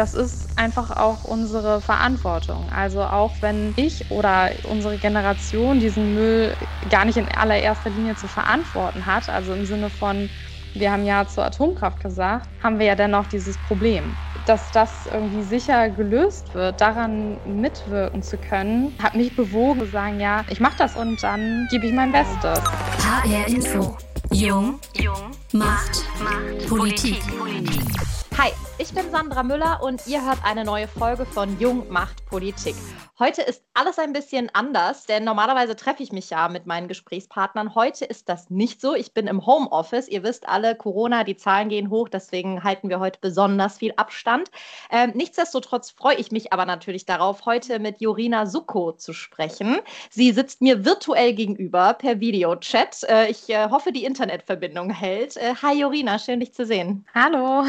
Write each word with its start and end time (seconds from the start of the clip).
das 0.00 0.14
ist 0.14 0.48
einfach 0.56 0.96
auch 0.96 1.24
unsere 1.24 1.82
Verantwortung. 1.82 2.64
Also 2.74 3.02
auch 3.02 3.32
wenn 3.42 3.74
ich 3.76 4.10
oder 4.10 4.48
unsere 4.70 4.96
Generation 4.96 5.78
diesen 5.78 6.14
Müll 6.14 6.54
gar 6.88 7.04
nicht 7.04 7.18
in 7.18 7.28
allererster 7.28 7.90
Linie 7.90 8.16
zu 8.16 8.26
verantworten 8.26 9.04
hat, 9.04 9.28
also 9.28 9.52
im 9.52 9.66
Sinne 9.66 9.90
von, 9.90 10.30
wir 10.72 10.90
haben 10.90 11.04
ja 11.04 11.28
zur 11.28 11.44
Atomkraft 11.44 12.00
gesagt, 12.00 12.48
haben 12.62 12.78
wir 12.78 12.86
ja 12.86 12.94
dennoch 12.94 13.26
dieses 13.26 13.58
Problem. 13.68 14.16
Dass 14.46 14.70
das 14.72 14.90
irgendwie 15.12 15.42
sicher 15.42 15.90
gelöst 15.90 16.54
wird, 16.54 16.80
daran 16.80 17.36
mitwirken 17.44 18.22
zu 18.22 18.38
können, 18.38 18.94
hat 19.02 19.14
mich 19.14 19.36
bewogen 19.36 19.80
zu 19.80 19.86
sagen, 19.86 20.18
ja, 20.18 20.46
ich 20.48 20.60
mache 20.60 20.78
das 20.78 20.96
und 20.96 21.22
dann 21.22 21.68
gebe 21.70 21.86
ich 21.86 21.92
mein 21.92 22.10
Bestes. 22.10 22.58
HR 23.04 23.48
Info. 23.48 23.98
Jung, 24.32 24.78
Jung, 24.94 25.32
Macht, 25.52 26.06
Macht, 26.22 26.68
Politik. 26.68 27.20
Politik. 27.36 28.09
Hi, 28.38 28.52
ich 28.78 28.92
bin 28.94 29.10
Sandra 29.10 29.42
Müller 29.42 29.82
und 29.82 30.06
ihr 30.06 30.24
hört 30.24 30.38
eine 30.44 30.64
neue 30.64 30.88
Folge 30.88 31.26
von 31.26 31.58
Jung 31.60 31.90
macht 31.90 32.19
Politik. 32.30 32.76
Heute 33.18 33.42
ist 33.42 33.64
alles 33.74 33.98
ein 33.98 34.14
bisschen 34.14 34.50
anders, 34.54 35.04
denn 35.04 35.24
normalerweise 35.24 35.76
treffe 35.76 36.02
ich 36.02 36.12
mich 36.12 36.30
ja 36.30 36.48
mit 36.48 36.64
meinen 36.64 36.88
Gesprächspartnern. 36.88 37.74
Heute 37.74 38.04
ist 38.04 38.28
das 38.28 38.48
nicht 38.48 38.80
so. 38.80 38.94
Ich 38.94 39.12
bin 39.12 39.26
im 39.26 39.44
Homeoffice. 39.44 40.08
Ihr 40.08 40.22
wisst 40.22 40.48
alle, 40.48 40.74
Corona, 40.74 41.24
die 41.24 41.36
Zahlen 41.36 41.68
gehen 41.68 41.90
hoch, 41.90 42.08
deswegen 42.08 42.64
halten 42.64 42.88
wir 42.88 43.00
heute 43.00 43.18
besonders 43.20 43.78
viel 43.78 43.92
Abstand. 43.96 44.50
Ähm, 44.90 45.10
nichtsdestotrotz 45.14 45.90
freue 45.90 46.14
ich 46.16 46.30
mich 46.30 46.52
aber 46.52 46.64
natürlich 46.64 47.04
darauf, 47.04 47.44
heute 47.46 47.78
mit 47.78 48.00
Jorina 48.00 48.46
Suko 48.46 48.92
zu 48.92 49.12
sprechen. 49.12 49.80
Sie 50.08 50.32
sitzt 50.32 50.62
mir 50.62 50.84
virtuell 50.84 51.34
gegenüber 51.34 51.94
per 51.94 52.20
Videochat. 52.20 53.02
Äh, 53.08 53.30
ich 53.30 53.50
äh, 53.50 53.68
hoffe, 53.70 53.92
die 53.92 54.04
Internetverbindung 54.04 54.90
hält. 54.90 55.36
Äh, 55.36 55.54
hi 55.60 55.78
Jorina, 55.80 56.18
schön 56.18 56.40
dich 56.40 56.54
zu 56.54 56.64
sehen. 56.64 57.04
Hallo. 57.12 57.64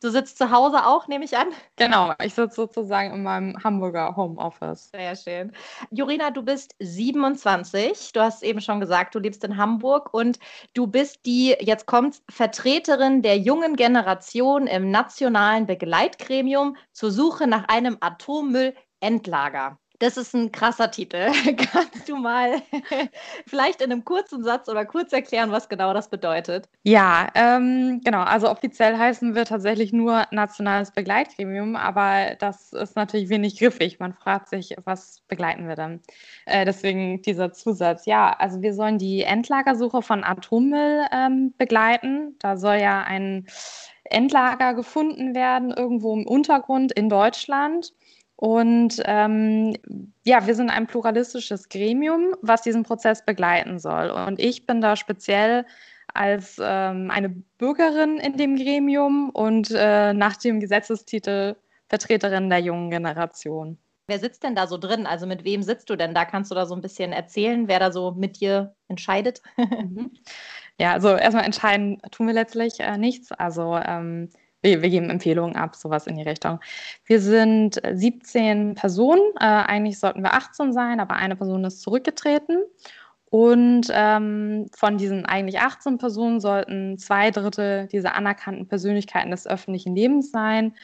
Du 0.00 0.10
sitzt 0.10 0.38
zu 0.38 0.52
Hause 0.52 0.86
auch, 0.86 1.08
nehme 1.08 1.24
ich 1.24 1.36
an? 1.36 1.48
Genau, 1.74 2.14
ich 2.22 2.32
sitze 2.32 2.54
sozusagen 2.54 3.12
in 3.12 3.24
meinem 3.24 3.56
Hamburger 3.88 4.16
Homeoffice. 4.16 4.90
Sehr 4.90 5.16
schön. 5.16 5.52
Jorina, 5.90 6.30
du 6.30 6.42
bist 6.42 6.74
27. 6.78 8.12
Du 8.12 8.20
hast 8.20 8.42
eben 8.42 8.60
schon 8.60 8.80
gesagt, 8.80 9.14
du 9.14 9.18
lebst 9.18 9.44
in 9.44 9.56
Hamburg 9.56 10.12
und 10.12 10.38
du 10.74 10.86
bist 10.86 11.24
die, 11.24 11.56
jetzt 11.60 11.86
kommt, 11.86 12.20
Vertreterin 12.28 13.22
der 13.22 13.38
jungen 13.38 13.76
Generation 13.76 14.66
im 14.66 14.90
nationalen 14.90 15.66
Begleitgremium 15.66 16.76
zur 16.92 17.10
Suche 17.10 17.46
nach 17.46 17.66
einem 17.68 17.96
Atommüllendlager. 18.00 19.78
Das 20.00 20.16
ist 20.16 20.32
ein 20.32 20.52
krasser 20.52 20.90
Titel. 20.92 21.26
Kannst 21.72 22.08
du 22.08 22.16
mal 22.16 22.62
vielleicht 23.46 23.82
in 23.82 23.90
einem 23.90 24.04
kurzen 24.04 24.44
Satz 24.44 24.68
oder 24.68 24.84
kurz 24.84 25.12
erklären, 25.12 25.50
was 25.50 25.68
genau 25.68 25.92
das 25.92 26.08
bedeutet? 26.08 26.68
Ja, 26.84 27.28
ähm, 27.34 28.00
genau. 28.04 28.22
Also 28.22 28.48
offiziell 28.48 28.96
heißen 28.96 29.34
wir 29.34 29.44
tatsächlich 29.44 29.92
nur 29.92 30.26
Nationales 30.30 30.92
Begleitgremium, 30.92 31.74
aber 31.74 32.36
das 32.38 32.72
ist 32.72 32.94
natürlich 32.94 33.28
wenig 33.28 33.58
griffig. 33.58 33.98
Man 33.98 34.14
fragt 34.14 34.48
sich, 34.48 34.76
was 34.84 35.20
begleiten 35.26 35.66
wir 35.66 35.74
denn? 35.74 36.00
Äh, 36.46 36.64
deswegen 36.64 37.20
dieser 37.22 37.52
Zusatz. 37.52 38.06
Ja, 38.06 38.30
also 38.38 38.62
wir 38.62 38.74
sollen 38.74 38.98
die 38.98 39.22
Endlagersuche 39.22 40.02
von 40.02 40.22
Atommüll 40.22 41.06
ähm, 41.12 41.54
begleiten. 41.58 42.36
Da 42.38 42.56
soll 42.56 42.76
ja 42.76 43.02
ein 43.02 43.46
Endlager 44.04 44.74
gefunden 44.74 45.34
werden, 45.34 45.72
irgendwo 45.72 46.14
im 46.14 46.26
Untergrund 46.26 46.92
in 46.92 47.08
Deutschland. 47.08 47.92
Und 48.40 49.02
ähm, 49.04 49.74
ja, 50.24 50.46
wir 50.46 50.54
sind 50.54 50.70
ein 50.70 50.86
pluralistisches 50.86 51.68
Gremium, 51.68 52.36
was 52.40 52.62
diesen 52.62 52.84
Prozess 52.84 53.24
begleiten 53.24 53.80
soll. 53.80 54.10
Und 54.10 54.38
ich 54.38 54.64
bin 54.64 54.80
da 54.80 54.94
speziell 54.94 55.66
als 56.14 56.56
ähm, 56.62 57.10
eine 57.10 57.30
Bürgerin 57.30 58.18
in 58.18 58.36
dem 58.36 58.54
Gremium 58.54 59.30
und 59.30 59.72
äh, 59.72 60.14
nach 60.14 60.36
dem 60.36 60.60
Gesetzestitel 60.60 61.56
Vertreterin 61.88 62.48
der 62.48 62.60
jungen 62.60 62.90
Generation. 62.90 63.76
Wer 64.06 64.20
sitzt 64.20 64.44
denn 64.44 64.54
da 64.54 64.68
so 64.68 64.78
drin? 64.78 65.04
Also 65.04 65.26
mit 65.26 65.42
wem 65.42 65.64
sitzt 65.64 65.90
du 65.90 65.96
denn 65.96 66.14
da? 66.14 66.24
Kannst 66.24 66.52
du 66.52 66.54
da 66.54 66.64
so 66.64 66.76
ein 66.76 66.80
bisschen 66.80 67.10
erzählen, 67.10 67.66
wer 67.66 67.80
da 67.80 67.90
so 67.90 68.12
mit 68.12 68.40
dir 68.40 68.72
entscheidet? 68.86 69.42
Mhm. 69.56 70.12
ja, 70.78 70.92
also 70.92 71.08
erstmal 71.16 71.44
entscheiden 71.44 72.00
tun 72.12 72.28
wir 72.28 72.34
letztlich 72.34 72.78
äh, 72.78 72.98
nichts. 72.98 73.32
Also 73.32 73.76
ähm, 73.84 74.28
wir, 74.62 74.82
wir, 74.82 74.90
geben 74.90 75.10
Empfehlungen 75.10 75.56
ab, 75.56 75.76
sowas 75.76 76.06
in 76.06 76.16
die 76.16 76.22
Richtung. 76.22 76.60
Wir 77.04 77.20
sind 77.20 77.80
17 77.92 78.74
Personen, 78.74 79.22
äh, 79.40 79.44
eigentlich 79.44 79.98
sollten 79.98 80.22
wir 80.22 80.34
18 80.34 80.72
sein, 80.72 81.00
aber 81.00 81.16
eine 81.16 81.36
Person 81.36 81.64
ist 81.64 81.82
zurückgetreten. 81.82 82.58
Und 83.30 83.88
ähm, 83.92 84.66
von 84.74 84.96
diesen 84.96 85.26
eigentlich 85.26 85.60
18 85.60 85.98
Personen 85.98 86.40
sollten 86.40 86.96
zwei 86.96 87.30
Drittel 87.30 87.86
dieser 87.88 88.14
anerkannten 88.14 88.66
Persönlichkeiten 88.66 89.30
des 89.30 89.46
öffentlichen 89.46 89.94
Lebens 89.94 90.30
sein. 90.30 90.74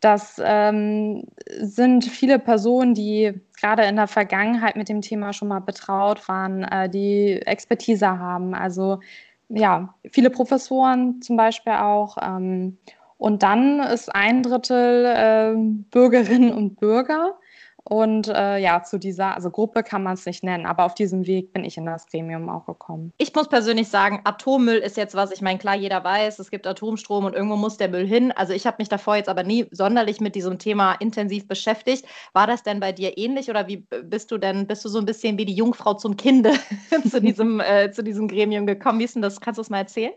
Das 0.00 0.40
ähm, 0.42 1.28
sind 1.60 2.04
viele 2.04 2.38
Personen, 2.38 2.94
die 2.94 3.34
gerade 3.60 3.84
in 3.84 3.96
der 3.96 4.08
Vergangenheit 4.08 4.74
mit 4.74 4.88
dem 4.88 5.00
Thema 5.00 5.32
schon 5.32 5.48
mal 5.48 5.60
betraut 5.60 6.26
waren, 6.28 6.64
äh, 6.64 6.88
die 6.88 7.40
Expertise 7.44 8.18
haben. 8.18 8.54
Also 8.54 8.98
ja, 9.48 9.94
viele 10.10 10.30
Professoren 10.30 11.20
zum 11.20 11.36
Beispiel 11.36 11.74
auch. 11.74 12.16
Ähm, 12.20 12.78
und 13.22 13.44
dann 13.44 13.78
ist 13.78 14.12
ein 14.12 14.42
Drittel 14.42 15.04
äh, 15.06 15.54
Bürgerinnen 15.92 16.52
und 16.52 16.80
Bürger. 16.80 17.38
Und 17.84 18.26
äh, 18.26 18.58
ja, 18.58 18.82
zu 18.82 18.98
dieser, 18.98 19.36
also 19.36 19.50
Gruppe 19.50 19.84
kann 19.84 20.02
man 20.02 20.14
es 20.14 20.26
nicht 20.26 20.42
nennen, 20.42 20.66
aber 20.66 20.84
auf 20.84 20.94
diesem 20.94 21.24
Weg 21.28 21.52
bin 21.52 21.64
ich 21.64 21.76
in 21.76 21.86
das 21.86 22.08
Gremium 22.08 22.48
auch 22.48 22.66
gekommen. 22.66 23.12
Ich 23.18 23.32
muss 23.32 23.48
persönlich 23.48 23.88
sagen, 23.88 24.22
Atommüll 24.24 24.78
ist 24.78 24.96
jetzt 24.96 25.14
was, 25.14 25.30
ich 25.30 25.40
meine, 25.40 25.60
klar, 25.60 25.76
jeder 25.76 26.02
weiß, 26.02 26.40
es 26.40 26.50
gibt 26.50 26.66
Atomstrom 26.66 27.24
und 27.24 27.34
irgendwo 27.34 27.54
muss 27.54 27.76
der 27.76 27.88
Müll 27.88 28.06
hin. 28.06 28.32
Also 28.32 28.54
ich 28.54 28.66
habe 28.66 28.78
mich 28.80 28.88
davor 28.88 29.14
jetzt 29.14 29.28
aber 29.28 29.44
nie 29.44 29.68
sonderlich 29.70 30.20
mit 30.20 30.34
diesem 30.34 30.58
Thema 30.58 30.94
intensiv 30.94 31.46
beschäftigt. 31.46 32.04
War 32.32 32.48
das 32.48 32.64
denn 32.64 32.80
bei 32.80 32.90
dir 32.90 33.16
ähnlich 33.18 33.50
oder 33.50 33.68
wie 33.68 33.86
bist 34.02 34.32
du 34.32 34.38
denn, 34.38 34.66
bist 34.66 34.84
du 34.84 34.88
so 34.88 34.98
ein 34.98 35.06
bisschen 35.06 35.38
wie 35.38 35.44
die 35.44 35.54
Jungfrau 35.54 35.94
zum 35.94 36.16
Kinde 36.16 36.54
zu, 37.08 37.20
diesem, 37.20 37.60
äh, 37.60 37.92
zu 37.92 38.02
diesem 38.02 38.26
Gremium 38.26 38.66
gekommen? 38.66 38.98
Wie 38.98 39.04
ist 39.04 39.14
denn 39.14 39.22
das? 39.22 39.40
Kannst 39.40 39.58
du 39.58 39.62
es 39.62 39.70
mal 39.70 39.78
erzählen? 39.78 40.12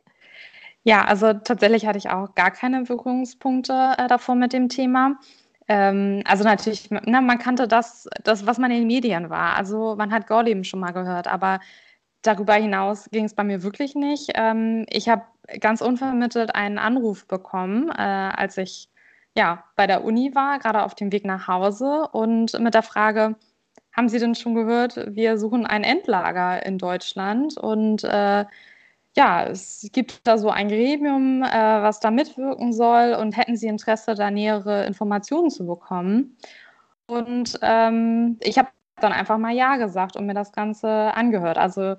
Ja, 0.87 1.03
also 1.05 1.33
tatsächlich 1.33 1.87
hatte 1.87 1.97
ich 1.97 2.09
auch 2.09 2.35
gar 2.35 2.51
keine 2.51 2.83
Berührungspunkte 2.83 3.93
äh, 3.97 4.07
davor 4.07 4.35
mit 4.35 4.53
dem 4.53 4.69
Thema. 4.69 5.17
Ähm, 5.67 6.21
also 6.27 6.43
natürlich, 6.43 6.89
na, 6.91 7.21
man 7.21 7.39
kannte 7.39 7.67
das, 7.67 8.07
das, 8.23 8.45
was 8.45 8.59
man 8.59 8.69
in 8.69 8.79
den 8.81 8.87
Medien 8.87 9.31
war. 9.31 9.55
Also 9.57 9.95
man 9.97 10.11
hat 10.13 10.27
Gorleben 10.27 10.63
schon 10.63 10.79
mal 10.79 10.91
gehört, 10.91 11.27
aber 11.27 11.59
darüber 12.21 12.53
hinaus 12.53 13.09
ging 13.11 13.25
es 13.25 13.33
bei 13.33 13.43
mir 13.43 13.63
wirklich 13.63 13.95
nicht. 13.95 14.31
Ähm, 14.35 14.85
ich 14.89 15.09
habe 15.09 15.23
ganz 15.59 15.81
unvermittelt 15.81 16.53
einen 16.53 16.77
Anruf 16.77 17.27
bekommen, 17.27 17.89
äh, 17.89 17.93
als 18.03 18.57
ich 18.59 18.87
ja 19.35 19.63
bei 19.75 19.87
der 19.87 20.03
Uni 20.05 20.35
war, 20.35 20.59
gerade 20.59 20.83
auf 20.83 20.93
dem 20.95 21.11
Weg 21.11 21.25
nach 21.25 21.47
Hause 21.47 22.07
und 22.11 22.59
mit 22.59 22.75
der 22.75 22.83
Frage, 22.83 23.35
haben 23.95 24.09
Sie 24.09 24.19
denn 24.19 24.35
schon 24.35 24.53
gehört, 24.55 24.97
wir 25.15 25.37
suchen 25.39 25.65
ein 25.65 25.83
Endlager 25.83 26.63
in 26.65 26.77
Deutschland 26.77 27.57
und 27.57 28.03
äh, 28.03 28.45
ja, 29.17 29.45
es 29.45 29.87
gibt 29.93 30.27
da 30.27 30.37
so 30.37 30.49
ein 30.49 30.67
Gremium, 30.67 31.41
äh, 31.43 31.47
was 31.47 31.99
da 31.99 32.11
mitwirken 32.11 32.73
soll 32.73 33.15
und 33.19 33.37
hätten 33.37 33.55
Sie 33.55 33.67
Interesse, 33.67 34.15
da 34.15 34.29
nähere 34.29 34.85
Informationen 34.85 35.49
zu 35.49 35.65
bekommen. 35.65 36.37
Und 37.07 37.57
ähm, 37.61 38.37
ich 38.41 38.57
habe 38.57 38.69
dann 38.97 39.13
einfach 39.13 39.37
mal 39.37 39.53
Ja 39.53 39.77
gesagt 39.77 40.15
und 40.15 40.25
mir 40.25 40.33
das 40.33 40.51
Ganze 40.51 40.89
angehört. 40.89 41.57
Also 41.57 41.95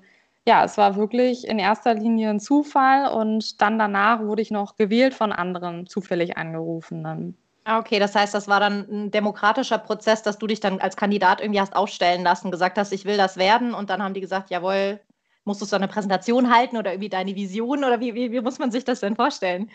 ja, 0.47 0.63
es 0.63 0.77
war 0.77 0.95
wirklich 0.95 1.47
in 1.47 1.59
erster 1.59 1.93
Linie 1.93 2.29
ein 2.29 2.39
Zufall 2.39 3.11
und 3.11 3.61
dann 3.61 3.77
danach 3.77 4.21
wurde 4.21 4.41
ich 4.41 4.51
noch 4.51 4.77
gewählt 4.77 5.13
von 5.13 5.31
anderen 5.31 5.87
zufällig 5.87 6.37
angerufenen. 6.37 7.37
Ah, 7.65 7.79
okay, 7.79 7.99
das 7.99 8.15
heißt, 8.15 8.33
das 8.33 8.47
war 8.47 8.61
dann 8.61 8.87
ein 8.89 9.11
demokratischer 9.11 9.77
Prozess, 9.77 10.23
dass 10.23 10.37
du 10.37 10.47
dich 10.47 10.61
dann 10.61 10.79
als 10.79 10.95
Kandidat 10.95 11.41
irgendwie 11.41 11.59
hast 11.59 11.75
aufstellen 11.75 12.23
lassen, 12.23 12.49
gesagt 12.49 12.77
hast, 12.77 12.93
ich 12.93 13.03
will 13.03 13.17
das 13.17 13.35
werden 13.35 13.73
und 13.73 13.89
dann 13.89 14.01
haben 14.01 14.13
die 14.13 14.21
gesagt, 14.21 14.49
jawohl, 14.49 15.01
musstest 15.47 15.71
du 15.71 15.77
eine 15.77 15.87
Präsentation 15.87 16.53
halten 16.53 16.77
oder 16.77 16.91
irgendwie 16.91 17.09
deine 17.09 17.35
Vision 17.35 17.83
oder 17.83 17.99
wie, 17.99 18.13
wie, 18.13 18.31
wie 18.31 18.41
muss 18.41 18.59
man 18.59 18.69
sich 18.69 18.83
das 18.83 18.99
denn 18.99 19.15
vorstellen? 19.15 19.71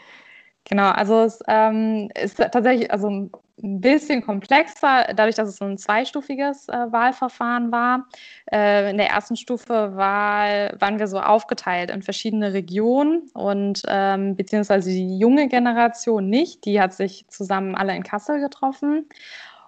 Genau, 0.64 0.90
also 0.90 1.22
es 1.22 1.42
ähm, 1.48 2.08
ist 2.14 2.36
tatsächlich 2.36 2.90
also 2.92 3.08
ein 3.08 3.80
bisschen 3.80 4.22
komplexer, 4.22 5.06
dadurch, 5.14 5.34
dass 5.34 5.48
es 5.48 5.56
so 5.56 5.64
ein 5.64 5.78
zweistufiges 5.78 6.68
äh, 6.68 6.92
Wahlverfahren 6.92 7.72
war. 7.72 8.06
Äh, 8.52 8.90
in 8.90 8.96
der 8.96 9.08
ersten 9.08 9.36
Stufe 9.36 9.96
war, 9.96 10.70
waren 10.80 10.98
wir 10.98 11.08
so 11.08 11.20
aufgeteilt 11.20 11.90
in 11.90 12.02
verschiedene 12.02 12.52
Regionen 12.52 13.30
und 13.34 13.82
ähm, 13.88 14.36
beziehungsweise 14.36 14.90
die 14.90 15.18
junge 15.18 15.48
Generation 15.48 16.28
nicht, 16.28 16.64
die 16.64 16.80
hat 16.80 16.94
sich 16.94 17.26
zusammen 17.28 17.74
alle 17.74 17.96
in 17.96 18.04
Kassel 18.04 18.40
getroffen. 18.40 19.08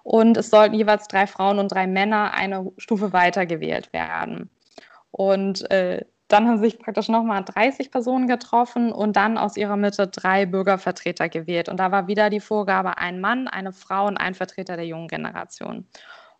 Und 0.03 0.37
es 0.37 0.49
sollten 0.49 0.75
jeweils 0.75 1.07
drei 1.07 1.25
Frauen 1.25 1.57
und 1.57 1.71
drei 1.71 1.87
Männer 1.87 2.33
eine 2.33 2.71
Stufe 2.77 3.11
weiter 3.11 3.45
gewählt 3.45 3.91
werden. 3.91 4.49
Und 5.17 5.71
äh, 5.71 6.03
dann 6.27 6.45
haben 6.45 6.57
sich 6.57 6.77
praktisch 6.77 7.07
nochmal 7.07 7.45
30 7.45 7.89
Personen 7.89 8.27
getroffen 8.27 8.91
und 8.91 9.15
dann 9.15 9.37
aus 9.37 9.55
ihrer 9.55 9.77
Mitte 9.77 10.07
drei 10.07 10.45
Bürgervertreter 10.45 11.29
gewählt. 11.29 11.69
Und 11.69 11.77
da 11.79 11.89
war 11.93 12.07
wieder 12.07 12.29
die 12.29 12.41
Vorgabe, 12.41 12.97
ein 12.97 13.21
Mann, 13.21 13.47
eine 13.47 13.71
Frau 13.71 14.07
und 14.07 14.17
ein 14.17 14.33
Vertreter 14.33 14.75
der 14.75 14.85
jungen 14.85 15.07
Generation. 15.07 15.87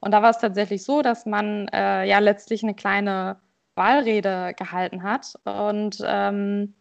Und 0.02 0.12
da 0.12 0.22
war 0.22 0.32
es 0.32 0.40
tatsächlich 0.40 0.84
so, 0.84 1.02
dass 1.02 1.26
man 1.26 1.70
äh, 1.70 2.04
ja 2.06 2.20
letztlich 2.20 2.64
eine 2.64 2.74
kleine 2.74 3.38
Wahlrede 3.76 4.54
gehalten 4.58 5.04
hat. 5.04 5.36
Und 5.46 6.04
ähm, 6.06 6.76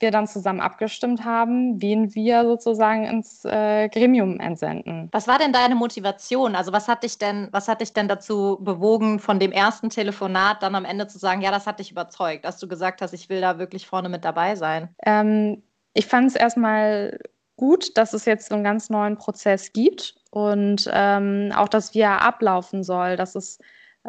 wir 0.00 0.10
dann 0.10 0.26
zusammen 0.26 0.60
abgestimmt 0.60 1.24
haben, 1.24 1.80
wen 1.80 2.14
wir 2.14 2.44
sozusagen 2.44 3.04
ins 3.04 3.44
äh, 3.44 3.88
Gremium 3.88 4.40
entsenden. 4.40 5.08
Was 5.12 5.28
war 5.28 5.38
denn 5.38 5.52
deine 5.52 5.74
Motivation? 5.74 6.54
Also 6.54 6.72
was 6.72 6.88
hat 6.88 7.02
dich 7.02 7.18
denn, 7.18 7.48
was 7.52 7.68
hat 7.68 7.80
dich 7.80 7.92
denn 7.92 8.08
dazu 8.08 8.58
bewogen, 8.60 9.18
von 9.18 9.38
dem 9.38 9.52
ersten 9.52 9.90
Telefonat 9.90 10.62
dann 10.62 10.74
am 10.74 10.84
Ende 10.84 11.06
zu 11.06 11.18
sagen, 11.18 11.40
ja, 11.42 11.50
das 11.50 11.66
hat 11.66 11.78
dich 11.78 11.90
überzeugt, 11.90 12.44
dass 12.44 12.58
du 12.58 12.68
gesagt 12.68 13.02
hast, 13.02 13.12
ich 13.12 13.28
will 13.28 13.40
da 13.40 13.58
wirklich 13.58 13.86
vorne 13.86 14.08
mit 14.08 14.24
dabei 14.24 14.56
sein? 14.56 14.88
Ähm, 15.04 15.62
ich 15.94 16.06
fand 16.06 16.28
es 16.28 16.36
erstmal 16.36 17.18
gut, 17.56 17.96
dass 17.96 18.12
es 18.12 18.26
jetzt 18.26 18.48
so 18.48 18.54
einen 18.54 18.64
ganz 18.64 18.90
neuen 18.90 19.16
Prozess 19.16 19.72
gibt 19.72 20.14
und 20.30 20.88
ähm, 20.92 21.52
auch, 21.56 21.68
dass 21.68 21.94
wie 21.94 22.00
er 22.00 22.20
ablaufen 22.22 22.84
soll, 22.84 23.16
dass 23.16 23.34
es 23.34 23.58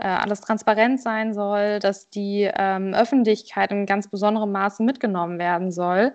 alles 0.02 0.42
transparent 0.42 1.02
sein 1.02 1.34
soll, 1.34 1.80
dass 1.80 2.10
die 2.10 2.50
ähm, 2.56 2.94
Öffentlichkeit 2.94 3.72
in 3.72 3.86
ganz 3.86 4.08
besonderem 4.10 4.52
Maße 4.52 4.84
mitgenommen 4.84 5.40
werden 5.40 5.72
soll. 5.72 6.14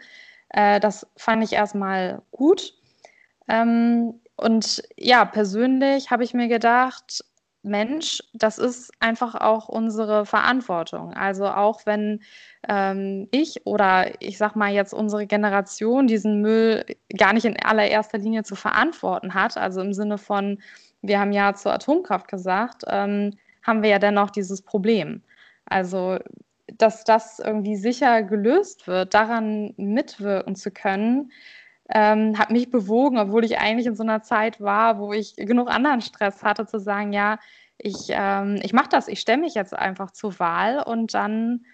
Äh, 0.51 0.81
das 0.81 1.07
fand 1.17 1.43
ich 1.45 1.53
erstmal 1.53 2.23
gut. 2.31 2.75
Ähm, 3.49 4.21
und 4.37 4.83
ja, 4.97 5.25
persönlich 5.25 6.11
habe 6.11 6.25
ich 6.25 6.35
mir 6.35 6.49
gedacht, 6.49 7.25
Mensch, 7.65 8.23
das 8.35 8.59
ist 8.59 8.93
einfach 8.99 9.37
auch 9.37 9.69
unsere 9.69 10.27
Verantwortung. 10.27 11.15
Also 11.15 11.47
auch 11.47 11.87
wenn 11.87 12.21
ähm, 12.69 13.29
ich 13.31 13.65
oder 13.67 14.21
ich 14.21 14.37
sag 14.37 14.57
mal 14.57 14.73
jetzt 14.73 14.93
unsere 14.93 15.27
Generation 15.27 16.09
diesen 16.09 16.41
Müll 16.41 16.85
gar 17.17 17.33
nicht 17.33 17.45
in 17.45 17.57
allererster 17.63 18.19
Linie 18.19 18.43
zu 18.43 18.57
verantworten 18.57 19.35
hat, 19.35 19.57
also 19.57 19.81
im 19.81 19.93
Sinne 19.93 20.19
von, 20.19 20.61
wir 21.03 21.21
haben 21.21 21.33
ja 21.33 21.55
zur 21.55 21.73
Atomkraft 21.73 22.27
gesagt, 22.27 22.83
ähm, 22.89 23.37
haben 23.63 23.83
wir 23.83 23.91
ja 23.91 23.99
dennoch 23.99 24.31
dieses 24.31 24.63
Problem. 24.63 25.23
Also 25.67 26.19
dass 26.79 27.05
das 27.05 27.39
irgendwie 27.39 27.77
sicher 27.77 28.23
gelöst 28.23 28.87
wird, 28.87 29.15
daran 29.15 29.75
mitwirken 29.77 30.57
zu 30.57 30.71
können, 30.71 31.33
ähm, 31.89 32.39
hat 32.39 32.51
mich 32.51 32.71
bewogen, 32.71 33.19
obwohl 33.19 33.45
ich 33.45 33.59
eigentlich 33.59 33.87
in 33.87 33.97
so 33.97 34.03
einer 34.03 34.23
Zeit 34.23 34.61
war, 34.61 34.99
wo 34.99 35.13
ich 35.13 35.37
genug 35.37 35.69
anderen 35.71 36.01
Stress 36.01 36.43
hatte, 36.43 36.67
zu 36.67 36.79
sagen, 36.79 37.13
ja, 37.13 37.39
ich, 37.79 38.09
ähm, 38.11 38.61
ich 38.63 38.73
mache 38.73 38.89
das, 38.89 39.09
ich 39.09 39.21
stelle 39.21 39.41
mich 39.41 39.55
jetzt 39.55 39.75
einfach 39.75 40.13
zur 40.13 40.39
Wahl 40.39 40.83
und 40.83 41.15
dann 41.15 41.65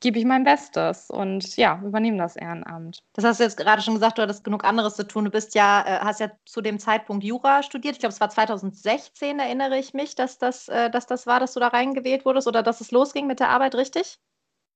gebe 0.00 0.18
ich 0.18 0.24
mein 0.24 0.44
Bestes 0.44 1.10
und 1.10 1.56
ja, 1.56 1.80
übernehme 1.82 2.18
das 2.18 2.36
Ehrenamt. 2.36 3.02
Das 3.14 3.24
hast 3.24 3.40
du 3.40 3.44
jetzt 3.44 3.56
gerade 3.56 3.82
schon 3.82 3.94
gesagt, 3.94 4.18
du 4.18 4.22
hattest 4.22 4.44
genug 4.44 4.64
anderes 4.64 4.96
zu 4.96 5.06
tun. 5.06 5.24
Du 5.24 5.30
bist 5.30 5.54
ja, 5.54 5.82
äh, 5.86 6.00
hast 6.00 6.20
ja 6.20 6.30
zu 6.44 6.60
dem 6.60 6.78
Zeitpunkt 6.78 7.24
Jura 7.24 7.62
studiert. 7.62 7.94
Ich 7.94 8.00
glaube, 8.00 8.12
es 8.12 8.20
war 8.20 8.30
2016, 8.30 9.38
erinnere 9.38 9.78
ich 9.78 9.94
mich, 9.94 10.14
dass 10.14 10.38
das, 10.38 10.68
äh, 10.68 10.90
dass 10.90 11.06
das 11.06 11.26
war, 11.26 11.40
dass 11.40 11.54
du 11.54 11.60
da 11.60 11.68
reingewählt 11.68 12.24
wurdest 12.24 12.46
oder 12.46 12.62
dass 12.62 12.80
es 12.80 12.90
losging 12.90 13.26
mit 13.26 13.40
der 13.40 13.48
Arbeit, 13.50 13.74
richtig? 13.74 14.18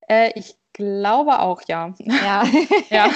Äh, 0.09 0.33
ich 0.35 0.57
glaube 0.79 1.41
auch, 1.41 1.61
ja. 1.67 1.93
Ja. 1.99 2.45
ja. 2.91 3.11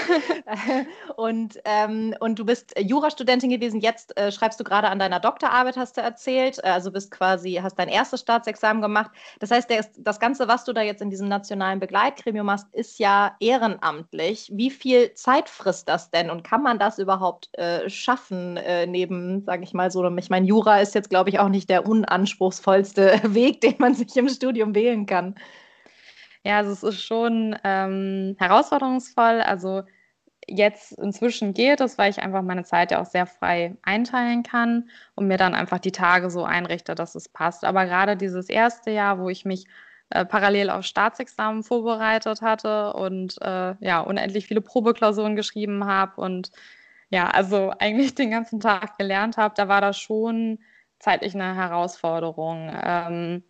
und, 1.16 1.58
ähm, 1.64 2.14
und 2.18 2.38
du 2.38 2.44
bist 2.44 2.74
Jurastudentin 2.76 3.50
gewesen. 3.50 3.80
Jetzt 3.80 4.18
äh, 4.18 4.32
schreibst 4.32 4.58
du 4.58 4.64
gerade 4.64 4.88
an 4.88 4.98
deiner 4.98 5.20
Doktorarbeit, 5.20 5.76
hast 5.76 5.96
du 5.96 6.00
erzählt. 6.00 6.62
Also 6.64 6.90
bist 6.90 7.12
quasi, 7.12 7.60
hast 7.62 7.78
dein 7.78 7.88
erstes 7.88 8.20
Staatsexamen 8.20 8.82
gemacht. 8.82 9.12
Das 9.38 9.52
heißt, 9.52 9.70
der, 9.70 9.86
das 9.96 10.18
Ganze, 10.18 10.48
was 10.48 10.64
du 10.64 10.72
da 10.72 10.82
jetzt 10.82 11.02
in 11.02 11.10
diesem 11.10 11.28
nationalen 11.28 11.78
Begleitgremium 11.78 12.46
machst, 12.46 12.66
ist 12.72 12.98
ja 12.98 13.36
ehrenamtlich. 13.38 14.50
Wie 14.52 14.70
viel 14.70 15.14
Zeit 15.14 15.48
frisst 15.48 15.88
das 15.88 16.10
denn? 16.10 16.30
Und 16.30 16.42
kann 16.42 16.64
man 16.64 16.80
das 16.80 16.98
überhaupt 16.98 17.48
äh, 17.56 17.88
schaffen, 17.88 18.56
äh, 18.56 18.86
neben, 18.86 19.44
sage 19.44 19.62
ich 19.62 19.72
mal 19.72 19.90
so, 19.92 20.02
ich 20.16 20.30
meine, 20.30 20.46
Jura 20.46 20.80
ist 20.80 20.96
jetzt, 20.96 21.10
glaube 21.10 21.30
ich, 21.30 21.38
auch 21.38 21.48
nicht 21.48 21.70
der 21.70 21.86
unanspruchsvollste 21.86 23.20
Weg, 23.34 23.60
den 23.60 23.76
man 23.78 23.94
sich 23.94 24.16
im 24.16 24.28
Studium 24.28 24.74
wählen 24.74 25.06
kann. 25.06 25.36
Ja, 26.44 26.58
also 26.58 26.72
es 26.72 26.82
ist 26.82 27.02
schon 27.04 27.56
ähm, 27.64 28.36
herausforderungsvoll. 28.38 29.40
Also 29.42 29.82
jetzt 30.48 30.92
inzwischen 30.92 31.54
geht 31.54 31.80
es, 31.80 31.98
weil 31.98 32.10
ich 32.10 32.20
einfach 32.22 32.42
meine 32.42 32.64
Zeit 32.64 32.90
ja 32.90 33.00
auch 33.00 33.06
sehr 33.06 33.26
frei 33.26 33.76
einteilen 33.82 34.42
kann 34.42 34.90
und 35.14 35.28
mir 35.28 35.36
dann 35.38 35.54
einfach 35.54 35.78
die 35.78 35.92
Tage 35.92 36.30
so 36.30 36.44
einrichte, 36.44 36.94
dass 36.94 37.14
es 37.14 37.28
passt. 37.28 37.64
Aber 37.64 37.84
gerade 37.86 38.16
dieses 38.16 38.48
erste 38.48 38.90
Jahr, 38.90 39.18
wo 39.20 39.28
ich 39.28 39.44
mich 39.44 39.66
äh, 40.10 40.24
parallel 40.24 40.70
auf 40.70 40.84
Staatsexamen 40.84 41.62
vorbereitet 41.62 42.42
hatte 42.42 42.92
und 42.94 43.40
äh, 43.40 43.74
ja, 43.80 44.00
unendlich 44.00 44.46
viele 44.46 44.60
Probeklausuren 44.60 45.36
geschrieben 45.36 45.86
habe 45.86 46.20
und 46.20 46.50
ja, 47.10 47.28
also 47.30 47.72
eigentlich 47.78 48.14
den 48.14 48.30
ganzen 48.30 48.60
Tag 48.60 48.98
gelernt 48.98 49.36
habe, 49.36 49.54
da 49.56 49.68
war 49.68 49.80
das 49.80 49.98
schon 49.98 50.58
zeitlich 50.98 51.34
eine 51.34 51.54
Herausforderung. 51.54 52.70
Ähm, 52.82 53.44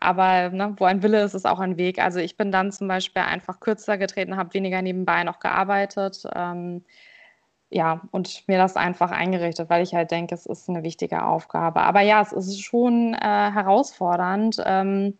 aber 0.00 0.50
ne, 0.50 0.74
wo 0.78 0.84
ein 0.84 1.02
Wille 1.02 1.22
ist, 1.22 1.34
ist 1.34 1.46
auch 1.46 1.60
ein 1.60 1.76
Weg. 1.76 1.98
Also 1.98 2.20
ich 2.20 2.36
bin 2.36 2.52
dann 2.52 2.72
zum 2.72 2.88
Beispiel 2.88 3.22
einfach 3.22 3.60
kürzer 3.60 3.98
getreten, 3.98 4.36
habe 4.36 4.54
weniger 4.54 4.82
nebenbei 4.82 5.24
noch 5.24 5.40
gearbeitet. 5.40 6.24
Ähm, 6.34 6.84
ja, 7.70 8.00
und 8.12 8.48
mir 8.48 8.58
das 8.58 8.76
einfach 8.76 9.10
eingerichtet, 9.10 9.68
weil 9.68 9.82
ich 9.82 9.94
halt 9.94 10.10
denke, 10.10 10.34
es 10.34 10.46
ist 10.46 10.68
eine 10.68 10.82
wichtige 10.82 11.24
Aufgabe. 11.24 11.80
Aber 11.80 12.00
ja, 12.00 12.22
es 12.22 12.32
ist 12.32 12.60
schon 12.62 13.14
äh, 13.14 13.18
herausfordernd. 13.20 14.62
Ähm, 14.64 15.14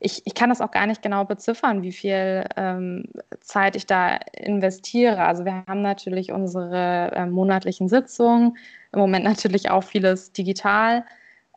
ich, 0.00 0.22
ich 0.26 0.34
kann 0.34 0.48
das 0.48 0.60
auch 0.60 0.72
gar 0.72 0.86
nicht 0.86 1.02
genau 1.02 1.24
beziffern, 1.24 1.82
wie 1.82 1.92
viel 1.92 2.44
ähm, 2.56 3.04
Zeit 3.40 3.76
ich 3.76 3.86
da 3.86 4.16
investiere. 4.32 5.24
Also 5.24 5.44
wir 5.44 5.64
haben 5.66 5.82
natürlich 5.82 6.32
unsere 6.32 7.12
äh, 7.14 7.26
monatlichen 7.26 7.88
Sitzungen, 7.88 8.56
im 8.92 8.98
Moment 8.98 9.24
natürlich 9.24 9.70
auch 9.70 9.84
vieles 9.84 10.32
digital. 10.32 11.04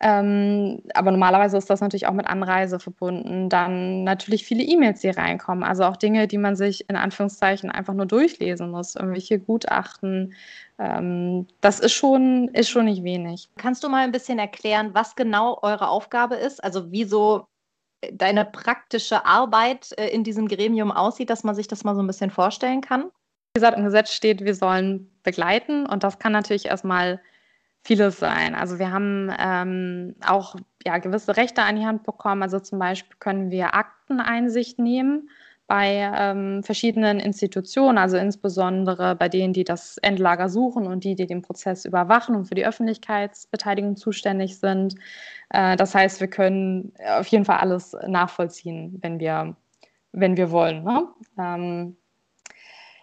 Ähm, 0.01 0.81
aber 0.93 1.11
normalerweise 1.11 1.57
ist 1.57 1.69
das 1.69 1.79
natürlich 1.79 2.07
auch 2.07 2.13
mit 2.13 2.27
Anreise 2.27 2.79
verbunden. 2.79 3.49
Dann 3.49 4.03
natürlich 4.03 4.45
viele 4.45 4.63
E-Mails, 4.63 4.99
die 5.01 5.09
reinkommen. 5.09 5.63
Also 5.63 5.83
auch 5.83 5.95
Dinge, 5.95 6.27
die 6.27 6.37
man 6.37 6.55
sich 6.55 6.89
in 6.89 6.97
Anführungszeichen 6.97 7.71
einfach 7.71 7.93
nur 7.93 8.05
durchlesen 8.05 8.71
muss. 8.71 8.95
Irgendwelche 8.95 9.39
Gutachten. 9.39 10.33
Ähm, 10.77 11.47
das 11.61 11.79
ist 11.79 11.93
schon, 11.93 12.49
ist 12.49 12.69
schon 12.69 12.85
nicht 12.85 13.03
wenig. 13.03 13.49
Kannst 13.57 13.83
du 13.83 13.89
mal 13.89 14.03
ein 14.03 14.11
bisschen 14.11 14.37
erklären, 14.37 14.89
was 14.93 15.15
genau 15.15 15.59
eure 15.61 15.87
Aufgabe 15.87 16.35
ist? 16.35 16.61
Also 16.61 16.91
wieso 16.91 17.47
deine 18.11 18.43
praktische 18.43 19.25
Arbeit 19.25 19.97
äh, 19.97 20.09
in 20.09 20.25
diesem 20.25 20.47
Gremium 20.49 20.91
aussieht, 20.91 21.29
dass 21.29 21.45
man 21.45 21.55
sich 21.55 21.69
das 21.69 21.85
mal 21.85 21.95
so 21.95 22.03
ein 22.03 22.07
bisschen 22.07 22.31
vorstellen 22.31 22.81
kann? 22.81 23.05
Wie 23.55 23.61
gesagt, 23.61 23.77
im 23.77 23.85
Gesetz 23.85 24.11
steht, 24.11 24.43
wir 24.43 24.55
sollen 24.55 25.09
begleiten 25.23 25.85
und 25.85 26.03
das 26.03 26.19
kann 26.19 26.33
natürlich 26.33 26.65
erstmal 26.65 27.21
vieles 27.85 28.17
sein. 28.17 28.55
Also 28.55 28.79
wir 28.79 28.91
haben 28.91 29.31
ähm, 29.37 30.15
auch 30.25 30.55
ja, 30.83 30.97
gewisse 30.97 31.37
Rechte 31.37 31.61
an 31.61 31.75
die 31.75 31.85
Hand 31.85 32.03
bekommen. 32.03 32.41
Also 32.41 32.59
zum 32.59 32.79
Beispiel 32.79 33.15
können 33.19 33.51
wir 33.51 33.75
Akteneinsicht 33.75 34.79
nehmen 34.79 35.29
bei 35.67 36.11
ähm, 36.15 36.63
verschiedenen 36.63 37.19
Institutionen, 37.19 37.97
also 37.97 38.17
insbesondere 38.17 39.15
bei 39.15 39.29
denen, 39.29 39.53
die 39.53 39.63
das 39.63 39.97
Endlager 39.97 40.49
suchen 40.49 40.87
und 40.87 41.03
die, 41.03 41.15
die 41.15 41.27
den 41.27 41.43
Prozess 41.43 41.85
überwachen 41.85 42.35
und 42.35 42.45
für 42.45 42.55
die 42.55 42.65
Öffentlichkeitsbeteiligung 42.65 43.95
zuständig 43.95 44.59
sind. 44.59 44.95
Äh, 45.49 45.75
das 45.75 45.93
heißt, 45.93 46.19
wir 46.21 46.27
können 46.27 46.91
auf 47.07 47.27
jeden 47.27 47.45
Fall 47.45 47.57
alles 47.57 47.95
nachvollziehen, 48.07 48.97
wenn 49.01 49.19
wir, 49.19 49.55
wenn 50.11 50.37
wir 50.37 50.49
wollen. 50.49 50.83
Ne? 50.83 51.07
Ähm, 51.39 51.97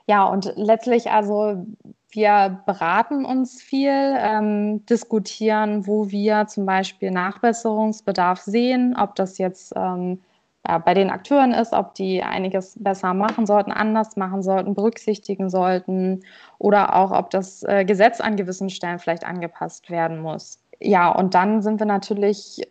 ja, 0.07 0.25
und 0.25 0.53
letztlich 0.57 1.11
also 1.11 1.65
wir 2.11 2.61
beraten 2.67 3.25
uns 3.25 3.63
viel, 3.63 3.91
ähm, 3.91 4.85
diskutieren, 4.87 5.87
wo 5.87 6.11
wir 6.11 6.47
zum 6.47 6.67
Beispiel 6.67 7.11
Nachbesserungsbedarf 7.11 8.41
sehen, 8.41 8.95
ob 8.99 9.15
das 9.15 9.39
jetzt 9.39 9.73
ähm, 9.77 10.21
ja, 10.69 10.79
bei 10.79 10.95
den 10.95 11.11
Akteuren 11.11 11.53
ist, 11.53 11.73
ob 11.73 11.95
die 11.95 12.23
einiges 12.23 12.77
besser 12.79 13.15
machen 13.15 13.47
sollten, 13.47 13.73
anders 13.73 14.17
machen 14.17 14.43
sollten, 14.43 14.75
berücksichtigen 14.75 15.51
sollten 15.51 16.23
oder 16.59 16.95
auch, 16.95 17.11
ob 17.11 17.31
das 17.31 17.63
äh, 17.65 17.85
Gesetz 17.85 18.21
an 18.21 18.37
gewissen 18.37 18.71
Stellen 18.71 18.99
vielleicht 18.99 19.25
angepasst 19.25 19.91
werden 19.91 20.21
muss. 20.21 20.59
Ja, 20.81 21.11
und 21.11 21.35
dann 21.35 21.63
sind 21.63 21.81
wir 21.81 21.87
natürlich, 21.87 22.63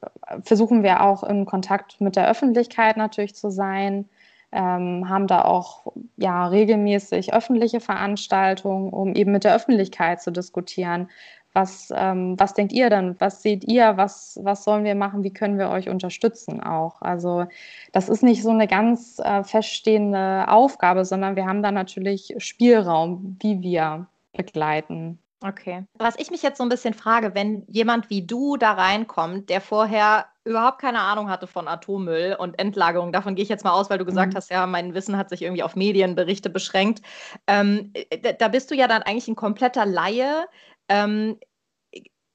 versuchen 0.44 0.84
wir 0.84 1.02
auch 1.02 1.24
in 1.24 1.46
Kontakt 1.46 2.00
mit 2.00 2.16
der 2.16 2.30
Öffentlichkeit 2.30 2.98
natürlich 2.98 3.36
zu 3.36 3.50
sein, 3.50 4.08
ähm, 4.52 5.08
haben 5.10 5.28
da 5.28 5.44
auch 5.44 5.94
ja, 6.18 6.48
regelmäßig 6.48 7.34
öffentliche 7.34 7.80
Veranstaltungen, 7.80 8.92
um 8.92 9.16
eben 9.16 9.32
mit 9.32 9.44
der 9.44 9.56
Öffentlichkeit 9.56 10.22
zu 10.22 10.32
diskutieren. 10.32 11.10
Was, 11.54 11.92
ähm, 11.94 12.36
was 12.40 12.54
denkt 12.54 12.72
ihr 12.72 12.90
denn? 12.90 13.16
Was 13.20 13.42
seht 13.42 13.66
ihr? 13.66 13.98
Was, 13.98 14.40
was 14.42 14.64
sollen 14.64 14.86
wir 14.86 14.96
machen? 14.96 15.24
Wie 15.24 15.34
können 15.34 15.58
wir 15.58 15.70
euch 15.70 15.90
unterstützen 15.90 16.64
auch? 16.64 17.02
Also 17.02 17.46
das 17.92 18.08
ist 18.08 18.24
nicht 18.24 18.42
so 18.42 18.52
eine 18.52 18.68
ganz 18.68 19.20
äh, 19.20 19.44
feststehende 19.44 20.48
Aufgabe, 20.48 21.04
sondern 21.04 21.36
wir 21.36 21.46
haben 21.46 21.62
da 21.62 21.72
natürlich 21.72 22.34
Spielraum, 22.38 23.38
wie 23.42 23.62
wir 23.62 24.08
begleiten. 24.34 25.20
Okay. 25.44 25.86
Was 25.98 26.20
ich 26.20 26.30
mich 26.30 26.44
jetzt 26.44 26.60
so 26.60 26.64
ein 26.64 26.70
bisschen 26.70 26.94
frage, 26.94 27.34
wenn 27.34 27.66
jemand 27.68 28.12
wie 28.12 28.26
du 28.26 28.58
da 28.58 28.74
reinkommt, 28.74 29.50
der 29.50 29.60
vorher 29.60 30.28
überhaupt 30.44 30.80
keine 30.80 31.00
Ahnung 31.00 31.30
hatte 31.30 31.48
von 31.48 31.68
Atommüll 31.68 32.36
und 32.38 32.60
Endlagerung, 32.60 33.12
davon 33.12 33.34
gehe 33.34 33.44
ich 33.44 33.50
jetzt 33.50 33.64
mal 33.64 33.72
aus, 33.72 33.90
weil 33.90 33.98
du 33.98 34.06
gesagt 34.06 34.34
mhm. 34.34 34.38
hast, 34.38 34.52
ja, 34.52 34.68
mein 34.68 34.94
Wissen 34.94 35.18
hat 35.18 35.30
sich 35.30 35.42
irgendwie 35.42 35.64
auf 35.64 35.76
Medienberichte 35.76 36.52
beschränkt. 36.52 37.02
Ähm, 37.48 37.92
äh, 37.94 38.36
da 38.36 38.50
bist 38.50 38.70
du 38.70 38.76
ja 38.76 38.88
dann 38.88 39.02
eigentlich 39.02 39.28
ein 39.28 39.36
kompletter 39.36 39.86
Laie. 39.86 40.46
Ähm, 40.90 41.40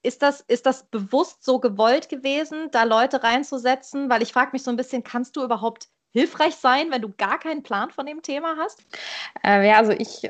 ist 0.02 0.22
das, 0.22 0.40
ist 0.40 0.66
das 0.66 0.88
bewusst 0.88 1.44
so 1.44 1.60
gewollt 1.60 2.08
gewesen, 2.08 2.70
da 2.72 2.82
Leute 2.82 3.22
reinzusetzen? 3.22 4.10
Weil 4.10 4.22
ich 4.22 4.32
frage 4.32 4.50
mich 4.52 4.64
so 4.64 4.70
ein 4.70 4.76
bisschen, 4.76 5.04
kannst 5.04 5.36
du 5.36 5.44
überhaupt 5.44 5.88
hilfreich 6.12 6.56
sein, 6.56 6.90
wenn 6.90 7.02
du 7.02 7.12
gar 7.16 7.38
keinen 7.38 7.62
Plan 7.62 7.90
von 7.90 8.06
dem 8.06 8.22
Thema 8.22 8.56
hast? 8.56 8.84
Äh, 9.44 9.68
ja, 9.68 9.76
also 9.76 9.92
ich 9.92 10.28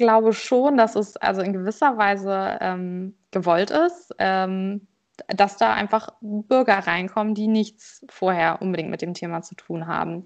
glaube 0.00 0.32
schon, 0.32 0.76
dass 0.76 0.96
es 0.96 1.16
also 1.16 1.42
in 1.42 1.52
gewisser 1.52 1.96
Weise 1.96 2.58
ähm, 2.60 3.14
gewollt 3.30 3.70
ist, 3.70 4.14
ähm, 4.18 4.86
dass 5.28 5.58
da 5.58 5.74
einfach 5.74 6.08
Bürger 6.20 6.78
reinkommen, 6.78 7.34
die 7.34 7.46
nichts 7.46 8.04
vorher 8.08 8.62
unbedingt 8.62 8.90
mit 8.90 9.02
dem 9.02 9.14
Thema 9.14 9.42
zu 9.42 9.54
tun 9.54 9.86
haben. 9.86 10.24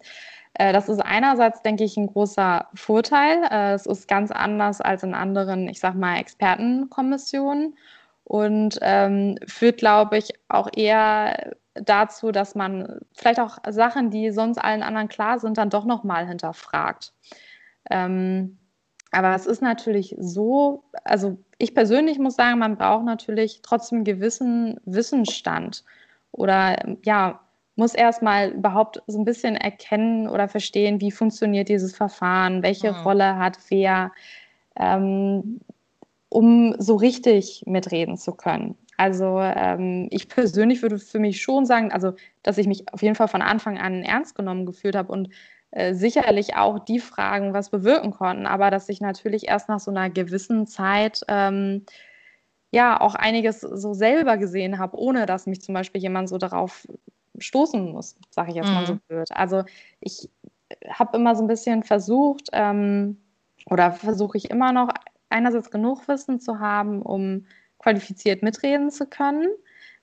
Äh, 0.54 0.72
das 0.72 0.88
ist 0.88 1.00
einerseits, 1.00 1.62
denke 1.62 1.84
ich, 1.84 1.96
ein 1.96 2.06
großer 2.06 2.68
Vorteil. 2.74 3.42
Äh, 3.50 3.72
es 3.74 3.86
ist 3.86 4.08
ganz 4.08 4.30
anders 4.30 4.80
als 4.80 5.02
in 5.02 5.14
anderen, 5.14 5.68
ich 5.68 5.80
sag 5.80 5.94
mal, 5.94 6.18
Expertenkommissionen 6.18 7.76
und 8.22 8.78
ähm, 8.80 9.36
führt, 9.46 9.78
glaube 9.78 10.18
ich, 10.18 10.32
auch 10.48 10.68
eher 10.74 11.56
dazu, 11.74 12.30
dass 12.30 12.54
man 12.54 13.00
vielleicht 13.14 13.40
auch 13.40 13.58
Sachen, 13.68 14.10
die 14.10 14.30
sonst 14.30 14.58
allen 14.58 14.84
anderen 14.84 15.08
klar 15.08 15.40
sind, 15.40 15.58
dann 15.58 15.70
doch 15.70 15.84
nochmal 15.84 16.26
hinterfragt. 16.26 17.12
Ähm, 17.90 18.58
aber 19.14 19.34
es 19.34 19.46
ist 19.46 19.62
natürlich 19.62 20.14
so, 20.18 20.82
also 21.04 21.38
ich 21.58 21.74
persönlich 21.74 22.18
muss 22.18 22.34
sagen, 22.34 22.58
man 22.58 22.76
braucht 22.76 23.04
natürlich 23.04 23.60
trotzdem 23.62 23.98
einen 23.98 24.04
gewissen 24.04 24.80
Wissensstand 24.84 25.84
oder 26.32 26.76
ja, 27.04 27.40
muss 27.76 27.94
erstmal 27.94 28.50
überhaupt 28.50 29.02
so 29.06 29.18
ein 29.18 29.24
bisschen 29.24 29.56
erkennen 29.56 30.28
oder 30.28 30.48
verstehen, 30.48 31.00
wie 31.00 31.10
funktioniert 31.10 31.68
dieses 31.68 31.96
Verfahren, 31.96 32.62
welche 32.62 32.92
mhm. 32.92 32.98
Rolle 32.98 33.36
hat 33.36 33.58
wer, 33.68 34.12
ähm, 34.76 35.60
um 36.28 36.74
so 36.78 36.96
richtig 36.96 37.64
mitreden 37.66 38.16
zu 38.16 38.32
können. 38.32 38.76
Also 38.96 39.40
ähm, 39.40 40.08
ich 40.10 40.28
persönlich 40.28 40.82
würde 40.82 40.98
für 40.98 41.18
mich 41.18 41.42
schon 41.42 41.66
sagen, 41.66 41.90
also 41.90 42.12
dass 42.42 42.58
ich 42.58 42.66
mich 42.66 42.84
auf 42.92 43.02
jeden 43.02 43.16
Fall 43.16 43.28
von 43.28 43.42
Anfang 43.42 43.78
an 43.78 44.02
ernst 44.02 44.36
genommen 44.36 44.66
gefühlt 44.66 44.94
habe 44.94 45.12
und 45.12 45.30
äh, 45.74 45.92
sicherlich 45.92 46.54
auch 46.54 46.78
die 46.78 47.00
Fragen 47.00 47.52
was 47.52 47.68
bewirken 47.68 48.12
konnten, 48.12 48.46
aber 48.46 48.70
dass 48.70 48.88
ich 48.88 49.00
natürlich 49.00 49.48
erst 49.48 49.68
nach 49.68 49.80
so 49.80 49.90
einer 49.90 50.08
gewissen 50.08 50.68
Zeit 50.68 51.22
ähm, 51.26 51.84
ja 52.70 53.00
auch 53.00 53.16
einiges 53.16 53.60
so 53.60 53.92
selber 53.92 54.36
gesehen 54.36 54.78
habe, 54.78 54.96
ohne 54.96 55.26
dass 55.26 55.46
mich 55.46 55.62
zum 55.62 55.74
Beispiel 55.74 56.00
jemand 56.00 56.28
so 56.28 56.38
darauf 56.38 56.86
stoßen 57.38 57.90
muss, 57.90 58.14
sage 58.30 58.50
ich 58.50 58.56
jetzt 58.56 58.68
mhm. 58.68 58.74
mal 58.74 58.86
so 58.86 58.94
mhm. 58.94 59.00
blöd. 59.08 59.32
Also 59.32 59.64
ich 59.98 60.30
habe 60.88 61.16
immer 61.16 61.34
so 61.34 61.42
ein 61.42 61.48
bisschen 61.48 61.82
versucht, 61.82 62.50
ähm, 62.52 63.18
oder 63.66 63.90
versuche 63.90 64.38
ich 64.38 64.50
immer 64.50 64.72
noch, 64.72 64.90
einerseits 65.28 65.72
genug 65.72 66.06
Wissen 66.06 66.38
zu 66.38 66.60
haben, 66.60 67.02
um 67.02 67.46
qualifiziert 67.80 68.44
mitreden 68.44 68.92
zu 68.92 69.06
können, 69.06 69.48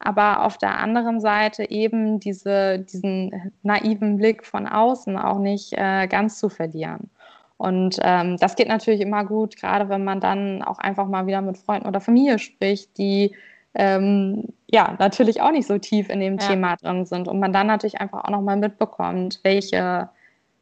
aber 0.05 0.45
auf 0.45 0.57
der 0.57 0.79
anderen 0.79 1.19
Seite 1.19 1.69
eben 1.69 2.19
diese, 2.19 2.79
diesen 2.79 3.53
naiven 3.63 4.17
Blick 4.17 4.45
von 4.45 4.67
außen 4.67 5.17
auch 5.17 5.39
nicht 5.39 5.73
äh, 5.73 6.07
ganz 6.07 6.39
zu 6.39 6.49
verlieren. 6.49 7.09
Und 7.57 7.99
ähm, 8.01 8.37
das 8.37 8.55
geht 8.55 8.67
natürlich 8.67 9.01
immer 9.01 9.23
gut, 9.23 9.55
gerade 9.55 9.87
wenn 9.87 10.03
man 10.03 10.19
dann 10.19 10.63
auch 10.63 10.79
einfach 10.79 11.07
mal 11.07 11.27
wieder 11.27 11.41
mit 11.41 11.57
Freunden 11.57 11.87
oder 11.87 12.01
Familie 12.01 12.39
spricht, 12.39 12.97
die 12.97 13.35
ähm, 13.75 14.45
ja 14.69 14.95
natürlich 14.97 15.41
auch 15.41 15.51
nicht 15.51 15.67
so 15.67 15.77
tief 15.77 16.09
in 16.09 16.19
dem 16.19 16.39
ja. 16.39 16.47
Thema 16.47 16.75
drin 16.75 17.05
sind 17.05 17.27
und 17.27 17.39
man 17.39 17.53
dann 17.53 17.67
natürlich 17.67 18.01
einfach 18.01 18.23
auch 18.23 18.31
nochmal 18.31 18.57
mitbekommt, 18.57 19.39
welche 19.43 20.09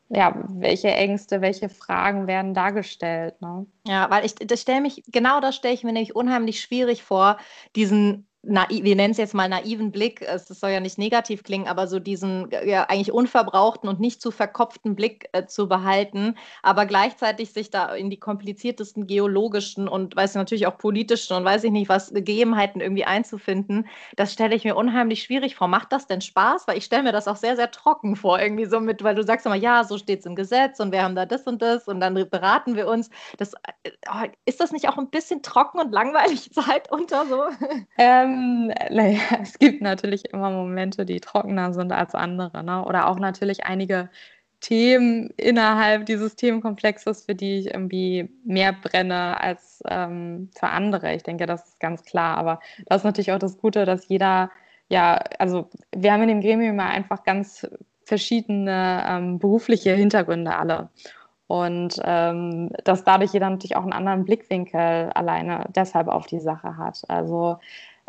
ja, 0.10 0.36
welche 0.48 0.90
Ängste, 0.90 1.42
welche 1.42 1.70
Fragen 1.70 2.26
werden 2.28 2.56
dargestellt. 2.56 3.40
Ne? 3.42 3.68
Ja, 3.88 4.10
weil 4.10 4.26
ich 4.26 4.34
das 4.36 4.62
stelle 4.62 4.82
mich, 4.82 5.04
genau 5.08 5.40
das 5.40 5.56
stelle 5.56 5.76
ich 5.76 5.84
mir 5.84 5.94
nämlich 5.94 6.16
unheimlich 6.16 6.62
schwierig 6.62 7.04
vor, 7.04 7.38
diesen 7.76 8.28
naiv, 8.42 8.84
wir 8.84 8.96
nennen 8.96 9.12
es 9.12 9.18
jetzt 9.18 9.34
mal 9.34 9.50
naiven 9.50 9.92
Blick, 9.92 10.22
es 10.22 10.48
soll 10.48 10.70
ja 10.70 10.80
nicht 10.80 10.98
negativ 10.98 11.44
klingen, 11.44 11.68
aber 11.68 11.88
so 11.88 12.00
diesen 12.00 12.50
ja, 12.66 12.84
eigentlich 12.84 13.12
unverbrauchten 13.12 13.90
und 13.90 14.00
nicht 14.00 14.22
zu 14.22 14.32
verkopften 14.32 14.96
Blick 14.96 15.28
äh, 15.34 15.46
zu 15.46 15.68
behalten, 15.68 16.36
aber 16.64 16.86
gleichzeitig 16.86 17.52
sich 17.52 17.70
da 17.70 17.94
in 17.94 18.10
die 18.10 18.20
kompliziertesten 18.20 19.08
geologischen 19.08 19.90
und 19.90 20.16
weiß 20.16 20.36
natürlich 20.36 20.68
auch 20.68 20.78
politischen 20.78 21.36
und 21.36 21.44
weiß 21.44 21.66
ich 21.66 21.72
nicht 21.72 21.90
was 21.90 22.14
Gegebenheiten 22.14 22.80
irgendwie 22.80 23.06
einzufinden, 23.06 23.88
das 24.16 24.32
stelle 24.32 24.56
ich 24.56 24.64
mir 24.64 24.76
unheimlich 24.76 25.24
schwierig 25.24 25.56
vor. 25.56 25.68
Macht 25.68 25.92
das 25.92 26.08
denn 26.08 26.22
Spaß? 26.22 26.68
Weil 26.68 26.78
ich 26.78 26.86
stelle 26.86 27.04
mir 27.04 27.12
das 27.12 27.28
auch 27.28 27.36
sehr, 27.36 27.56
sehr 27.56 27.72
trocken 27.72 28.16
vor, 28.16 28.40
irgendwie 28.40 28.66
so 28.66 28.80
mit, 28.80 29.04
weil 29.04 29.16
du 29.16 29.24
sagst 29.24 29.46
immer, 29.46 29.56
ja, 29.56 29.84
so 29.84 29.98
steht 29.98 30.20
es 30.20 30.26
im 30.26 30.36
Gesetz 30.36 30.80
und 30.80 30.92
wir 30.92 31.04
haben 31.04 31.16
da 31.16 31.26
das 31.26 31.44
und 31.44 31.62
das 31.62 31.88
und 31.88 32.00
dann 32.00 32.14
beraten 32.30 32.76
wir 32.76 32.88
uns. 32.88 33.10
Das, 33.38 33.54
äh, 33.84 34.30
ist 34.46 34.62
das 34.62 34.72
nicht 34.72 34.88
auch 34.88 34.98
ein 34.98 35.10
bisschen 35.10 35.44
trocken 35.44 35.80
und 35.80 35.92
langweilig 35.92 36.52
Zeit 36.54 36.90
unter 36.92 37.26
so? 37.26 37.44
Ähm, 37.98 38.29
ähm, 38.34 38.74
naja, 38.90 39.20
es 39.42 39.60
gibt 39.60 39.82
natürlich 39.82 40.26
immer 40.34 40.50
Momente, 40.52 41.06
die 41.06 41.20
trockener 41.20 41.74
sind 41.74 41.92
als 41.92 42.16
andere. 42.16 42.64
Ne? 42.64 42.84
Oder 42.86 43.08
auch 43.08 43.20
natürlich 43.20 43.66
einige 43.66 44.10
Themen 44.62 45.30
innerhalb 45.38 46.06
dieses 46.06 46.36
Themenkomplexes, 46.36 47.26
für 47.26 47.36
die 47.36 47.60
ich 47.60 47.68
irgendwie 47.68 48.30
mehr 48.44 48.74
brenne 48.74 49.40
als 49.40 49.82
ähm, 49.88 50.50
für 50.58 50.68
andere. 50.68 51.16
Ich 51.16 51.24
denke, 51.24 51.46
das 51.46 51.70
ist 51.70 51.80
ganz 51.80 52.04
klar. 52.04 52.38
Aber 52.38 52.60
das 52.88 52.98
ist 52.98 53.06
natürlich 53.06 53.32
auch 53.32 53.40
das 53.40 53.58
Gute, 53.58 53.86
dass 53.86 54.10
jeder, 54.10 54.52
ja, 54.90 55.16
also 55.40 55.70
wir 55.96 56.12
haben 56.12 56.24
in 56.24 56.28
dem 56.30 56.42
Gremium 56.42 56.74
immer 56.74 56.90
einfach 56.90 57.24
ganz 57.24 57.68
verschiedene 58.04 59.06
ähm, 59.08 59.40
berufliche 59.40 59.94
Hintergründe 59.94 60.56
alle. 60.56 60.90
Und 61.48 62.00
ähm, 62.04 62.72
dass 62.84 63.04
dadurch 63.04 63.34
jeder 63.34 63.50
natürlich 63.50 63.76
auch 63.76 63.84
einen 63.84 63.94
anderen 63.94 64.24
Blickwinkel 64.24 65.10
alleine 65.16 65.66
deshalb 65.70 66.08
auf 66.08 66.28
die 66.28 66.40
Sache 66.40 66.78
hat. 66.78 67.02
Also 67.08 67.58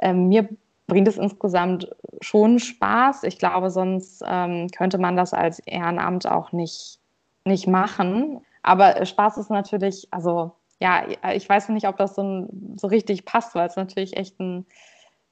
ähm, 0.00 0.28
mir 0.28 0.48
bringt 0.86 1.08
es 1.08 1.18
insgesamt 1.18 1.88
schon 2.20 2.58
Spaß. 2.58 3.22
Ich 3.22 3.38
glaube, 3.38 3.70
sonst 3.70 4.22
ähm, 4.26 4.68
könnte 4.76 4.98
man 4.98 5.16
das 5.16 5.32
als 5.32 5.60
Ehrenamt 5.60 6.26
auch 6.26 6.52
nicht, 6.52 6.98
nicht 7.44 7.66
machen. 7.66 8.40
Aber 8.62 9.04
Spaß 9.04 9.38
ist 9.38 9.50
natürlich, 9.50 10.08
also 10.10 10.52
ja, 10.80 11.04
ich 11.34 11.48
weiß 11.48 11.68
nicht, 11.68 11.86
ob 11.86 11.96
das 11.96 12.14
so, 12.14 12.48
so 12.76 12.86
richtig 12.86 13.24
passt, 13.24 13.54
weil 13.54 13.68
es 13.68 13.76
natürlich 13.76 14.16
echt 14.16 14.40
ein 14.40 14.66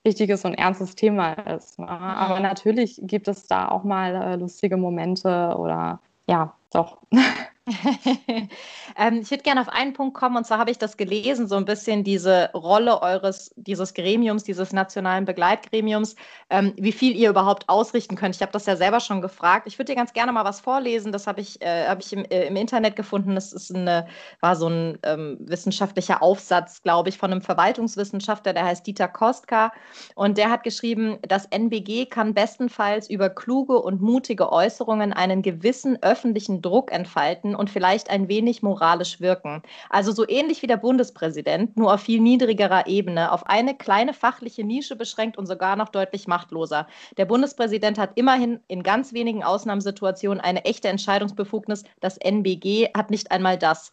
wichtiges 0.04 0.44
und 0.44 0.54
ernstes 0.54 0.94
Thema 0.94 1.32
ist. 1.32 1.78
Ne? 1.78 1.88
Aber 1.88 2.40
natürlich 2.40 3.00
gibt 3.02 3.28
es 3.28 3.46
da 3.46 3.68
auch 3.68 3.82
mal 3.82 4.14
äh, 4.14 4.36
lustige 4.36 4.76
Momente 4.76 5.54
oder 5.58 6.00
ja, 6.28 6.54
doch. 6.72 6.98
ähm, 8.96 9.20
ich 9.20 9.30
würde 9.30 9.42
gerne 9.42 9.60
auf 9.60 9.68
einen 9.68 9.92
Punkt 9.92 10.14
kommen, 10.14 10.36
und 10.36 10.44
zwar 10.44 10.58
habe 10.58 10.70
ich 10.70 10.78
das 10.78 10.96
gelesen, 10.96 11.48
so 11.48 11.56
ein 11.56 11.64
bisschen 11.64 12.04
diese 12.04 12.50
Rolle 12.54 13.02
eures, 13.02 13.52
dieses 13.56 13.94
Gremiums, 13.94 14.44
dieses 14.44 14.72
nationalen 14.72 15.24
Begleitgremiums, 15.24 16.16
ähm, 16.50 16.72
wie 16.76 16.92
viel 16.92 17.14
ihr 17.16 17.30
überhaupt 17.30 17.68
ausrichten 17.68 18.16
könnt. 18.16 18.34
Ich 18.34 18.42
habe 18.42 18.52
das 18.52 18.66
ja 18.66 18.76
selber 18.76 19.00
schon 19.00 19.20
gefragt. 19.20 19.66
Ich 19.66 19.78
würde 19.78 19.92
dir 19.92 19.96
ganz 19.96 20.12
gerne 20.12 20.32
mal 20.32 20.44
was 20.44 20.60
vorlesen. 20.60 21.12
Das 21.12 21.26
habe 21.26 21.40
ich, 21.40 21.60
äh, 21.60 21.86
hab 21.86 22.00
ich 22.00 22.12
im, 22.12 22.24
äh, 22.24 22.46
im, 22.46 22.56
Internet 22.56 22.96
gefunden. 22.96 23.34
Das 23.34 23.52
ist 23.52 23.74
eine, 23.74 24.06
war 24.40 24.56
so 24.56 24.68
ein 24.68 24.98
ähm, 25.02 25.36
wissenschaftlicher 25.40 26.22
Aufsatz, 26.22 26.82
glaube 26.82 27.08
ich, 27.08 27.18
von 27.18 27.30
einem 27.30 27.42
Verwaltungswissenschaftler, 27.42 28.52
der 28.52 28.64
heißt 28.64 28.86
Dieter 28.86 29.08
Kostka. 29.08 29.72
Und 30.14 30.38
der 30.38 30.50
hat 30.50 30.62
geschrieben, 30.62 31.18
das 31.22 31.46
NBG 31.46 32.06
kann 32.06 32.34
bestenfalls 32.34 33.10
über 33.10 33.30
kluge 33.30 33.80
und 33.80 34.00
mutige 34.00 34.50
Äußerungen 34.50 35.12
einen 35.12 35.42
gewissen 35.42 35.98
öffentlichen 36.02 36.62
Druck 36.62 36.90
entfalten 36.92 37.54
und 37.58 37.70
vielleicht 37.70 38.10
ein 38.10 38.28
wenig 38.28 38.62
moralisch 38.62 39.20
wirken. 39.20 39.62
Also 39.90 40.12
so 40.12 40.28
ähnlich 40.28 40.62
wie 40.62 40.66
der 40.66 40.76
Bundespräsident, 40.76 41.76
nur 41.76 41.92
auf 41.92 42.00
viel 42.00 42.20
niedrigerer 42.20 42.86
Ebene, 42.86 43.32
auf 43.32 43.46
eine 43.46 43.74
kleine 43.74 44.14
fachliche 44.14 44.64
Nische 44.64 44.96
beschränkt 44.96 45.36
und 45.38 45.46
sogar 45.46 45.76
noch 45.76 45.88
deutlich 45.88 46.26
machtloser. 46.26 46.86
Der 47.16 47.24
Bundespräsident 47.24 47.98
hat 47.98 48.10
immerhin 48.14 48.60
in 48.68 48.82
ganz 48.82 49.12
wenigen 49.12 49.42
Ausnahmesituationen 49.44 50.40
eine 50.40 50.64
echte 50.64 50.88
Entscheidungsbefugnis. 50.88 51.84
Das 52.00 52.16
NBG 52.18 52.90
hat 52.96 53.10
nicht 53.10 53.30
einmal 53.30 53.58
das. 53.58 53.92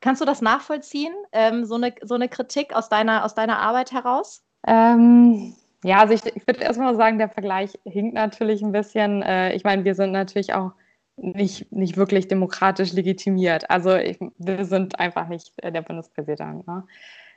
Kannst 0.00 0.20
du 0.20 0.26
das 0.26 0.42
nachvollziehen, 0.42 1.14
ähm, 1.32 1.64
so, 1.64 1.76
eine, 1.76 1.94
so 2.02 2.14
eine 2.14 2.28
Kritik 2.28 2.74
aus 2.74 2.88
deiner, 2.88 3.24
aus 3.24 3.34
deiner 3.34 3.58
Arbeit 3.58 3.92
heraus? 3.92 4.42
Ähm, 4.66 5.54
ja, 5.84 6.00
also 6.00 6.14
ich, 6.14 6.24
ich 6.26 6.46
würde 6.46 6.60
erstmal 6.60 6.96
sagen, 6.96 7.18
der 7.18 7.28
Vergleich 7.28 7.78
hinkt 7.84 8.14
natürlich 8.14 8.62
ein 8.62 8.72
bisschen. 8.72 9.22
Äh, 9.22 9.54
ich 9.54 9.64
meine, 9.64 9.84
wir 9.84 9.94
sind 9.94 10.12
natürlich 10.12 10.52
auch 10.52 10.72
nicht, 11.16 11.72
nicht 11.72 11.96
wirklich 11.96 12.28
demokratisch 12.28 12.92
legitimiert. 12.92 13.68
Also 13.70 13.96
ich, 13.96 14.18
wir 14.38 14.64
sind 14.64 15.00
einfach 15.00 15.28
nicht 15.28 15.52
äh, 15.58 15.72
der 15.72 15.82
Bundespräsident. 15.82 16.66
Ne? 16.66 16.84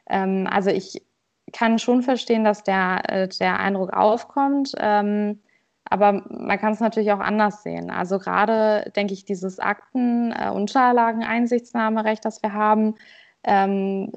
Ähm, 0.10 0.48
also 0.50 0.70
ich 0.70 1.02
kann 1.54 1.80
schon 1.80 2.04
verstehen, 2.04 2.44
dass 2.44 2.64
der, 2.64 3.02
äh, 3.08 3.28
der 3.28 3.60
Eindruck 3.60 3.94
aufkommt. 3.94 4.74
Ähm, 4.78 5.42
aber 5.86 6.24
man 6.30 6.60
kann 6.60 6.74
es 6.74 6.80
natürlich 6.80 7.12
auch 7.12 7.20
anders 7.20 7.64
sehen. 7.64 7.90
Also 7.90 8.20
gerade 8.20 8.92
denke 8.96 9.14
ich, 9.14 9.26
dieses 9.26 9.58
Akten-Unterlagen-Einsichtsnahmerecht, 9.60 12.24
das 12.24 12.44
wir 12.44 12.54
haben, 12.54 12.94
ähm, 13.44 14.12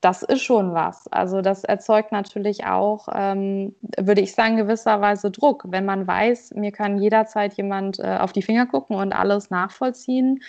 das 0.00 0.22
ist 0.22 0.42
schon 0.42 0.72
was. 0.72 1.06
Also 1.08 1.42
das 1.42 1.64
erzeugt 1.64 2.10
natürlich 2.12 2.64
auch, 2.64 3.08
ähm, 3.12 3.74
würde 3.98 4.22
ich 4.22 4.34
sagen, 4.34 4.56
gewisserweise 4.56 5.30
Druck. 5.30 5.64
Wenn 5.68 5.84
man 5.84 6.06
weiß, 6.06 6.54
mir 6.54 6.72
kann 6.72 6.98
jederzeit 6.98 7.54
jemand 7.54 7.98
äh, 7.98 8.16
auf 8.18 8.32
die 8.32 8.42
Finger 8.42 8.66
gucken 8.66 8.96
und 8.96 9.12
alles 9.12 9.50
nachvollziehen. 9.50 10.42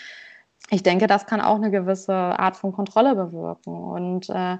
Ich 0.70 0.82
denke, 0.82 1.06
das 1.06 1.26
kann 1.26 1.42
auch 1.42 1.56
eine 1.56 1.70
gewisse 1.70 2.14
Art 2.14 2.56
von 2.56 2.72
Kontrolle 2.72 3.14
bewirken. 3.14 3.74
Und 3.74 4.30
äh, 4.30 4.56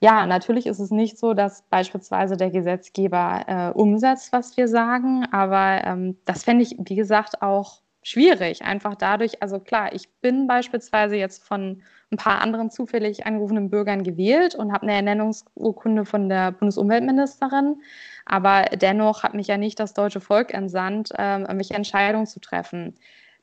ja, 0.00 0.26
natürlich 0.26 0.66
ist 0.66 0.78
es 0.78 0.90
nicht 0.90 1.18
so, 1.18 1.34
dass 1.34 1.62
beispielsweise 1.68 2.36
der 2.36 2.50
Gesetzgeber 2.50 3.44
äh, 3.46 3.78
umsetzt, 3.78 4.32
was 4.32 4.56
wir 4.56 4.68
sagen, 4.68 5.26
aber 5.30 5.84
ähm, 5.84 6.16
das 6.24 6.44
fände 6.44 6.62
ich, 6.62 6.76
wie 6.78 6.96
gesagt, 6.96 7.42
auch 7.42 7.80
schwierig. 8.06 8.62
Einfach 8.62 8.94
dadurch, 8.94 9.42
also 9.42 9.58
klar, 9.58 9.92
ich 9.92 10.08
bin 10.20 10.46
beispielsweise 10.46 11.16
jetzt 11.16 11.42
von 11.42 11.82
ein 12.12 12.16
paar 12.16 12.40
anderen 12.40 12.70
zufällig 12.70 13.26
angerufenen 13.26 13.68
Bürgern 13.68 14.04
gewählt 14.04 14.54
und 14.54 14.72
habe 14.72 14.84
eine 14.84 14.92
Ernennungsurkunde 14.92 16.04
von 16.04 16.28
der 16.28 16.52
Bundesumweltministerin. 16.52 17.82
Aber 18.24 18.66
dennoch 18.76 19.24
hat 19.24 19.34
mich 19.34 19.48
ja 19.48 19.56
nicht 19.56 19.80
das 19.80 19.92
deutsche 19.92 20.20
Volk 20.20 20.54
entsandt, 20.54 21.10
ähm, 21.18 21.42
irgendwelche 21.42 21.74
Entscheidungen 21.74 22.26
zu 22.26 22.38
treffen. 22.38 22.94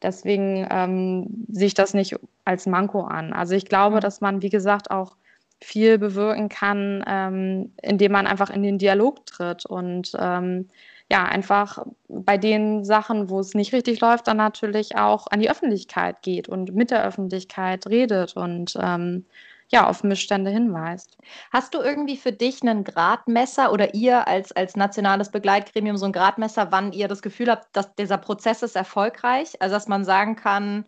Deswegen 0.02 0.66
ähm, 0.72 1.46
sehe 1.50 1.68
ich 1.68 1.74
das 1.74 1.94
nicht 1.94 2.16
als 2.46 2.66
Manko 2.66 3.02
an. 3.02 3.34
Also 3.34 3.56
ich 3.56 3.66
glaube, 3.66 3.98
mhm. 3.98 4.02
dass 4.02 4.22
man, 4.22 4.42
wie 4.42 4.50
gesagt, 4.50 4.92
auch 4.92 5.18
viel 5.60 5.98
bewirken 5.98 6.48
kann, 6.48 7.04
ähm, 7.06 7.74
indem 7.82 8.14
man 8.14 8.28
einfach 8.28 8.50
in 8.50 8.64
den 8.64 8.78
Dialog 8.78 9.26
tritt 9.26 9.66
und 9.66 10.14
ähm, 10.18 10.70
ja, 11.14 11.26
einfach 11.26 11.86
bei 12.08 12.40
den 12.40 12.84
Sachen, 12.86 13.30
wo 13.30 13.40
es 13.40 13.54
nicht 13.54 13.72
richtig 13.72 14.02
läuft, 14.02 14.28
dann 14.28 14.38
natürlich 14.38 14.96
auch 14.96 15.28
an 15.28 15.42
die 15.42 15.52
Öffentlichkeit 15.52 16.24
geht 16.24 16.50
und 16.50 16.74
mit 16.74 16.90
der 16.90 17.06
Öffentlichkeit 17.06 17.86
redet 17.86 18.36
und 18.36 18.76
ähm, 18.82 19.24
ja, 19.72 19.88
auf 19.88 20.04
Missstände 20.04 20.50
hinweist. 20.50 21.20
Hast 21.52 21.76
du 21.76 21.82
irgendwie 21.82 22.18
für 22.18 22.32
dich 22.32 22.64
einen 22.64 22.84
Gradmesser 22.84 23.72
oder 23.72 23.94
ihr 23.94 24.28
als, 24.28 24.54
als 24.54 24.76
nationales 24.76 25.30
Begleitgremium 25.30 25.98
so 25.98 26.08
ein 26.08 26.14
Gradmesser, 26.14 26.72
wann 26.72 26.94
ihr 26.94 27.08
das 27.08 27.22
Gefühl 27.22 27.52
habt, 27.52 27.68
dass 27.76 27.94
dieser 27.94 28.18
Prozess 28.18 28.64
ist 28.64 28.76
erfolgreich? 28.76 29.54
Also, 29.62 29.76
dass 29.76 29.88
man 29.88 30.06
sagen 30.06 30.36
kann, 30.36 30.84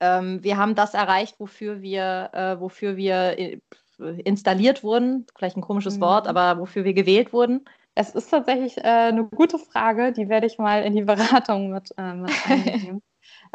ähm, 0.00 0.42
wir 0.42 0.56
haben 0.56 0.74
das 0.74 0.94
erreicht, 0.94 1.38
wofür 1.38 1.82
wir, 1.82 2.30
äh, 2.32 2.58
wofür 2.58 2.96
wir 2.96 3.38
äh, 3.38 3.60
installiert 4.24 4.82
wurden, 4.82 5.26
vielleicht 5.36 5.58
ein 5.58 5.62
komisches 5.62 5.98
mhm. 5.98 6.00
Wort, 6.00 6.28
aber 6.28 6.58
wofür 6.58 6.84
wir 6.84 6.94
gewählt 6.94 7.34
wurden? 7.34 7.66
Es 7.98 8.10
ist 8.10 8.30
tatsächlich 8.30 8.76
äh, 8.78 8.82
eine 8.82 9.24
gute 9.24 9.58
Frage, 9.58 10.12
die 10.12 10.28
werde 10.28 10.46
ich 10.46 10.58
mal 10.58 10.82
in 10.82 10.94
die 10.94 11.02
Beratung 11.12 11.70
mit, 11.70 11.92
äh, 11.96 12.12
mit 12.12 12.30
einnehmen. 12.48 13.02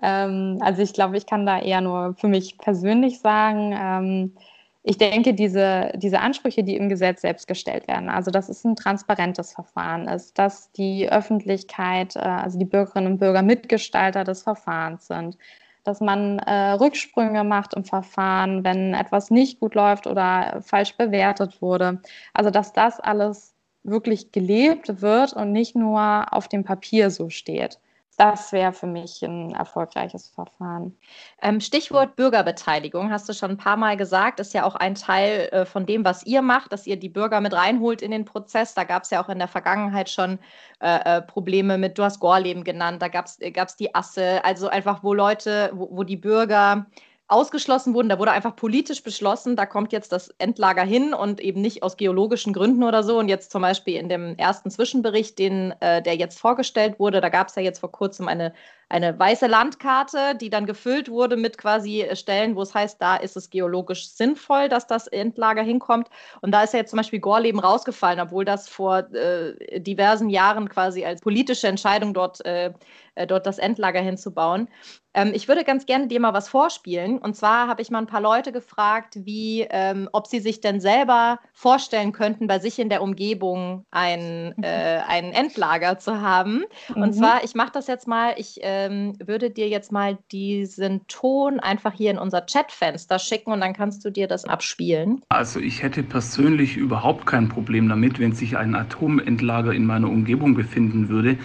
ähm, 0.02 0.58
also 0.62 0.82
ich 0.82 0.94
glaube, 0.94 1.16
ich 1.16 1.28
kann 1.28 1.46
da 1.46 1.60
eher 1.60 1.80
nur 1.80 2.16
für 2.16 2.28
mich 2.28 2.58
persönlich 2.58 3.20
sagen, 3.20 3.74
ähm, 3.80 4.36
ich 4.84 4.98
denke, 4.98 5.36
diese, 5.36 5.92
diese 5.96 6.22
Ansprüche, 6.22 6.64
die 6.64 6.76
im 6.76 6.90
Gesetz 6.90 7.22
selbst 7.22 7.48
gestellt 7.48 7.88
werden, 7.88 8.10
also 8.10 8.32
dass 8.32 8.50
es 8.50 8.66
ein 8.66 8.76
transparentes 8.76 9.54
Verfahren 9.54 10.08
ist, 10.08 10.40
dass 10.40 10.72
die 10.72 11.08
Öffentlichkeit, 11.08 12.16
äh, 12.16 12.20
also 12.20 12.58
die 12.58 12.66
Bürgerinnen 12.66 13.14
und 13.14 13.20
Bürger 13.20 13.44
Mitgestalter 13.44 14.24
des 14.24 14.42
Verfahrens 14.42 15.06
sind, 15.06 15.38
dass 15.84 16.02
man 16.02 16.40
äh, 16.40 16.72
Rücksprünge 16.72 17.44
macht 17.44 17.76
im 17.76 17.84
Verfahren, 17.84 18.64
wenn 18.64 18.96
etwas 18.96 19.30
nicht 19.30 19.60
gut 19.60 19.76
läuft 19.76 20.08
oder 20.08 20.62
falsch 20.64 20.98
bewertet 20.98 21.62
wurde. 21.62 22.02
Also 22.34 22.50
dass 22.50 22.74
das 22.74 23.00
alles 23.00 23.56
wirklich 23.84 24.32
gelebt 24.32 25.02
wird 25.02 25.34
und 25.34 25.52
nicht 25.52 25.76
nur 25.76 26.34
auf 26.34 26.48
dem 26.48 26.64
Papier 26.64 27.10
so 27.10 27.30
steht. 27.30 27.80
Das 28.18 28.52
wäre 28.52 28.74
für 28.74 28.88
mich 28.88 29.24
ein 29.24 29.52
erfolgreiches 29.56 30.28
Verfahren. 30.28 30.96
Ähm, 31.42 31.60
Stichwort 31.60 32.16
Bürgerbeteiligung 32.16 33.10
hast 33.10 33.28
du 33.28 33.34
schon 33.34 33.52
ein 33.52 33.58
paar 33.58 33.78
Mal 33.78 33.98
gesagt, 33.98 34.40
ist 34.40 34.54
ja 34.54 34.64
auch 34.64 34.76
ein 34.76 34.94
Teil 34.94 35.50
äh, 35.52 35.66
von 35.66 35.88
dem, 35.88 36.06
was 36.06 36.24
ihr 36.26 36.44
macht, 36.44 36.72
dass 36.72 36.86
ihr 36.86 36.98
die 36.98 37.10
Bürger 37.10 37.42
mit 37.42 37.54
reinholt 37.54 38.04
in 38.04 38.12
den 38.12 38.26
Prozess. 38.26 38.76
Da 38.76 38.84
gab 38.84 39.04
es 39.04 39.10
ja 39.10 39.24
auch 39.24 39.30
in 39.30 39.40
der 39.40 39.48
Vergangenheit 39.48 40.10
schon 40.10 40.38
äh, 40.82 41.18
äh, 41.18 41.22
Probleme 41.24 41.80
mit, 41.80 41.98
du 41.98 42.04
hast 42.04 42.20
Gorleben 42.20 42.64
genannt, 42.64 43.02
da 43.02 43.08
gab 43.08 43.26
es 43.26 43.40
äh, 43.40 43.52
die 43.80 43.96
Asse, 43.96 44.44
also 44.44 44.68
einfach, 44.68 45.04
wo 45.04 45.14
Leute, 45.16 45.72
wo, 45.74 45.90
wo 45.92 46.04
die 46.04 46.18
Bürger 46.18 46.86
ausgeschlossen 47.32 47.94
wurden. 47.94 48.10
Da 48.10 48.20
wurde 48.20 48.32
einfach 48.32 48.56
politisch 48.56 49.04
beschlossen, 49.04 49.56
da 49.56 49.66
kommt 49.66 49.94
jetzt 49.94 50.12
das 50.12 50.30
Endlager 50.38 50.84
hin 50.84 51.14
und 51.14 51.40
eben 51.40 51.62
nicht 51.62 51.84
aus 51.84 51.98
geologischen 51.98 52.54
Gründen 52.54 52.84
oder 52.84 53.04
so. 53.04 53.18
Und 53.18 53.30
jetzt 53.30 53.52
zum 53.52 53.62
Beispiel 53.62 53.96
in 53.96 54.10
dem 54.10 54.36
ersten 54.38 54.70
Zwischenbericht, 54.70 55.40
den, 55.40 55.74
äh, 55.80 56.02
der 56.02 56.16
jetzt 56.16 56.40
vorgestellt 56.40 57.00
wurde, 57.00 57.22
da 57.22 57.30
gab 57.30 57.48
es 57.48 57.56
ja 57.56 57.62
jetzt 57.62 57.80
vor 57.80 57.92
kurzem 57.92 58.28
eine 58.28 58.54
eine 58.92 59.18
weiße 59.18 59.48
Landkarte, 59.48 60.36
die 60.36 60.50
dann 60.50 60.66
gefüllt 60.66 61.10
wurde 61.10 61.38
mit 61.38 61.58
quasi 61.58 62.02
äh, 62.02 62.16
Stellen, 62.16 62.56
wo 62.56 62.62
es 62.62 62.76
heißt, 62.76 63.02
da 63.02 63.16
ist 63.16 63.38
es 63.38 63.50
geologisch 63.50 64.10
sinnvoll, 64.10 64.68
dass 64.68 64.86
das 64.86 65.08
Endlager 65.08 65.64
hinkommt. 65.64 66.10
Und 66.42 66.52
da 66.52 66.64
ist 66.64 66.74
ja 66.74 66.80
jetzt 66.80 66.90
zum 66.90 66.98
Beispiel 66.98 67.20
Gorleben 67.20 67.60
rausgefallen, 67.60 68.20
obwohl 68.20 68.44
das 68.44 68.68
vor 68.68 69.14
äh, 69.14 69.80
diversen 69.80 70.30
Jahren 70.30 70.68
quasi 70.68 71.06
als 71.06 71.22
politische 71.22 71.68
Entscheidung 71.68 72.14
dort, 72.14 72.46
äh, 72.46 72.74
äh, 73.16 73.26
dort 73.28 73.46
das 73.46 73.60
Endlager 73.60 74.02
hinzubauen. 74.02 74.68
Ähm, 75.14 75.32
ich 75.34 75.48
würde 75.48 75.64
ganz 75.64 75.86
gerne 75.86 76.08
dir 76.08 76.20
mal 76.20 76.34
was 76.34 76.48
vorspielen. 76.48 77.18
Und 77.18 77.36
zwar 77.36 77.68
habe 77.68 77.82
ich 77.82 77.92
mal 77.92 78.00
ein 78.00 78.08
paar 78.08 78.22
Leute 78.22 78.52
gefragt, 78.52 79.16
wie, 79.26 79.68
ähm, 79.70 80.08
ob 80.14 80.28
sie 80.28 80.40
sich 80.40 80.62
denn 80.62 80.80
selber 80.80 81.40
vorstellen 81.54 82.14
könnten, 82.14 82.48
bei 82.48 82.60
sich 82.60 82.80
in 82.80 82.90
der 82.90 83.02
Umgebung 83.02 83.86
ein, 83.92 84.56
äh, 84.64 85.02
ein 85.08 85.34
Endlager 85.34 86.00
zu 86.00 86.22
haben. 86.22 86.64
Mhm. 86.96 87.02
Und 87.02 87.14
zwar, 87.14 87.44
ich 87.44 87.56
mache 87.56 87.72
das 87.74 87.88
jetzt 87.88 88.08
mal, 88.08 88.34
ich 88.38 88.64
äh, 88.64 88.81
ähm, 88.86 89.14
würde 89.24 89.50
dir 89.50 89.68
jetzt 89.68 89.92
mal 89.92 90.18
diesen 90.32 91.08
Ton 91.08 91.60
einfach 91.60 91.94
hier 91.94 92.12
in 92.12 92.18
unser 92.18 92.42
Chatfenster 92.42 93.20
schicken 93.20 93.52
und 93.52 93.62
dann 93.62 93.74
kannst 93.74 94.04
du 94.06 94.10
dir 94.10 94.28
das 94.28 94.46
abspielen. 94.46 95.22
Also 95.30 95.60
ich 95.60 95.84
hätte 95.84 96.04
persönlich 96.04 96.78
überhaupt 96.78 97.26
kein 97.26 97.50
Problem 97.50 97.90
damit, 97.90 98.20
wenn 98.20 98.34
sich 98.34 98.58
ein 98.58 98.76
Atomentlager 98.76 99.74
in 99.74 99.86
meiner 99.86 100.10
Umgebung 100.10 100.56
befinden 100.56 101.10
würde. 101.10 101.38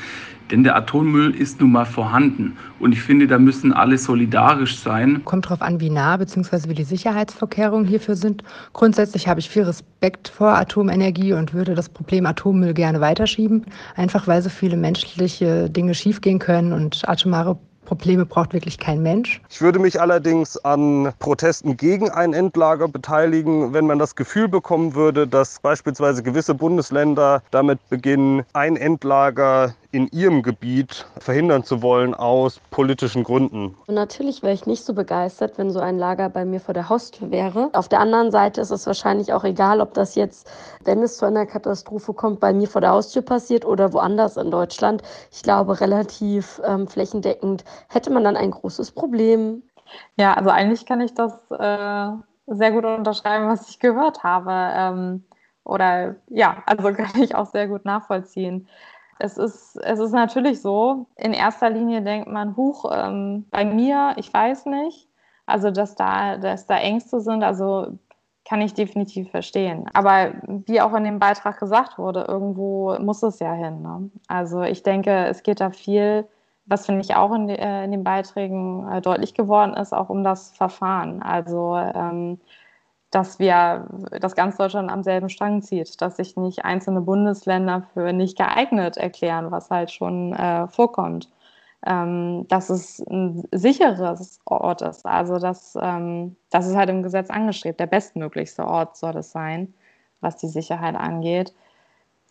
Denn 0.51 0.63
der 0.65 0.77
Atommüll 0.77 1.35
ist 1.35 1.61
nun 1.61 1.73
mal 1.73 1.85
vorhanden. 1.85 2.57
Und 2.79 2.93
ich 2.93 3.03
finde, 3.03 3.27
da 3.27 3.39
müssen 3.39 3.73
alle 3.73 3.99
solidarisch 3.99 4.79
sein. 4.79 5.23
Kommt 5.25 5.47
darauf 5.47 5.63
an, 5.63 5.81
wie 5.81 5.91
nah 5.91 6.17
bzw. 6.17 6.69
wie 6.69 6.75
die 6.75 6.85
Sicherheitsvorkehrungen 6.85 7.87
hierfür 7.87 8.17
sind. 8.17 8.45
Grundsätzlich 8.73 9.27
habe 9.27 9.41
ich 9.41 9.51
viel 9.51 9.65
Respekt 9.65 10.29
vor 10.29 10.57
Atomenergie 10.57 11.33
und 11.33 11.53
würde 11.53 11.75
das 11.75 11.89
Problem 11.89 12.27
Atommüll 12.27 12.75
gerne 12.75 13.01
weiterschieben. 13.01 13.67
Einfach 13.97 14.27
weil 14.27 14.43
so 14.43 14.49
viele 14.51 14.77
menschliche 14.77 15.69
Dinge 15.71 15.95
schiefgehen 15.95 16.39
können 16.39 16.73
und 16.73 17.09
atomare 17.09 17.59
Probleme 17.87 18.27
braucht 18.27 18.53
wirklich 18.53 18.79
kein 18.79 19.03
Mensch. 19.03 19.41
Ich 19.49 19.63
würde 19.63 19.79
mich 19.79 19.99
allerdings 19.99 20.59
an 20.59 21.13
Protesten 21.19 21.77
gegen 21.79 22.11
ein 22.11 22.35
Endlager 22.35 22.89
beteiligen, 22.89 23.73
wenn 23.73 23.87
man 23.87 23.99
das 23.99 24.15
Gefühl 24.15 24.49
bekommen 24.49 24.95
würde, 24.95 25.27
dass 25.27 25.61
beispielsweise 25.61 26.23
gewisse 26.23 26.55
Bundesländer 26.55 27.43
damit 27.51 27.79
beginnen, 27.89 28.43
ein 28.53 28.77
Endlager 28.77 29.75
in 29.97 30.09
ihrem 30.09 30.43
Gebiet 30.43 31.07
verhindern 31.19 31.65
zu 31.65 31.81
wollen 31.81 32.15
aus 32.15 32.61
politischen 32.71 33.25
Gründen. 33.25 33.75
Und 33.87 33.95
natürlich 33.95 34.43
wäre 34.43 34.53
ich 34.53 34.67
nicht 34.67 34.85
so 34.85 34.93
begeistert, 34.93 35.57
wenn 35.57 35.71
so 35.71 35.81
ein 35.81 35.97
Lager 35.97 36.29
bei 36.29 36.45
mir 36.45 36.61
vor 36.61 36.75
der 36.75 36.91
Haustür 36.91 37.31
wäre. 37.31 37.71
Auf 37.73 37.89
der 37.89 38.01
anderen 38.01 38.31
Seite 38.31 38.61
ist 38.61 38.71
es 38.71 38.87
wahrscheinlich 38.87 39.33
auch 39.33 39.43
egal, 39.43 39.81
ob 39.81 39.95
das 39.95 40.15
jetzt, 40.15 40.51
wenn 40.85 41.03
es 41.03 41.17
zu 41.17 41.25
einer 41.25 41.47
Katastrophe 41.47 42.13
kommt, 42.13 42.41
bei 42.41 42.53
mir 42.53 42.69
vor 42.69 42.83
der 42.83 42.91
Haustür 42.91 43.23
passiert 43.23 43.65
oder 43.65 43.95
woanders 43.95 44.37
in 44.37 44.51
Deutschland. 44.51 45.03
Ich 45.33 45.43
glaube, 45.43 45.81
relativ 45.81 46.61
ähm, 46.67 46.87
flächendeckend 46.87 47.65
hätte 47.89 48.11
man 48.11 48.23
dann 48.23 48.37
ein 48.37 48.51
großes 48.51 48.91
Problem. 48.91 49.63
Ja, 50.19 50.35
also 50.35 50.51
eigentlich 50.51 50.85
kann 50.85 51.01
ich 51.01 51.15
das 51.15 51.33
äh, 51.53 52.11
sehr 52.49 52.73
gut 52.73 52.85
unterschreiben, 52.85 53.49
was 53.49 53.71
ich 53.71 53.81
gehört 53.81 54.25
habe. 54.25 54.51
Ähm, 54.53 55.25
oder 55.65 56.17
ja, 56.29 56.63
also 56.67 56.83
kann 56.93 57.23
ich 57.23 57.35
auch 57.35 57.47
sehr 57.47 57.67
gut 57.67 57.87
nachvollziehen. 57.87 58.69
Es 59.19 59.39
ist, 59.39 59.77
es 59.77 59.99
ist 59.99 60.13
natürlich 60.13 60.61
so, 60.61 61.07
in 61.17 61.33
erster 61.33 61.71
Linie 61.71 62.03
denkt 62.03 62.29
man, 62.29 62.57
huch, 62.57 62.91
ähm, 62.93 63.47
bei 63.51 63.65
mir, 63.65 64.15
ich 64.17 64.33
weiß 64.33 64.67
nicht. 64.67 65.09
Also, 65.47 65.71
dass 65.71 65.95
da, 65.95 66.37
dass 66.39 66.67
da 66.67 66.77
Ängste 66.79 67.21
sind, 67.21 67.45
also 67.45 67.99
kann 68.49 68.61
ich 68.61 68.75
definitiv 68.75 69.31
verstehen. 69.31 69.87
Aber 69.93 70.33
wie 70.67 70.81
auch 70.81 70.95
in 70.95 71.05
dem 71.05 71.19
Beitrag 71.19 71.59
gesagt 71.59 71.99
wurde, 71.99 72.25
irgendwo 72.29 72.97
muss 73.01 73.23
es 73.23 73.41
ja 73.41 73.53
hin. 73.53 73.83
Ne? 73.83 74.11
Also 74.29 74.63
ich 74.63 74.83
denke, 74.83 75.27
es 75.27 75.43
geht 75.43 75.61
da 75.61 75.71
viel, 75.71 76.27
was 76.65 76.87
finde 76.87 77.01
ich 77.01 77.17
auch 77.17 77.35
in, 77.35 77.49
de, 77.49 77.57
äh, 77.57 77.85
in 77.85 77.91
den 77.91 78.05
Beiträgen 78.05 78.89
äh, 78.91 79.01
deutlich 79.01 79.35
geworden 79.35 79.75
ist, 79.75 79.93
auch 79.93 80.11
um 80.11 80.23
das 80.23 80.53
Verfahren. 80.53 81.23
Also 81.23 81.77
ähm, 81.77 82.41
dass 83.17 83.39
wir, 83.39 83.87
dass 84.21 84.35
ganz 84.35 84.59
Deutschland 84.59 84.91
am 84.91 85.03
selben 85.03 85.31
Strang 85.31 85.63
zieht, 85.63 86.03
dass 86.03 86.17
sich 86.17 86.37
nicht 86.37 86.67
einzelne 86.67 87.01
Bundesländer 87.01 87.87
für 87.95 88.13
nicht 88.13 88.37
geeignet 88.37 88.99
erklären, 88.99 89.51
was 89.51 89.71
halt 89.71 89.91
schon 89.91 90.35
äh, 90.35 90.69
vorkommt. 90.69 91.31
Ähm, 91.87 92.47
dass 92.49 92.69
es 92.69 93.01
ein 93.09 93.45
sicheres 93.53 94.41
Ort 94.45 94.83
ist, 94.83 95.07
also 95.07 95.39
dass, 95.39 95.79
ähm, 95.81 96.37
das 96.51 96.67
ist 96.67 96.77
halt 96.77 96.91
im 96.91 97.03
Gesetz 97.03 97.31
angestrebt, 97.31 97.81
der 97.81 97.87
bestmöglichste 97.87 98.67
Ort 98.67 98.97
soll 98.99 99.17
es 99.17 99.31
sein, 99.31 99.73
was 100.21 100.37
die 100.37 100.49
Sicherheit 100.49 100.97
angeht. 100.97 101.55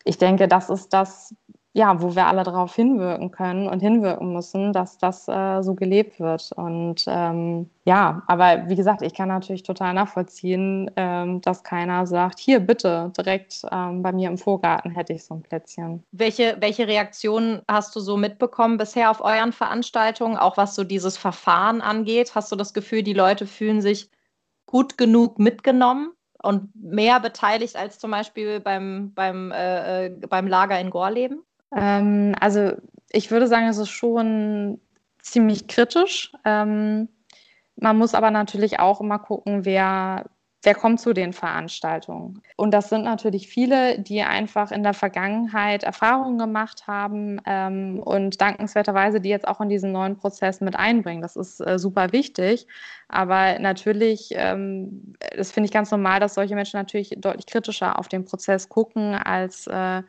Ich 0.04 0.18
denke, 0.18 0.46
das 0.46 0.70
ist 0.70 0.92
das, 0.92 1.34
ja, 1.76 2.00
wo 2.00 2.16
wir 2.16 2.26
alle 2.26 2.42
darauf 2.42 2.74
hinwirken 2.74 3.30
können 3.30 3.68
und 3.68 3.80
hinwirken 3.80 4.32
müssen, 4.32 4.72
dass 4.72 4.96
das 4.96 5.28
äh, 5.28 5.60
so 5.60 5.74
gelebt 5.74 6.18
wird. 6.18 6.50
Und 6.56 7.04
ähm, 7.06 7.68
ja, 7.84 8.22
aber 8.28 8.66
wie 8.66 8.76
gesagt, 8.76 9.02
ich 9.02 9.12
kann 9.12 9.28
natürlich 9.28 9.62
total 9.62 9.92
nachvollziehen, 9.92 10.90
ähm, 10.96 11.42
dass 11.42 11.64
keiner 11.64 12.06
sagt, 12.06 12.38
hier 12.38 12.60
bitte, 12.60 13.12
direkt 13.18 13.60
ähm, 13.70 14.00
bei 14.00 14.10
mir 14.12 14.30
im 14.30 14.38
Vorgarten 14.38 14.90
hätte 14.90 15.12
ich 15.12 15.26
so 15.26 15.34
ein 15.34 15.42
Plätzchen. 15.42 16.02
Welche, 16.12 16.56
welche 16.60 16.88
Reaktionen 16.88 17.60
hast 17.68 17.94
du 17.94 18.00
so 18.00 18.16
mitbekommen 18.16 18.78
bisher 18.78 19.10
auf 19.10 19.20
euren 19.20 19.52
Veranstaltungen, 19.52 20.38
auch 20.38 20.56
was 20.56 20.74
so 20.74 20.82
dieses 20.82 21.18
Verfahren 21.18 21.82
angeht? 21.82 22.34
Hast 22.34 22.50
du 22.50 22.56
das 22.56 22.72
Gefühl, 22.72 23.02
die 23.02 23.12
Leute 23.12 23.46
fühlen 23.46 23.82
sich 23.82 24.10
gut 24.64 24.96
genug 24.96 25.38
mitgenommen? 25.38 26.12
Und 26.42 26.70
mehr 26.74 27.20
beteiligt 27.20 27.76
als 27.76 27.98
zum 27.98 28.12
Beispiel 28.12 28.60
beim, 28.60 29.12
beim, 29.14 29.52
äh, 29.52 30.06
äh 30.06 30.10
beim 30.26 30.46
Lager 30.46 30.80
in 30.80 30.88
Gorleben? 30.88 31.42
Ähm, 31.74 32.34
also 32.40 32.72
ich 33.10 33.30
würde 33.30 33.46
sagen, 33.46 33.66
es 33.68 33.78
ist 33.78 33.90
schon 33.90 34.80
ziemlich 35.20 35.66
kritisch. 35.66 36.32
Ähm, 36.44 37.08
man 37.76 37.98
muss 37.98 38.14
aber 38.14 38.30
natürlich 38.30 38.80
auch 38.80 39.00
immer 39.00 39.18
gucken, 39.18 39.64
wer, 39.64 40.24
wer 40.62 40.74
kommt 40.74 41.00
zu 41.00 41.12
den 41.12 41.32
Veranstaltungen. 41.32 42.42
Und 42.56 42.72
das 42.72 42.88
sind 42.88 43.04
natürlich 43.04 43.48
viele, 43.48 44.00
die 44.00 44.22
einfach 44.22 44.70
in 44.70 44.82
der 44.82 44.94
Vergangenheit 44.94 45.84
Erfahrungen 45.84 46.38
gemacht 46.38 46.86
haben 46.86 47.40
ähm, 47.44 48.00
und 48.02 48.40
dankenswerterweise 48.40 49.20
die 49.20 49.28
jetzt 49.28 49.46
auch 49.46 49.60
in 49.60 49.68
diesen 49.68 49.92
neuen 49.92 50.16
Prozess 50.16 50.60
mit 50.60 50.76
einbringen. 50.76 51.20
Das 51.20 51.36
ist 51.36 51.60
äh, 51.60 51.78
super 51.78 52.12
wichtig. 52.12 52.66
Aber 53.08 53.58
natürlich, 53.58 54.30
ähm, 54.32 55.14
das 55.36 55.52
finde 55.52 55.66
ich 55.66 55.72
ganz 55.72 55.90
normal, 55.90 56.18
dass 56.18 56.34
solche 56.34 56.54
Menschen 56.54 56.78
natürlich 56.78 57.14
deutlich 57.18 57.46
kritischer 57.46 57.98
auf 57.98 58.08
den 58.08 58.24
Prozess 58.24 58.70
gucken 58.70 59.14
als 59.14 59.66
äh, 59.66 60.02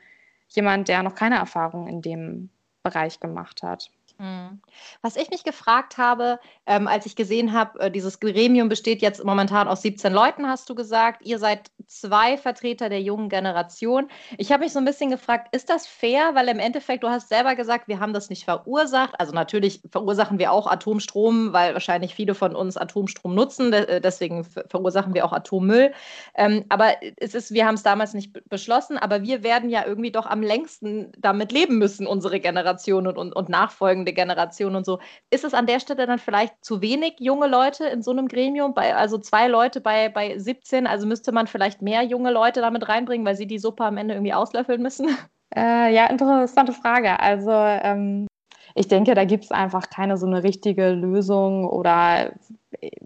jemand, 0.48 0.88
der 0.88 1.04
noch 1.04 1.16
keine 1.16 1.38
Erfahrung 1.38 1.88
in 1.88 2.02
dem 2.02 2.50
Bereich 2.84 3.20
gemacht 3.20 3.64
hat. 3.64 3.92
Mhm. 4.20 4.62
Was 5.02 5.16
ich 5.16 5.30
mich 5.30 5.44
gefragt 5.44 5.98
habe, 5.98 6.40
ähm, 6.66 6.88
als 6.88 7.06
ich 7.06 7.16
gesehen 7.16 7.54
habe, 7.54 7.80
äh, 7.80 7.92
dieses 7.92 8.20
Gremium 8.20 8.68
besteht 8.68 9.02
jetzt 9.02 9.24
momentan 9.24 9.68
aus 9.68 9.84
17 9.84 10.12
Leuten, 10.12 10.48
hast 10.48 10.70
du 10.70 10.76
gesagt. 10.76 11.22
Ihr 11.24 11.38
seid 11.38 11.70
zwei 11.86 12.38
Vertreter 12.38 12.90
der 12.90 13.02
jungen 13.02 13.30
Generation. 13.30 14.10
Ich 14.38 14.52
habe 14.52 14.64
mich 14.64 14.74
so 14.74 14.80
ein 14.80 14.86
bisschen 14.86 15.12
gefragt, 15.12 15.56
ist 15.56 15.70
das 15.70 15.86
fair? 15.86 16.32
Weil 16.34 16.48
im 16.48 16.58
Endeffekt, 16.58 17.04
du 17.04 17.10
hast 17.10 17.30
selber 17.30 17.56
gesagt, 17.56 17.88
wir 17.88 18.00
haben 18.00 18.14
das 18.14 18.30
nicht 18.30 18.44
verursacht. 18.44 19.20
Also 19.20 19.34
natürlich 19.34 19.82
verursachen 19.92 20.40
wir 20.40 20.52
auch 20.52 20.66
Atomstrom, 20.66 21.54
weil 21.54 21.74
wahrscheinlich 21.74 22.16
viele 22.16 22.34
von 22.34 22.56
uns 22.56 22.76
Atomstrom 22.76 23.36
nutzen. 23.36 23.72
Äh, 23.72 24.02
deswegen 24.02 24.44
verursachen 24.44 25.14
wir 25.14 25.26
auch 25.26 25.34
Atommüll. 25.34 25.94
Ähm, 26.36 26.66
aber 26.70 26.96
es 27.18 27.36
ist, 27.36 27.54
wir 27.54 27.68
haben 27.68 27.76
es 27.76 27.84
damals 27.84 28.16
nicht 28.16 28.34
beschlossen, 28.50 28.98
aber 28.98 29.22
wir 29.22 29.44
werden 29.44 29.70
ja 29.70 29.86
irgendwie 29.86 30.12
doch 30.12 30.26
am 30.26 30.42
längsten 30.42 31.12
damit 31.20 31.52
leben 31.52 31.78
müssen, 31.78 32.08
unsere 32.08 32.40
Generation 32.40 33.06
und, 33.06 33.18
und, 33.18 33.36
und 33.36 33.50
nachfolgende 33.50 34.07
nachfolgende 34.08 34.14
Generation 34.14 34.76
und 34.76 34.86
so. 34.86 35.00
Ist 35.30 35.44
es 35.44 35.54
an 35.54 35.66
der 35.66 35.80
Stelle 35.80 36.06
dann 36.06 36.20
vielleicht 36.20 36.54
zu 36.64 36.82
wenig 36.82 37.16
junge 37.20 37.48
Leute 37.48 37.86
in 37.86 38.02
so 38.02 38.12
einem 38.12 38.28
Gremium? 38.28 38.74
Bei, 38.74 38.96
also 38.96 39.18
zwei 39.18 39.48
Leute 39.48 39.82
bei, 39.82 40.10
bei 40.10 40.38
17, 40.38 40.88
also 40.88 41.08
müsste 41.08 41.32
man 41.32 41.48
vielleicht 41.48 41.82
mehr 41.82 42.04
junge 42.04 42.32
Leute 42.32 42.62
damit 42.62 42.88
reinbringen, 42.88 43.26
weil 43.26 43.36
sie 43.36 43.48
die 43.48 43.60
Suppe 43.60 43.84
am 43.84 43.98
Ende 43.98 44.16
irgendwie 44.16 44.34
auslöffeln 44.34 44.82
müssen? 44.82 45.08
Äh, 45.56 45.96
ja, 45.96 46.08
interessante 46.08 46.74
Frage. 46.74 47.22
Also 47.22 47.52
ähm, 47.52 48.28
ich 48.76 48.90
denke, 48.90 49.16
da 49.16 49.24
gibt 49.24 49.46
es 49.46 49.52
einfach 49.52 49.90
keine 49.90 50.18
so 50.18 50.28
eine 50.28 50.44
richtige 50.44 50.90
Lösung 50.90 51.66
oder 51.66 52.34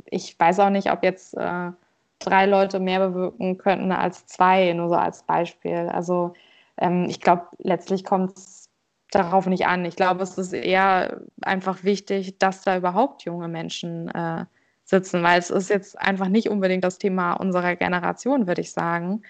ich 0.05 0.37
weiß 0.39 0.59
auch 0.59 0.71
nicht, 0.71 0.91
ob 0.91 1.03
jetzt 1.03 1.37
äh, 1.37 1.69
drei 2.17 2.47
Leute 2.47 2.79
mehr 2.79 3.07
bewirken 3.07 3.59
könnten 3.59 3.91
als 3.91 4.25
zwei, 4.25 4.73
nur 4.73 4.89
so 4.89 4.95
als 4.95 5.21
Beispiel. 5.21 5.87
Also 5.93 6.33
ähm, 6.77 7.05
ich 7.07 7.21
glaube, 7.21 7.45
letztlich 7.59 8.03
kommt 8.03 8.35
es 8.35 8.60
darauf 9.11 9.45
nicht 9.45 9.67
an. 9.67 9.85
Ich 9.85 9.95
glaube, 9.95 10.23
es 10.23 10.37
ist 10.37 10.53
eher 10.53 11.21
einfach 11.41 11.83
wichtig, 11.83 12.39
dass 12.39 12.63
da 12.63 12.77
überhaupt 12.77 13.23
junge 13.23 13.47
Menschen 13.47 14.07
äh, 14.09 14.45
sitzen, 14.83 15.21
weil 15.23 15.39
es 15.39 15.49
ist 15.49 15.69
jetzt 15.69 15.99
einfach 15.99 16.27
nicht 16.27 16.49
unbedingt 16.49 16.83
das 16.83 16.97
Thema 16.97 17.33
unserer 17.33 17.75
Generation, 17.75 18.47
würde 18.47 18.61
ich 18.61 18.71
sagen. 18.71 19.21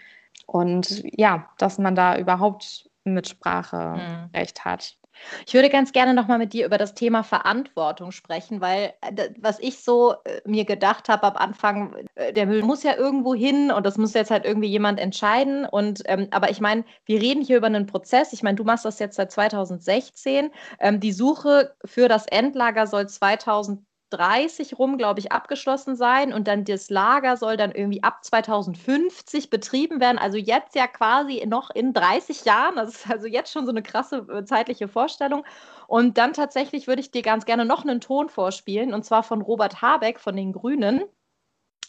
Und 0.46 1.04
ja, 1.18 1.50
dass 1.58 1.78
man 1.78 1.96
da 1.96 2.18
überhaupt 2.18 2.90
Mitspracherecht 3.04 4.60
mhm. 4.60 4.70
hat. 4.70 4.98
Ich 5.46 5.54
würde 5.54 5.70
ganz 5.70 5.92
gerne 5.92 6.14
noch 6.14 6.28
mal 6.28 6.38
mit 6.38 6.54
dir 6.54 6.66
über 6.66 6.78
das 6.78 6.94
Thema 6.94 7.24
Verantwortung 7.24 8.12
sprechen, 8.12 8.62
weil 8.62 8.94
äh, 9.02 9.30
was 9.40 9.60
ich 9.60 9.84
so 9.84 10.14
äh, 10.24 10.42
mir 10.46 10.66
gedacht 10.66 11.10
habe 11.10 11.24
am 11.28 11.38
Anfang, 11.38 11.96
äh, 12.16 12.34
der 12.34 12.46
Müll 12.46 12.64
muss 12.64 12.84
ja 12.84 12.96
irgendwo 12.96 13.34
hin 13.36 13.72
und 13.72 13.86
das 13.86 13.98
muss 13.98 14.14
jetzt 14.14 14.32
halt 14.32 14.46
irgendwie 14.46 14.70
jemand 14.70 15.00
entscheiden. 15.00 15.66
Und 15.66 16.04
ähm, 16.06 16.28
aber 16.32 16.50
ich 16.50 16.62
meine, 16.62 16.86
wir 17.06 17.22
reden 17.22 17.42
hier 17.42 17.58
über 17.58 17.68
einen 17.68 17.88
Prozess. 17.88 18.34
Ich 18.34 18.44
meine, 18.44 18.56
du 18.56 18.64
machst 18.64 18.86
das 18.86 19.00
jetzt 19.00 19.16
seit 19.16 19.32
2016. 19.32 20.52
Ähm, 20.80 21.00
die 21.00 21.14
Suche 21.14 21.76
für 21.86 22.08
das 22.08 22.26
Endlager 22.28 22.88
soll 22.88 23.08
2000 23.08 23.86
30 24.12 24.78
rum, 24.78 24.98
glaube 24.98 25.20
ich, 25.20 25.32
abgeschlossen 25.32 25.96
sein 25.96 26.34
und 26.34 26.48
dann 26.48 26.66
das 26.66 26.90
Lager 26.90 27.38
soll 27.38 27.58
dann 27.58 27.72
irgendwie 27.72 28.04
ab 28.04 28.24
2050 28.24 29.50
betrieben 29.50 30.00
werden. 30.00 30.18
Also 30.18 30.38
jetzt 30.38 30.76
ja 30.76 30.88
quasi 30.88 31.44
noch 31.48 31.70
in 31.72 31.94
30 31.94 32.46
Jahren. 32.46 32.76
Das 32.76 32.90
ist 32.90 33.10
also 33.10 33.28
jetzt 33.28 33.52
schon 33.52 33.66
so 33.66 33.72
eine 33.72 33.84
krasse 33.84 34.26
äh, 34.30 34.46
zeitliche 34.46 34.88
Vorstellung. 34.88 35.44
Und 35.88 36.18
dann 36.18 36.34
tatsächlich 36.34 36.88
würde 36.88 37.02
ich 37.02 37.12
dir 37.12 37.22
ganz 37.22 37.46
gerne 37.46 37.66
noch 37.66 37.84
einen 37.84 38.02
Ton 38.02 38.30
vorspielen 38.30 38.94
und 38.94 39.04
zwar 39.06 39.24
von 39.24 39.42
Robert 39.42 39.82
Habeck 39.82 40.20
von 40.20 40.36
den 40.36 40.54
Grünen. 40.54 41.04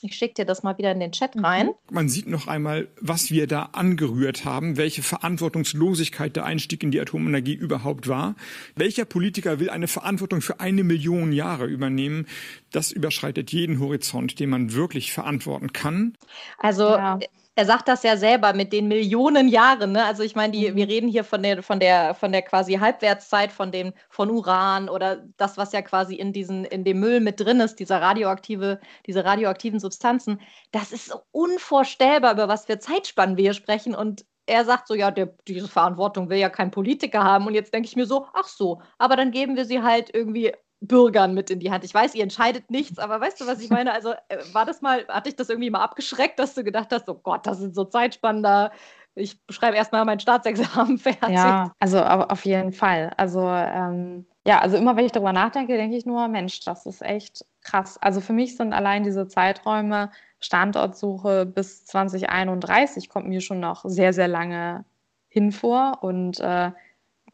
Ich 0.01 0.15
schicke 0.15 0.35
dir 0.35 0.45
das 0.45 0.63
mal 0.63 0.79
wieder 0.79 0.91
in 0.91 1.01
den 1.01 1.13
Chat 1.13 1.37
mhm. 1.37 1.45
rein. 1.45 1.71
Man 1.91 2.09
sieht 2.09 2.27
noch 2.27 2.49
einmal, 2.49 2.89
was 3.01 3.31
wir 3.31 3.47
da 3.47 3.71
angerührt 3.73 4.45
haben, 4.45 4.77
welche 4.77 5.03
Verantwortungslosigkeit 5.03 6.35
der 6.35 6.45
Einstieg 6.45 6.83
in 6.83 6.91
die 6.91 7.01
Atomenergie 7.01 7.55
überhaupt 7.55 8.09
war. 8.09 8.35
Welcher 8.75 9.05
Politiker 9.05 9.61
will 9.61 9.71
eine 9.71 9.89
Verantwortung 9.89 10.41
für 10.41 10.59
eine 10.59 10.83
Million 10.83 11.33
Jahre 11.33 11.67
übernehmen? 11.67 12.27
Das 12.73 12.91
überschreitet 12.91 13.53
jeden 13.53 13.79
Horizont, 13.79 14.41
den 14.41 14.51
man 14.51 14.73
wirklich 14.73 15.13
verantworten 15.13 15.73
kann. 15.73 16.17
Also 16.59 16.85
ja 16.85 17.21
er 17.55 17.67
sagt 17.67 17.87
das 17.89 18.03
ja 18.03 18.17
selber 18.17 18.55
mit 18.55 18.73
den 18.73 18.89
Millionen 18.89 19.49
Jahren. 19.49 19.93
Ne? 19.93 20.05
Also 20.05 20.23
ich 20.23 20.35
meine, 20.35 20.53
die, 20.53 20.75
wir 20.75 20.87
mhm. 20.87 20.91
reden 20.91 21.09
hier 21.09 21.25
von 21.25 21.43
der, 21.43 21.63
von 21.63 21.81
der, 21.81 22.15
von 22.15 22.33
der 22.33 22.43
quasi 22.43 22.75
Halbwertszeit 22.75 23.53
von 23.53 23.71
dem, 23.71 23.93
von 24.09 24.31
Uran 24.31 24.89
oder 24.89 25.25
das, 25.37 25.59
was 25.59 25.73
ja 25.73 25.83
quasi 25.83 26.15
in 26.15 26.33
diesen, 26.33 26.65
in 26.65 26.85
dem 26.85 27.01
Müll 27.01 27.21
mit 27.21 27.41
drin 27.41 27.61
ist, 27.61 27.77
dieser 27.77 28.01
radioaktive, 28.01 28.81
diese 29.07 29.25
radioaktiven 29.25 29.81
Substanzen. 29.81 30.41
Das 30.71 30.93
ist 30.93 31.15
unvorstellbar, 31.31 32.33
über 32.33 32.49
was 32.49 32.65
für 32.65 32.79
Zeitspannen 32.79 33.37
wir 33.37 33.45
hier 33.45 33.55
sprechen. 33.55 33.95
Und 33.95 34.25
er 34.47 34.65
sagt 34.65 34.89
so, 34.89 34.95
ja, 34.95 35.11
der, 35.11 35.35
diese 35.47 35.69
Verantwortung 35.69 36.31
will 36.31 36.39
ja 36.39 36.49
kein 36.49 36.71
Politiker 36.71 37.23
haben. 37.23 37.47
Und 37.47 37.55
jetzt 37.55 37.75
denke 37.75 37.87
ich 37.87 37.97
mir 37.97 38.07
so, 38.07 38.27
ach 38.33 38.49
so, 38.49 38.81
aber 38.97 39.17
dann 39.17 39.31
geben 39.31 39.57
wir 39.57 39.67
sie 39.67 39.83
halt 39.83 40.11
irgendwie 40.15 40.53
Bürgern 40.83 41.33
mit 41.33 41.51
in 41.51 41.61
die 41.61 41.71
Hand. 41.71 41.85
Ich 41.85 41.95
weiß, 41.95 42.15
ihr 42.15 42.23
entscheidet 42.23 42.71
nichts, 42.71 42.99
aber 42.99 43.21
weißt 43.21 43.41
du, 43.41 43.47
was 43.47 43.61
ich 43.61 43.71
meine? 43.71 43.93
Also 43.93 44.13
äh, 44.29 44.39
war 44.53 44.67
das 44.67 44.83
mal, 44.83 45.07
hatte 45.09 45.29
ich 45.29 45.37
das 45.37 45.49
irgendwie 45.49 45.71
mal 45.71 45.83
abgeschreckt, 45.83 46.39
dass 46.39 46.55
du 46.55 46.65
gedacht 46.65 46.89
hast, 46.91 47.09
oh 47.09 47.15
Gott, 47.15 47.47
das 47.47 47.59
sind 47.59 47.75
so 47.75 47.85
Zeitspannen 47.85 48.71
Ich 49.15 49.39
schreibe 49.49 49.77
erstmal 49.77 50.05
mein 50.05 50.21
Staatsexamen 50.21 50.99
fertig. 50.99 51.37
Ja, 51.37 51.73
also 51.79 52.01
auf 52.01 52.45
jeden 52.45 52.73
Fall. 52.73 53.13
Also 53.17 53.49
ähm, 53.49 54.27
ja, 54.45 54.59
also 54.59 54.77
immer 54.77 54.97
wenn 54.97 55.07
ich 55.07 55.13
darüber 55.13 55.33
nachdenke, 55.33 55.77
denke 55.77 55.97
ich 55.97 56.05
nur, 56.05 56.27
Mensch, 56.27 56.61
das 56.61 56.85
ist 56.87 57.01
echt 57.03 57.45
krass. 57.63 57.97
Also 58.03 58.21
für 58.21 58.33
mich 58.33 58.57
sind 58.57 58.73
allein 58.73 59.05
diese 59.05 59.29
Zeiträume 59.29 60.11
Standortsuche 60.41 61.47
bis 61.47 61.85
2031 61.85 63.09
kommt 63.09 63.29
mir 63.29 63.41
schon 63.41 63.61
noch 63.61 63.85
sehr, 63.85 64.13
sehr 64.13 64.27
lange 64.27 64.85
hin 65.29 65.53
vor 65.53 65.99
und 66.03 66.41
äh, 66.41 66.73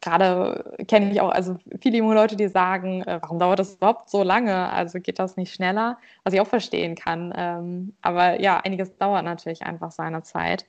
gerade 0.01 0.75
kenne 0.87 1.11
ich 1.11 1.21
auch 1.21 1.31
also 1.31 1.57
viele 1.81 1.97
junge 1.97 2.15
Leute, 2.15 2.35
die 2.35 2.47
sagen, 2.47 3.03
äh, 3.03 3.19
warum 3.21 3.39
dauert 3.39 3.59
das 3.59 3.75
überhaupt 3.75 4.09
so 4.09 4.23
lange? 4.23 4.71
Also 4.71 4.99
geht 4.99 5.19
das 5.19 5.37
nicht 5.37 5.53
schneller? 5.53 5.97
Was 6.23 6.33
ich 6.33 6.41
auch 6.41 6.47
verstehen 6.47 6.95
kann. 6.95 7.33
Ähm, 7.35 7.95
aber 8.01 8.39
ja, 8.41 8.57
einiges 8.57 8.97
dauert 8.97 9.25
natürlich 9.25 9.63
einfach 9.63 9.91
seine 9.91 10.23
Zeit. 10.23 10.65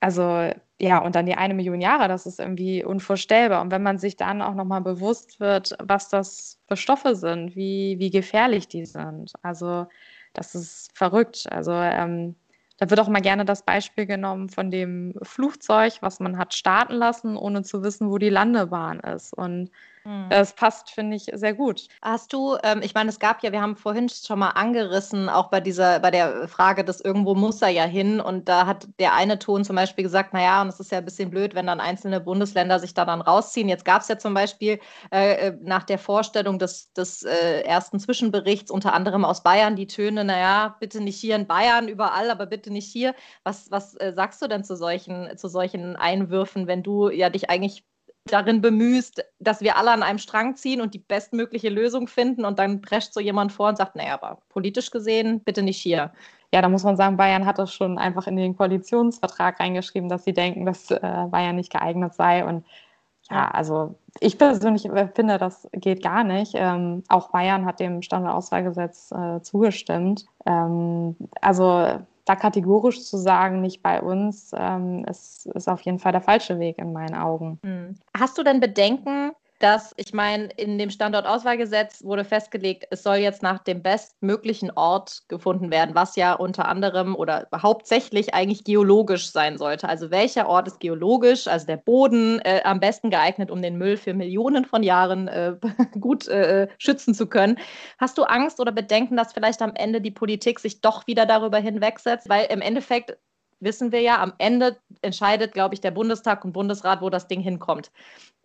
Also 0.00 0.50
ja, 0.80 0.98
und 0.98 1.16
dann 1.16 1.26
die 1.26 1.34
eine 1.34 1.54
Million 1.54 1.80
Jahre, 1.80 2.08
das 2.08 2.26
ist 2.26 2.38
irgendwie 2.38 2.84
unvorstellbar. 2.84 3.60
Und 3.62 3.70
wenn 3.72 3.82
man 3.82 3.98
sich 3.98 4.16
dann 4.16 4.42
auch 4.42 4.54
nochmal 4.54 4.80
bewusst 4.80 5.40
wird, 5.40 5.76
was 5.82 6.08
das 6.08 6.60
für 6.68 6.76
Stoffe 6.76 7.16
sind, 7.16 7.56
wie, 7.56 7.96
wie 7.98 8.10
gefährlich 8.10 8.68
die 8.68 8.86
sind. 8.86 9.32
Also 9.42 9.86
das 10.34 10.54
ist 10.54 10.96
verrückt. 10.96 11.46
Also 11.50 11.72
ähm, 11.72 12.36
da 12.78 12.88
wird 12.90 13.00
auch 13.00 13.08
mal 13.08 13.20
gerne 13.20 13.44
das 13.44 13.62
Beispiel 13.62 14.06
genommen 14.06 14.48
von 14.48 14.70
dem 14.70 15.14
Flugzeug, 15.22 15.94
was 16.00 16.20
man 16.20 16.38
hat 16.38 16.54
starten 16.54 16.94
lassen, 16.94 17.36
ohne 17.36 17.62
zu 17.62 17.82
wissen, 17.82 18.10
wo 18.10 18.18
die 18.18 18.30
Landebahn 18.30 19.00
ist. 19.00 19.34
Und 19.34 19.70
Mhm. 20.08 20.30
Das 20.30 20.54
passt, 20.54 20.90
finde 20.90 21.16
ich, 21.16 21.24
sehr 21.34 21.52
gut. 21.52 21.86
Hast 22.00 22.32
du, 22.32 22.56
ähm, 22.62 22.80
ich 22.82 22.94
meine, 22.94 23.10
es 23.10 23.18
gab 23.18 23.42
ja, 23.42 23.52
wir 23.52 23.60
haben 23.60 23.76
vorhin 23.76 24.08
schon 24.08 24.38
mal 24.38 24.50
angerissen, 24.50 25.28
auch 25.28 25.50
bei 25.50 25.60
dieser, 25.60 26.00
bei 26.00 26.10
der 26.10 26.48
Frage, 26.48 26.82
dass 26.82 27.02
irgendwo 27.02 27.34
muss 27.34 27.60
er 27.60 27.68
ja 27.68 27.84
hin. 27.84 28.18
Und 28.18 28.48
da 28.48 28.66
hat 28.66 28.88
der 28.98 29.14
eine 29.14 29.38
Ton 29.38 29.64
zum 29.64 29.76
Beispiel 29.76 30.04
gesagt, 30.04 30.32
naja, 30.32 30.62
und 30.62 30.68
es 30.68 30.80
ist 30.80 30.92
ja 30.92 30.98
ein 30.98 31.04
bisschen 31.04 31.28
blöd, 31.28 31.54
wenn 31.54 31.66
dann 31.66 31.80
einzelne 31.80 32.20
Bundesländer 32.20 32.78
sich 32.80 32.94
da 32.94 33.04
dann 33.04 33.20
rausziehen. 33.20 33.68
Jetzt 33.68 33.84
gab 33.84 34.00
es 34.00 34.08
ja 34.08 34.18
zum 34.18 34.32
Beispiel 34.32 34.80
äh, 35.12 35.48
äh, 35.48 35.58
nach 35.60 35.82
der 35.82 35.98
Vorstellung 35.98 36.58
des, 36.58 36.90
des 36.94 37.24
äh, 37.24 37.60
ersten 37.64 38.00
Zwischenberichts 38.00 38.70
unter 38.70 38.94
anderem 38.94 39.26
aus 39.26 39.42
Bayern 39.42 39.76
die 39.76 39.88
Töne, 39.88 40.24
naja, 40.24 40.76
bitte 40.80 41.02
nicht 41.02 41.20
hier 41.20 41.36
in 41.36 41.46
Bayern, 41.46 41.86
überall, 41.86 42.30
aber 42.30 42.46
bitte 42.46 42.70
nicht 42.72 42.90
hier. 42.90 43.14
Was, 43.44 43.70
was 43.70 43.94
äh, 43.96 44.14
sagst 44.14 44.40
du 44.40 44.48
denn 44.48 44.64
zu 44.64 44.74
solchen, 44.74 45.36
zu 45.36 45.48
solchen 45.48 45.96
Einwürfen, 45.96 46.66
wenn 46.66 46.82
du 46.82 47.10
ja 47.10 47.28
dich 47.28 47.50
eigentlich 47.50 47.84
darin 48.32 48.60
bemühst, 48.60 49.24
dass 49.38 49.60
wir 49.60 49.76
alle 49.76 49.90
an 49.90 50.02
einem 50.02 50.18
Strang 50.18 50.56
ziehen 50.56 50.80
und 50.80 50.94
die 50.94 50.98
bestmögliche 50.98 51.68
Lösung 51.68 52.08
finden 52.08 52.44
und 52.44 52.58
dann 52.58 52.80
prescht 52.80 53.12
so 53.12 53.20
jemand 53.20 53.52
vor 53.52 53.68
und 53.68 53.76
sagt, 53.76 53.96
naja, 53.96 54.14
aber 54.14 54.38
politisch 54.48 54.90
gesehen, 54.90 55.40
bitte 55.40 55.62
nicht 55.62 55.78
hier. 55.78 56.12
Ja, 56.52 56.62
da 56.62 56.68
muss 56.68 56.84
man 56.84 56.96
sagen, 56.96 57.16
Bayern 57.16 57.44
hat 57.44 57.58
das 57.58 57.72
schon 57.74 57.98
einfach 57.98 58.26
in 58.26 58.36
den 58.36 58.56
Koalitionsvertrag 58.56 59.60
reingeschrieben, 59.60 60.08
dass 60.08 60.24
sie 60.24 60.32
denken, 60.32 60.64
dass 60.64 60.90
äh, 60.90 61.26
Bayern 61.30 61.56
nicht 61.56 61.70
geeignet 61.70 62.14
sei. 62.14 62.44
Und 62.44 62.64
ja, 63.30 63.48
also 63.50 63.96
ich 64.20 64.38
persönlich 64.38 64.88
finde, 65.14 65.36
das 65.36 65.68
geht 65.72 66.02
gar 66.02 66.24
nicht. 66.24 66.52
Ähm, 66.54 67.02
auch 67.08 67.30
Bayern 67.30 67.66
hat 67.66 67.80
dem 67.80 68.00
Standardauswahlgesetz 68.00 69.12
äh, 69.12 69.42
zugestimmt. 69.42 70.24
Ähm, 70.46 71.16
also 71.42 71.98
da 72.28 72.36
kategorisch 72.36 73.04
zu 73.04 73.16
sagen, 73.16 73.60
nicht 73.60 73.82
bei 73.82 74.02
uns, 74.02 74.50
ähm, 74.54 75.04
ist, 75.06 75.46
ist 75.46 75.68
auf 75.68 75.80
jeden 75.82 75.98
Fall 75.98 76.12
der 76.12 76.20
falsche 76.20 76.58
Weg 76.58 76.78
in 76.78 76.92
meinen 76.92 77.14
Augen. 77.14 77.58
Hm. 77.62 77.94
Hast 78.16 78.36
du 78.36 78.42
denn 78.42 78.60
Bedenken, 78.60 79.32
dass 79.58 79.92
ich 79.96 80.12
meine, 80.12 80.46
in 80.56 80.78
dem 80.78 80.90
Standortauswahlgesetz 80.90 82.04
wurde 82.04 82.24
festgelegt, 82.24 82.86
es 82.90 83.02
soll 83.02 83.16
jetzt 83.16 83.42
nach 83.42 83.58
dem 83.58 83.82
bestmöglichen 83.82 84.70
Ort 84.70 85.22
gefunden 85.28 85.70
werden, 85.70 85.94
was 85.94 86.14
ja 86.16 86.34
unter 86.34 86.68
anderem 86.68 87.16
oder 87.16 87.48
hauptsächlich 87.54 88.34
eigentlich 88.34 88.64
geologisch 88.64 89.30
sein 89.30 89.58
sollte. 89.58 89.88
Also 89.88 90.10
welcher 90.10 90.48
Ort 90.48 90.68
ist 90.68 90.80
geologisch, 90.80 91.48
also 91.48 91.66
der 91.66 91.76
Boden 91.76 92.38
äh, 92.40 92.60
am 92.64 92.78
besten 92.78 93.10
geeignet, 93.10 93.50
um 93.50 93.60
den 93.60 93.78
Müll 93.78 93.96
für 93.96 94.14
Millionen 94.14 94.64
von 94.64 94.82
Jahren 94.82 95.26
äh, 95.28 95.56
gut 96.00 96.28
äh, 96.28 96.68
schützen 96.78 97.14
zu 97.14 97.26
können. 97.26 97.58
Hast 97.98 98.16
du 98.16 98.22
Angst 98.24 98.60
oder 98.60 98.70
Bedenken, 98.70 99.16
dass 99.16 99.32
vielleicht 99.32 99.60
am 99.62 99.74
Ende 99.74 100.00
die 100.00 100.12
Politik 100.12 100.60
sich 100.60 100.80
doch 100.80 101.06
wieder 101.06 101.26
darüber 101.26 101.58
hinwegsetzt? 101.58 102.28
Weil 102.28 102.46
im 102.46 102.60
Endeffekt 102.60 103.16
wissen 103.60 103.92
wir 103.92 104.00
ja, 104.00 104.20
am 104.20 104.32
Ende 104.38 104.76
entscheidet, 105.02 105.52
glaube 105.52 105.74
ich, 105.74 105.80
der 105.80 105.90
Bundestag 105.90 106.44
und 106.44 106.52
Bundesrat, 106.52 107.00
wo 107.00 107.10
das 107.10 107.28
Ding 107.28 107.40
hinkommt. 107.40 107.90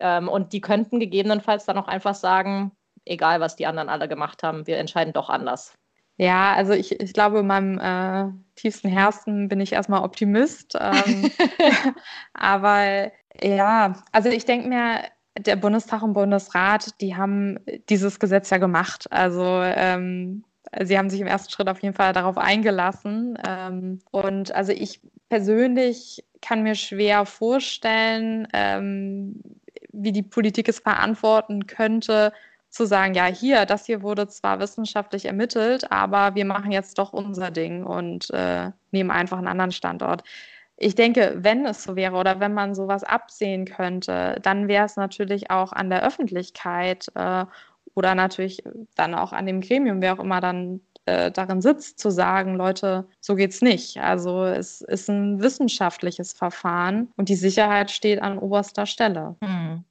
Ähm, 0.00 0.28
und 0.28 0.52
die 0.52 0.60
könnten 0.60 1.00
gegebenenfalls 1.00 1.64
dann 1.64 1.78
auch 1.78 1.88
einfach 1.88 2.14
sagen, 2.14 2.72
egal 3.04 3.40
was 3.40 3.56
die 3.56 3.66
anderen 3.66 3.88
alle 3.88 4.08
gemacht 4.08 4.42
haben, 4.42 4.66
wir 4.66 4.78
entscheiden 4.78 5.12
doch 5.12 5.30
anders. 5.30 5.74
Ja, 6.16 6.54
also 6.54 6.72
ich, 6.72 7.00
ich 7.00 7.12
glaube, 7.12 7.40
in 7.40 7.46
meinem 7.46 7.78
äh, 7.78 8.32
tiefsten 8.54 8.88
Herzen 8.88 9.48
bin 9.48 9.60
ich 9.60 9.72
erstmal 9.72 10.04
Optimist. 10.04 10.76
Ähm, 10.78 11.30
aber 12.34 13.10
ja, 13.42 13.94
also 14.12 14.28
ich 14.28 14.44
denke 14.44 14.68
mir, 14.68 15.00
der 15.38 15.56
Bundestag 15.56 16.02
und 16.02 16.12
Bundesrat, 16.12 17.00
die 17.00 17.16
haben 17.16 17.58
dieses 17.88 18.20
Gesetz 18.20 18.50
ja 18.50 18.58
gemacht. 18.58 19.10
Also 19.10 19.44
ähm, 19.44 20.44
sie 20.82 20.98
haben 20.98 21.10
sich 21.10 21.20
im 21.20 21.26
ersten 21.26 21.50
Schritt 21.50 21.68
auf 21.68 21.82
jeden 21.82 21.94
Fall 21.94 22.12
darauf 22.12 22.38
eingelassen. 22.38 23.38
Ähm, 23.46 24.00
und 24.10 24.54
also 24.54 24.72
ich 24.72 25.00
persönlich 25.28 26.24
kann 26.40 26.62
mir 26.62 26.74
schwer 26.74 27.26
vorstellen, 27.26 28.48
ähm, 28.52 29.40
wie 29.92 30.12
die 30.12 30.22
Politik 30.22 30.68
es 30.68 30.80
verantworten 30.80 31.66
könnte, 31.66 32.32
zu 32.74 32.86
sagen, 32.86 33.14
ja, 33.14 33.26
hier, 33.26 33.66
das 33.66 33.86
hier 33.86 34.02
wurde 34.02 34.26
zwar 34.26 34.58
wissenschaftlich 34.58 35.26
ermittelt, 35.26 35.90
aber 35.92 36.34
wir 36.34 36.44
machen 36.44 36.72
jetzt 36.72 36.98
doch 36.98 37.12
unser 37.12 37.52
Ding 37.52 37.84
und 37.84 38.30
äh, 38.30 38.72
nehmen 38.90 39.12
einfach 39.12 39.38
einen 39.38 39.46
anderen 39.46 39.70
Standort. 39.70 40.24
Ich 40.76 40.96
denke, 40.96 41.36
wenn 41.36 41.64
es 41.66 41.84
so 41.84 41.94
wäre 41.94 42.16
oder 42.16 42.40
wenn 42.40 42.52
man 42.52 42.74
sowas 42.74 43.04
absehen 43.04 43.64
könnte, 43.64 44.38
dann 44.42 44.66
wäre 44.66 44.86
es 44.86 44.96
natürlich 44.96 45.50
auch 45.52 45.72
an 45.72 45.88
der 45.88 46.04
Öffentlichkeit 46.04 47.06
äh, 47.14 47.46
oder 47.94 48.14
natürlich 48.14 48.62
dann 48.96 49.14
auch 49.14 49.32
an 49.32 49.46
dem 49.46 49.60
Gremium, 49.60 50.02
wer 50.02 50.14
auch 50.14 50.20
immer 50.22 50.40
dann 50.40 50.80
äh, 51.06 51.30
darin 51.30 51.60
sitzt, 51.60 51.98
zu 51.98 52.10
sagen, 52.10 52.56
Leute, 52.56 53.06
so 53.20 53.34
geht's 53.34 53.60
nicht. 53.60 53.98
Also 53.98 54.44
es 54.44 54.80
ist 54.80 55.08
ein 55.08 55.40
wissenschaftliches 55.40 56.32
Verfahren 56.32 57.12
und 57.16 57.28
die 57.28 57.36
Sicherheit 57.36 57.90
steht 57.90 58.22
an 58.22 58.38
oberster 58.38 58.86
Stelle. 58.86 59.36
Hm. 59.42 59.84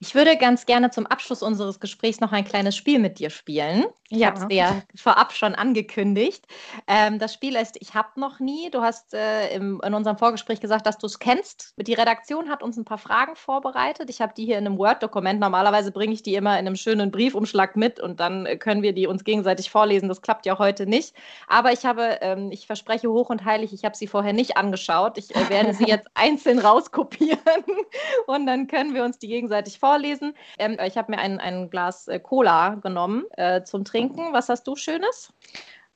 Ich 0.00 0.14
würde 0.14 0.36
ganz 0.36 0.66
gerne 0.66 0.90
zum 0.90 1.06
Abschluss 1.06 1.42
unseres 1.42 1.80
Gesprächs 1.80 2.20
noch 2.20 2.32
ein 2.32 2.44
kleines 2.44 2.76
Spiel 2.76 2.98
mit 2.98 3.18
dir 3.18 3.30
spielen. 3.30 3.84
Ich 4.08 4.18
ja. 4.18 4.28
habe 4.28 4.38
es 4.38 4.48
dir 4.48 4.82
vorab 4.94 5.32
schon 5.32 5.54
angekündigt. 5.54 6.46
Ähm, 6.86 7.18
das 7.18 7.34
Spiel 7.34 7.56
ist 7.56 7.76
Ich 7.80 7.94
habe 7.94 8.20
noch 8.20 8.38
nie. 8.38 8.70
Du 8.70 8.82
hast 8.82 9.14
äh, 9.14 9.54
im, 9.54 9.80
in 9.84 9.94
unserem 9.94 10.16
Vorgespräch 10.16 10.60
gesagt, 10.60 10.86
dass 10.86 10.98
du 10.98 11.06
es 11.06 11.18
kennst. 11.18 11.74
Die 11.76 11.94
Redaktion 11.94 12.48
hat 12.48 12.62
uns 12.62 12.76
ein 12.76 12.84
paar 12.84 12.98
Fragen 12.98 13.34
vorbereitet. 13.34 14.08
Ich 14.10 14.20
habe 14.20 14.32
die 14.36 14.44
hier 14.44 14.58
in 14.58 14.66
einem 14.66 14.78
Word-Dokument. 14.78 15.40
Normalerweise 15.40 15.90
bringe 15.90 16.12
ich 16.12 16.22
die 16.22 16.34
immer 16.34 16.52
in 16.58 16.66
einem 16.66 16.76
schönen 16.76 17.10
Briefumschlag 17.10 17.76
mit 17.76 17.98
und 17.98 18.20
dann 18.20 18.46
äh, 18.46 18.56
können 18.56 18.82
wir 18.82 18.92
die 18.92 19.06
uns 19.06 19.24
gegenseitig 19.24 19.70
vorlesen. 19.70 20.08
Das 20.08 20.22
klappt 20.22 20.45
ja 20.46 20.58
heute 20.58 20.86
nicht. 20.86 21.14
Aber 21.46 21.72
ich 21.72 21.84
habe, 21.84 22.18
ähm, 22.22 22.50
ich 22.50 22.66
verspreche 22.66 23.10
hoch 23.10 23.30
und 23.30 23.44
heilig, 23.44 23.72
ich 23.72 23.84
habe 23.84 23.96
sie 23.96 24.06
vorher 24.06 24.32
nicht 24.32 24.56
angeschaut. 24.56 25.18
Ich 25.18 25.34
äh, 25.34 25.50
werde 25.50 25.74
sie 25.74 25.84
jetzt 25.84 26.08
einzeln 26.14 26.58
rauskopieren 26.58 27.38
und 28.26 28.46
dann 28.46 28.66
können 28.66 28.94
wir 28.94 29.04
uns 29.04 29.18
die 29.18 29.28
gegenseitig 29.28 29.78
vorlesen. 29.78 30.34
Ähm, 30.58 30.78
ich 30.84 30.96
habe 30.96 31.12
mir 31.12 31.18
ein, 31.18 31.38
ein 31.40 31.70
Glas 31.70 32.08
äh, 32.08 32.18
Cola 32.18 32.76
genommen 32.76 33.24
äh, 33.36 33.62
zum 33.62 33.84
Trinken. 33.84 34.32
Was 34.32 34.48
hast 34.48 34.66
du 34.66 34.76
Schönes? 34.76 35.32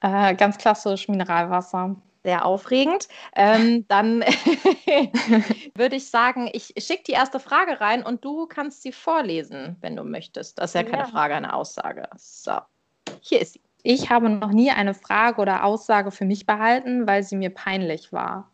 Äh, 0.01 0.35
ganz 0.35 0.59
klassisch 0.59 1.09
Mineralwasser 1.09 1.97
sehr 2.23 2.45
aufregend. 2.45 3.09
Ähm, 3.35 3.87
dann 3.89 4.21
würde 5.75 5.97
ich 5.97 6.11
sagen, 6.11 6.51
ich 6.53 6.75
schicke 6.79 7.05
die 7.07 7.13
erste 7.13 7.41
Frage 7.41 7.81
rein 7.81 8.03
und 8.03 8.25
du 8.25 8.47
kannst 8.47 8.83
sie 8.83 8.93
vorlesen, 8.93 9.77
wenn 9.81 9.97
du 9.97 10.05
möchtest. 10.05 10.59
Das 10.59 10.71
ist 10.71 10.75
ja 10.75 10.83
keine 10.83 11.05
ja. 11.05 11.09
Frage, 11.09 11.35
eine 11.35 11.55
Aussage. 11.55 12.09
So, 12.17 12.59
hier 13.21 13.41
ist 13.41 13.55
sie. 13.55 13.63
Ich 13.83 14.11
habe 14.11 14.29
noch 14.29 14.51
nie 14.51 14.71
eine 14.71 14.95
Frage 14.95 15.40
oder 15.40 15.64
Aussage 15.64 16.11
für 16.11 16.25
mich 16.25 16.47
behalten, 16.47 17.07
weil 17.07 17.23
sie 17.23 17.37
mir 17.37 17.51
peinlich 17.51 18.12
war. 18.12 18.51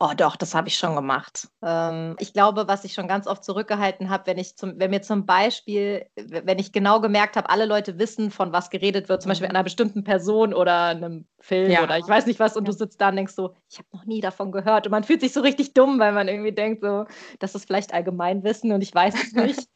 Oh 0.00 0.10
doch, 0.16 0.34
das 0.34 0.54
habe 0.56 0.66
ich 0.68 0.76
schon 0.76 0.96
gemacht. 0.96 1.48
Ähm, 1.62 2.16
ich 2.18 2.32
glaube, 2.32 2.66
was 2.66 2.84
ich 2.84 2.94
schon 2.94 3.06
ganz 3.06 3.28
oft 3.28 3.44
zurückgehalten 3.44 4.10
habe, 4.10 4.26
wenn 4.26 4.38
ich 4.38 4.56
zum, 4.56 4.78
wenn 4.78 4.90
mir 4.90 5.02
zum 5.02 5.24
Beispiel, 5.24 6.04
wenn 6.16 6.58
ich 6.58 6.72
genau 6.72 7.00
gemerkt 7.00 7.36
habe, 7.36 7.48
alle 7.48 7.64
Leute 7.64 7.98
wissen, 7.98 8.32
von 8.32 8.52
was 8.52 8.70
geredet 8.70 9.08
wird, 9.08 9.22
zum 9.22 9.28
Beispiel 9.28 9.46
mhm. 9.46 9.54
einer 9.54 9.62
bestimmten 9.62 10.02
Person 10.02 10.52
oder 10.52 10.86
einem 10.86 11.26
Film 11.38 11.70
ja. 11.70 11.84
oder 11.84 11.96
ich 11.96 12.08
weiß 12.08 12.26
nicht 12.26 12.40
was, 12.40 12.56
und 12.56 12.66
du 12.66 12.72
sitzt 12.72 13.00
da 13.00 13.10
und 13.10 13.16
denkst 13.16 13.34
so, 13.34 13.54
ich 13.70 13.78
habe 13.78 13.88
noch 13.92 14.04
nie 14.04 14.20
davon 14.20 14.50
gehört. 14.50 14.86
Und 14.86 14.90
man 14.90 15.04
fühlt 15.04 15.20
sich 15.20 15.32
so 15.32 15.40
richtig 15.40 15.74
dumm, 15.74 16.00
weil 16.00 16.12
man 16.12 16.26
irgendwie 16.26 16.52
denkt, 16.52 16.82
so, 16.82 17.06
das 17.38 17.54
ist 17.54 17.66
vielleicht 17.66 17.94
Allgemeinwissen 17.94 18.72
und 18.72 18.82
ich 18.82 18.92
weiß 18.92 19.14
es 19.14 19.32
nicht. 19.32 19.68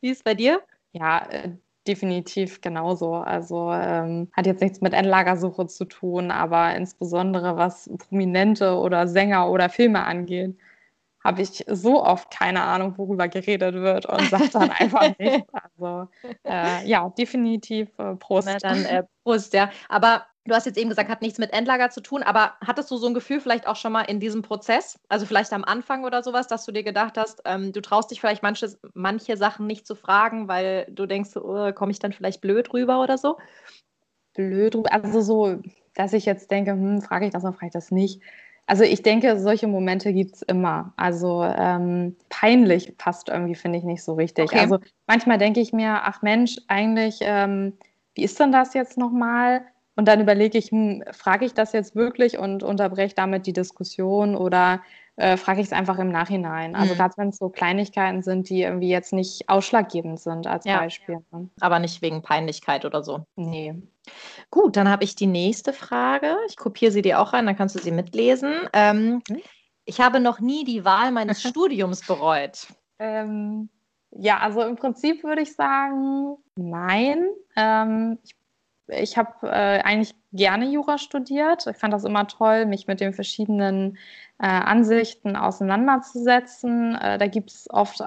Wie 0.00 0.10
ist 0.10 0.18
es 0.18 0.22
bei 0.22 0.34
dir? 0.34 0.60
Ja, 0.92 1.26
äh, 1.30 1.56
definitiv 1.86 2.60
genauso. 2.60 3.14
Also 3.14 3.72
ähm, 3.72 4.28
hat 4.32 4.46
jetzt 4.46 4.60
nichts 4.60 4.80
mit 4.80 4.92
Endlagersuche 4.92 5.66
zu 5.66 5.84
tun, 5.84 6.30
aber 6.30 6.74
insbesondere 6.74 7.56
was 7.56 7.90
Prominente 7.98 8.76
oder 8.76 9.08
Sänger 9.08 9.50
oder 9.50 9.68
Filme 9.68 10.04
angeht, 10.04 10.56
habe 11.24 11.42
ich 11.42 11.64
so 11.68 12.02
oft 12.04 12.30
keine 12.30 12.62
Ahnung, 12.62 12.94
worüber 12.98 13.28
geredet 13.28 13.74
wird 13.74 14.06
und 14.06 14.28
sage 14.30 14.48
dann 14.52 14.70
einfach 14.78 15.16
nichts. 15.18 15.48
Also 15.76 16.08
äh, 16.44 16.86
ja, 16.86 17.08
definitiv 17.10 17.88
äh, 17.98 18.14
Prost. 18.16 18.48
Na, 18.48 18.58
dann 18.58 18.84
äh, 18.84 19.04
Prost, 19.22 19.54
ja. 19.54 19.70
Aber 19.88 20.26
Du 20.44 20.54
hast 20.54 20.66
jetzt 20.66 20.76
eben 20.76 20.88
gesagt, 20.88 21.08
hat 21.08 21.22
nichts 21.22 21.38
mit 21.38 21.52
Endlager 21.52 21.90
zu 21.90 22.00
tun, 22.00 22.24
aber 22.24 22.54
hattest 22.66 22.90
du 22.90 22.96
so 22.96 23.06
ein 23.06 23.14
Gefühl 23.14 23.40
vielleicht 23.40 23.68
auch 23.68 23.76
schon 23.76 23.92
mal 23.92 24.02
in 24.02 24.18
diesem 24.18 24.42
Prozess, 24.42 24.98
also 25.08 25.24
vielleicht 25.24 25.52
am 25.52 25.62
Anfang 25.62 26.04
oder 26.04 26.24
sowas, 26.24 26.48
dass 26.48 26.64
du 26.64 26.72
dir 26.72 26.82
gedacht 26.82 27.16
hast, 27.16 27.42
ähm, 27.44 27.72
du 27.72 27.80
traust 27.80 28.10
dich 28.10 28.20
vielleicht 28.20 28.42
manche, 28.42 28.76
manche 28.94 29.36
Sachen 29.36 29.68
nicht 29.68 29.86
zu 29.86 29.94
fragen, 29.94 30.48
weil 30.48 30.86
du 30.90 31.06
denkst, 31.06 31.36
oh, 31.36 31.70
komme 31.72 31.92
ich 31.92 32.00
dann 32.00 32.12
vielleicht 32.12 32.40
blöd 32.40 32.72
rüber 32.72 33.00
oder 33.00 33.18
so? 33.18 33.38
Blöd 34.34 34.74
rüber, 34.74 34.92
also 34.92 35.20
so, 35.20 35.62
dass 35.94 36.12
ich 36.12 36.24
jetzt 36.24 36.50
denke, 36.50 36.72
hm, 36.72 37.02
frage 37.02 37.26
ich 37.26 37.32
das 37.32 37.44
oder 37.44 37.52
frage 37.52 37.66
ich 37.66 37.72
das 37.72 37.92
nicht. 37.92 38.20
Also 38.66 38.82
ich 38.82 39.02
denke, 39.02 39.38
solche 39.38 39.68
Momente 39.68 40.12
gibt 40.12 40.36
es 40.36 40.42
immer. 40.42 40.92
Also 40.96 41.44
ähm, 41.44 42.16
peinlich 42.30 42.96
passt 42.96 43.28
irgendwie, 43.28 43.54
finde 43.54 43.78
ich, 43.78 43.84
nicht 43.84 44.02
so 44.02 44.14
richtig. 44.14 44.44
Okay. 44.44 44.60
Also 44.60 44.78
manchmal 45.06 45.38
denke 45.38 45.60
ich 45.60 45.72
mir, 45.72 46.00
ach 46.02 46.22
Mensch, 46.22 46.56
eigentlich, 46.68 47.18
ähm, 47.20 47.76
wie 48.14 48.24
ist 48.24 48.40
denn 48.40 48.52
das 48.52 48.74
jetzt 48.74 48.98
nochmal? 48.98 49.64
Und 49.94 50.08
dann 50.08 50.20
überlege 50.20 50.56
ich, 50.58 50.70
hm, 50.70 51.04
frage 51.12 51.44
ich 51.44 51.54
das 51.54 51.72
jetzt 51.72 51.94
wirklich 51.94 52.38
und 52.38 52.62
unterbreche 52.62 53.14
damit 53.14 53.46
die 53.46 53.52
Diskussion 53.52 54.34
oder 54.36 54.80
äh, 55.16 55.36
frage 55.36 55.60
ich 55.60 55.66
es 55.66 55.72
einfach 55.72 55.98
im 55.98 56.10
Nachhinein? 56.10 56.74
Also 56.74 56.94
mhm. 56.94 56.98
gerade 56.98 57.14
wenn 57.18 57.28
es 57.28 57.36
so 57.36 57.50
Kleinigkeiten 57.50 58.22
sind, 58.22 58.48
die 58.48 58.62
irgendwie 58.62 58.88
jetzt 58.88 59.12
nicht 59.12 59.48
ausschlaggebend 59.48 60.18
sind 60.20 60.46
als 60.46 60.64
ja. 60.64 60.78
Beispiel. 60.78 61.18
Ne? 61.30 61.50
Aber 61.60 61.78
nicht 61.78 62.00
wegen 62.00 62.22
Peinlichkeit 62.22 62.84
oder 62.84 63.02
so. 63.02 63.26
Nee. 63.36 63.74
Gut, 64.50 64.76
dann 64.76 64.88
habe 64.88 65.04
ich 65.04 65.14
die 65.14 65.26
nächste 65.26 65.72
Frage. 65.72 66.36
Ich 66.48 66.56
kopiere 66.56 66.90
sie 66.90 67.02
dir 67.02 67.20
auch 67.20 67.34
rein, 67.34 67.46
dann 67.46 67.56
kannst 67.56 67.74
du 67.74 67.78
sie 67.78 67.92
mitlesen. 67.92 68.54
Ähm, 68.72 69.22
mhm. 69.28 69.42
Ich 69.84 70.00
habe 70.00 70.20
noch 70.20 70.40
nie 70.40 70.64
die 70.64 70.84
Wahl 70.84 71.12
meines 71.12 71.42
Studiums 71.48 72.06
bereut. 72.06 72.66
Ähm, 72.98 73.68
ja, 74.10 74.38
also 74.38 74.62
im 74.62 74.76
Prinzip 74.76 75.22
würde 75.24 75.42
ich 75.42 75.54
sagen, 75.54 76.36
nein. 76.56 77.26
Ähm, 77.56 78.18
ich 78.24 78.34
ich 79.00 79.16
habe 79.16 79.46
äh, 79.46 79.80
eigentlich 79.82 80.14
gerne 80.32 80.66
Jura 80.66 80.98
studiert. 80.98 81.66
Ich 81.66 81.76
fand 81.76 81.92
das 81.92 82.04
immer 82.04 82.26
toll, 82.26 82.66
mich 82.66 82.86
mit 82.86 83.00
den 83.00 83.12
verschiedenen 83.12 83.98
äh, 84.38 84.46
Ansichten 84.46 85.36
auseinanderzusetzen. 85.36 86.96
Äh, 86.96 87.18
da 87.18 87.26
gibt 87.26 87.50
es 87.50 87.70
oft 87.70 88.02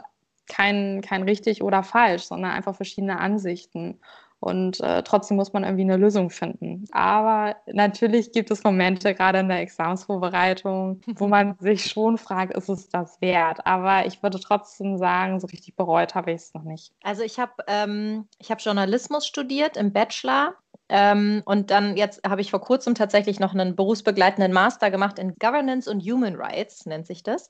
kein, 0.47 1.01
kein 1.01 1.23
richtig 1.23 1.63
oder 1.63 1.83
falsch, 1.83 2.23
sondern 2.23 2.51
einfach 2.51 2.75
verschiedene 2.75 3.19
Ansichten. 3.19 3.99
Und 4.45 4.79
äh, 4.81 5.01
trotzdem 5.01 5.37
muss 5.37 5.53
man 5.53 5.63
irgendwie 5.63 5.81
eine 5.81 5.97
Lösung 5.97 6.29
finden. 6.29 6.85
Aber 6.91 7.55
natürlich 7.65 8.31
gibt 8.31 8.51
es 8.51 8.63
Momente, 8.63 9.15
gerade 9.15 9.39
in 9.39 9.49
der 9.49 9.59
Examensvorbereitung, 9.61 11.01
wo 11.15 11.27
man 11.27 11.55
sich 11.59 11.87
schon 11.87 12.19
fragt, 12.19 12.55
ist 12.55 12.69
es 12.69 12.87
das 12.89 13.19
wert? 13.21 13.65
Aber 13.65 14.05
ich 14.05 14.21
würde 14.21 14.39
trotzdem 14.39 14.99
sagen, 14.99 15.39
so 15.39 15.47
richtig 15.47 15.75
bereut 15.75 16.13
habe 16.13 16.29
ich 16.29 16.41
es 16.41 16.53
noch 16.53 16.61
nicht. 16.61 16.93
Also 17.01 17.23
ich 17.23 17.39
habe 17.39 17.53
ähm, 17.65 18.27
hab 18.47 18.61
Journalismus 18.61 19.25
studiert 19.25 19.77
im 19.77 19.91
Bachelor 19.91 20.53
ähm, 20.89 21.41
und 21.45 21.71
dann 21.71 21.97
jetzt 21.97 22.21
habe 22.27 22.41
ich 22.41 22.51
vor 22.51 22.61
kurzem 22.61 22.93
tatsächlich 22.93 23.39
noch 23.39 23.55
einen 23.55 23.75
berufsbegleitenden 23.75 24.53
Master 24.53 24.91
gemacht 24.91 25.17
in 25.17 25.33
Governance 25.39 25.89
und 25.89 26.01
Human 26.01 26.35
Rights, 26.35 26.85
nennt 26.85 27.07
sich 27.07 27.23
das. 27.23 27.49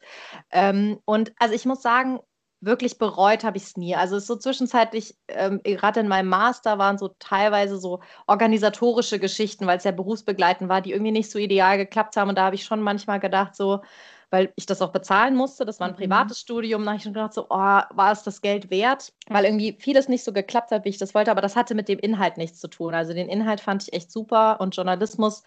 Ähm, 0.49 0.99
und 1.03 1.33
also 1.39 1.53
ich 1.53 1.65
muss 1.65 1.81
sagen, 1.81 2.19
wirklich 2.65 2.97
bereut 2.97 3.43
habe 3.43 3.57
ich 3.57 3.63
es 3.63 3.77
nie. 3.77 3.95
Also 3.95 4.15
es 4.15 4.23
ist 4.23 4.27
so 4.27 4.35
zwischenzeitlich, 4.35 5.15
ähm, 5.27 5.61
gerade 5.63 5.99
in 5.99 6.07
meinem 6.07 6.29
Master 6.29 6.77
waren 6.77 6.97
so 6.97 7.09
teilweise 7.19 7.77
so 7.77 8.01
organisatorische 8.27 9.19
Geschichten, 9.19 9.67
weil 9.67 9.77
es 9.77 9.83
ja 9.83 9.91
berufsbegleitend 9.91 10.69
war, 10.69 10.81
die 10.81 10.91
irgendwie 10.91 11.11
nicht 11.11 11.31
so 11.31 11.39
ideal 11.39 11.77
geklappt 11.77 12.17
haben. 12.17 12.29
Und 12.29 12.37
da 12.37 12.45
habe 12.45 12.55
ich 12.55 12.65
schon 12.65 12.81
manchmal 12.81 13.19
gedacht, 13.19 13.55
so, 13.55 13.81
weil 14.31 14.51
ich 14.55 14.65
das 14.65 14.81
auch 14.81 14.91
bezahlen 14.91 15.35
musste. 15.35 15.65
Das 15.65 15.79
war 15.79 15.87
ein 15.87 15.93
mhm. 15.93 15.97
privates 15.97 16.39
Studium. 16.39 16.83
Da 16.83 16.91
habe 16.91 16.97
ich 16.97 17.03
schon 17.03 17.13
gedacht, 17.13 17.33
so, 17.33 17.45
oh, 17.49 17.49
war 17.49 18.11
es 18.11 18.23
das 18.23 18.41
Geld 18.41 18.69
wert? 18.69 19.13
Weil 19.29 19.45
irgendwie 19.45 19.77
vieles 19.79 20.09
nicht 20.09 20.23
so 20.23 20.33
geklappt 20.33 20.71
hat, 20.71 20.85
wie 20.85 20.89
ich 20.89 20.97
das 20.97 21.13
wollte, 21.13 21.31
aber 21.31 21.41
das 21.41 21.55
hatte 21.55 21.75
mit 21.75 21.87
dem 21.87 21.99
Inhalt 21.99 22.37
nichts 22.37 22.59
zu 22.59 22.67
tun. 22.67 22.93
Also 22.93 23.13
den 23.13 23.29
Inhalt 23.29 23.61
fand 23.61 23.83
ich 23.83 23.93
echt 23.93 24.11
super 24.11 24.59
und 24.59 24.75
Journalismus 24.75 25.43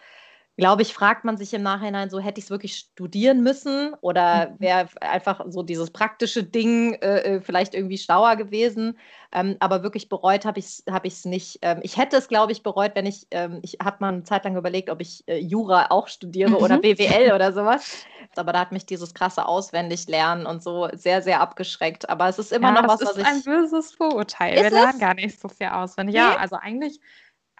glaube 0.59 0.83
ich, 0.83 0.93
fragt 0.93 1.25
man 1.25 1.37
sich 1.37 1.55
im 1.55 1.63
Nachhinein 1.63 2.11
so, 2.11 2.19
hätte 2.19 2.41
ich 2.41 2.47
es 2.47 2.51
wirklich 2.51 2.75
studieren 2.75 3.45
müssen 3.45 3.95
oder 4.01 4.51
mhm. 4.51 4.55
wäre 4.59 4.89
einfach 5.01 5.41
so 5.49 5.63
dieses 5.63 5.93
praktische 5.93 6.43
Ding 6.43 6.95
äh, 6.95 7.37
äh, 7.37 7.41
vielleicht 7.41 7.75
irgendwie 7.75 7.97
schlauer 7.97 8.35
gewesen. 8.35 8.99
Ähm, 9.31 9.57
aber 9.61 9.85
wirklich 9.85 10.09
bereut 10.09 10.45
habe 10.45 10.59
ich 10.59 10.65
es 10.65 10.85
hab 10.91 11.05
nicht. 11.25 11.61
Ähm, 11.63 11.79
ich 11.83 11.97
hätte 11.97 12.17
es, 12.17 12.27
glaube 12.27 12.51
ich, 12.51 12.65
bereut, 12.65 12.93
wenn 12.95 13.07
ich, 13.07 13.29
ähm, 13.31 13.61
ich 13.63 13.79
habe 13.83 13.99
mal 14.01 14.13
eine 14.13 14.25
Zeit 14.25 14.45
lang 14.45 14.57
überlegt, 14.57 14.91
ob 14.91 15.01
ich 15.01 15.23
äh, 15.29 15.39
Jura 15.39 15.87
auch 15.91 16.09
studiere 16.09 16.51
mhm. 16.51 16.57
oder 16.57 16.79
BWL 16.79 17.33
oder 17.33 17.53
sowas. 17.53 18.05
Aber 18.35 18.53
da 18.53 18.61
hat 18.61 18.73
mich 18.73 18.85
dieses 18.85 19.15
krasse 19.15 19.47
Auswendiglernen 19.47 20.45
und 20.45 20.63
so 20.63 20.89
sehr, 20.93 21.23
sehr 21.23 21.41
abgeschreckt. 21.41 22.09
Aber 22.09 22.29
es 22.29 22.39
ist 22.41 22.53
immer 22.53 22.75
ja, 22.75 22.83
noch 22.83 22.89
was, 22.89 23.01
was 23.01 23.17
ich. 23.17 23.23
Das 23.23 23.37
ist 23.37 23.47
ein 23.47 23.55
böses 23.55 23.95
Vorurteil. 23.95 24.57
Wir 24.57 24.71
lernen 24.71 24.99
gar 24.99 25.15
nicht 25.15 25.41
so 25.41 25.49
viel 25.49 25.69
auswendig. 25.69 26.15
Nee? 26.15 26.21
Ja, 26.21 26.37
also 26.37 26.57
eigentlich 26.57 27.01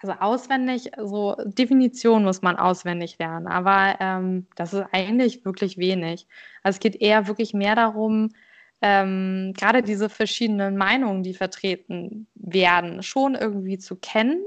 also 0.03 0.15
auswendig, 0.21 0.91
so 0.97 1.37
Definition 1.45 2.25
muss 2.25 2.43
man 2.43 2.57
auswendig 2.57 3.19
lernen, 3.19 3.47
aber 3.47 3.97
ähm, 4.01 4.47
das 4.57 4.73
ist 4.73 4.87
eigentlich 4.93 5.45
wirklich 5.45 5.79
wenig. 5.79 6.27
Also 6.63 6.77
es 6.77 6.81
geht 6.81 7.01
eher 7.01 7.27
wirklich 7.27 7.55
mehr 7.55 7.75
darum, 7.75 8.31
ähm, 8.81 9.55
gerade 9.57 9.83
diese 9.83 10.09
verschiedenen 10.09 10.77
Meinungen, 10.77 11.23
die 11.23 11.35
vertreten 11.35 12.29
werden, 12.35 13.03
schon 13.03 13.35
irgendwie 13.35 13.79
zu 13.79 13.97
kennen 13.97 14.41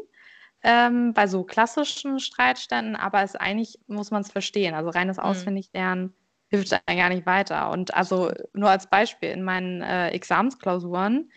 ähm, 0.63 1.13
bei 1.13 1.27
so 1.27 1.43
klassischen 1.43 2.19
Streitständen, 2.19 2.95
aber 2.95 3.23
es 3.23 3.35
eigentlich 3.35 3.79
muss 3.87 4.11
man 4.11 4.21
es 4.21 4.31
verstehen. 4.31 4.73
Also 4.73 4.89
reines 4.89 5.17
mhm. 5.17 5.23
Auswendiglernen 5.23 6.13
hilft 6.49 6.71
dann 6.71 6.97
gar 6.97 7.09
nicht 7.09 7.25
weiter. 7.25 7.71
Und 7.71 7.93
also 7.93 8.31
nur 8.53 8.69
als 8.69 8.87
Beispiel, 8.87 9.29
in 9.29 9.43
meinen 9.43 9.81
äh, 9.81 10.09
Examensklausuren 10.09 11.31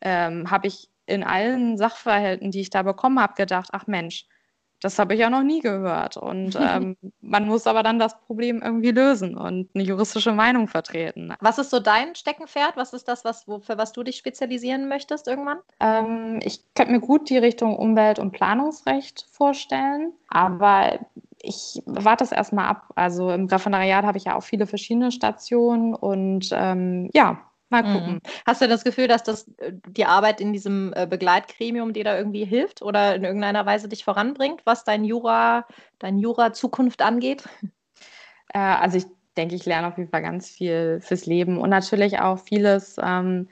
ähm, 0.00 0.50
habe 0.50 0.68
ich 0.68 0.88
in 1.06 1.24
allen 1.24 1.78
Sachverhalten, 1.78 2.50
die 2.50 2.60
ich 2.60 2.70
da 2.70 2.82
bekommen 2.82 3.20
habe, 3.20 3.34
gedacht, 3.34 3.70
ach 3.72 3.86
Mensch, 3.86 4.26
das 4.80 4.98
habe 4.98 5.14
ich 5.14 5.20
ja 5.20 5.30
noch 5.30 5.42
nie 5.42 5.60
gehört. 5.60 6.16
Und 6.16 6.56
ähm, 6.60 6.96
man 7.20 7.46
muss 7.46 7.66
aber 7.66 7.82
dann 7.82 7.98
das 7.98 8.20
Problem 8.20 8.62
irgendwie 8.62 8.90
lösen 8.90 9.36
und 9.36 9.70
eine 9.74 9.84
juristische 9.84 10.32
Meinung 10.32 10.68
vertreten. 10.68 11.34
Was 11.40 11.58
ist 11.58 11.70
so 11.70 11.80
dein 11.80 12.14
Steckenpferd? 12.14 12.76
Was 12.76 12.92
ist 12.92 13.08
das, 13.08 13.24
was, 13.24 13.48
wo, 13.48 13.60
für 13.60 13.78
was 13.78 13.92
du 13.92 14.02
dich 14.02 14.16
spezialisieren 14.16 14.88
möchtest 14.88 15.28
irgendwann? 15.28 15.58
Ähm, 15.80 16.40
ich 16.42 16.60
könnte 16.74 16.92
mir 16.92 17.00
gut 17.00 17.30
die 17.30 17.38
Richtung 17.38 17.76
Umwelt- 17.76 18.18
und 18.18 18.32
Planungsrecht 18.32 19.26
vorstellen, 19.30 20.12
aber 20.28 20.98
ich 21.42 21.82
warte 21.86 22.24
es 22.24 22.32
erstmal 22.32 22.68
ab. 22.68 22.92
Also 22.96 23.30
im 23.30 23.46
Referendariat 23.46 24.04
habe 24.04 24.18
ich 24.18 24.24
ja 24.24 24.36
auch 24.36 24.42
viele 24.42 24.66
verschiedene 24.66 25.12
Stationen 25.12 25.94
und 25.94 26.50
ähm, 26.52 27.10
ja, 27.14 27.45
Mal 27.68 27.82
mhm. 27.82 27.92
gucken. 27.92 28.12
Mhm. 28.14 28.20
Hast 28.46 28.62
du 28.62 28.68
das 28.68 28.84
Gefühl, 28.84 29.08
dass 29.08 29.24
das 29.24 29.48
äh, 29.58 29.72
die 29.88 30.06
Arbeit 30.06 30.40
in 30.40 30.52
diesem 30.52 30.92
äh, 30.94 31.06
Begleitgremium 31.06 31.92
dir 31.92 32.04
da 32.04 32.16
irgendwie 32.16 32.44
hilft 32.44 32.80
oder 32.82 33.16
in 33.16 33.24
irgendeiner 33.24 33.66
Weise 33.66 33.88
dich 33.88 34.04
voranbringt, 34.04 34.62
was 34.64 34.84
dein 34.84 35.04
Jura, 35.04 35.66
dein 35.98 36.18
Jura-Zukunft 36.18 37.02
angeht? 37.02 37.44
Äh, 38.54 38.60
also 38.60 38.98
ich 38.98 39.06
denke, 39.36 39.56
ich 39.56 39.66
lerne 39.66 39.88
auf 39.88 39.98
jeden 39.98 40.08
Fall 40.08 40.22
ganz 40.22 40.48
viel 40.48 41.00
fürs 41.00 41.26
Leben 41.26 41.58
und 41.58 41.68
natürlich 41.68 42.20
auch 42.20 42.38
vieles, 42.38 42.96
ähm, 43.02 43.48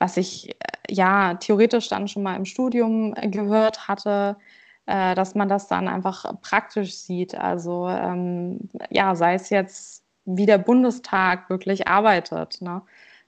was 0.00 0.16
ich 0.16 0.50
äh, 0.50 0.54
ja 0.90 1.34
theoretisch 1.34 1.88
dann 1.88 2.08
schon 2.08 2.24
mal 2.24 2.34
im 2.34 2.44
Studium 2.44 3.14
äh, 3.16 3.28
gehört 3.28 3.86
hatte, 3.86 4.36
dass 4.84 5.34
man 5.36 5.48
das 5.48 5.68
dann 5.68 5.86
einfach 5.88 6.40
praktisch 6.42 6.96
sieht. 6.96 7.36
Also 7.36 7.88
ähm, 7.88 8.68
ja, 8.90 9.14
sei 9.14 9.34
es 9.34 9.50
jetzt, 9.50 10.04
wie 10.24 10.46
der 10.46 10.58
Bundestag 10.58 11.48
wirklich 11.50 11.88
arbeitet. 11.88 12.60
Ne? 12.60 12.82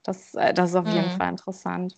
Das, 0.09 0.35
äh, 0.35 0.55
das 0.55 0.71
ist 0.71 0.77
auf 0.77 0.87
jeden 0.87 1.13
mhm. 1.13 1.19
Fall 1.19 1.29
interessant. 1.29 1.95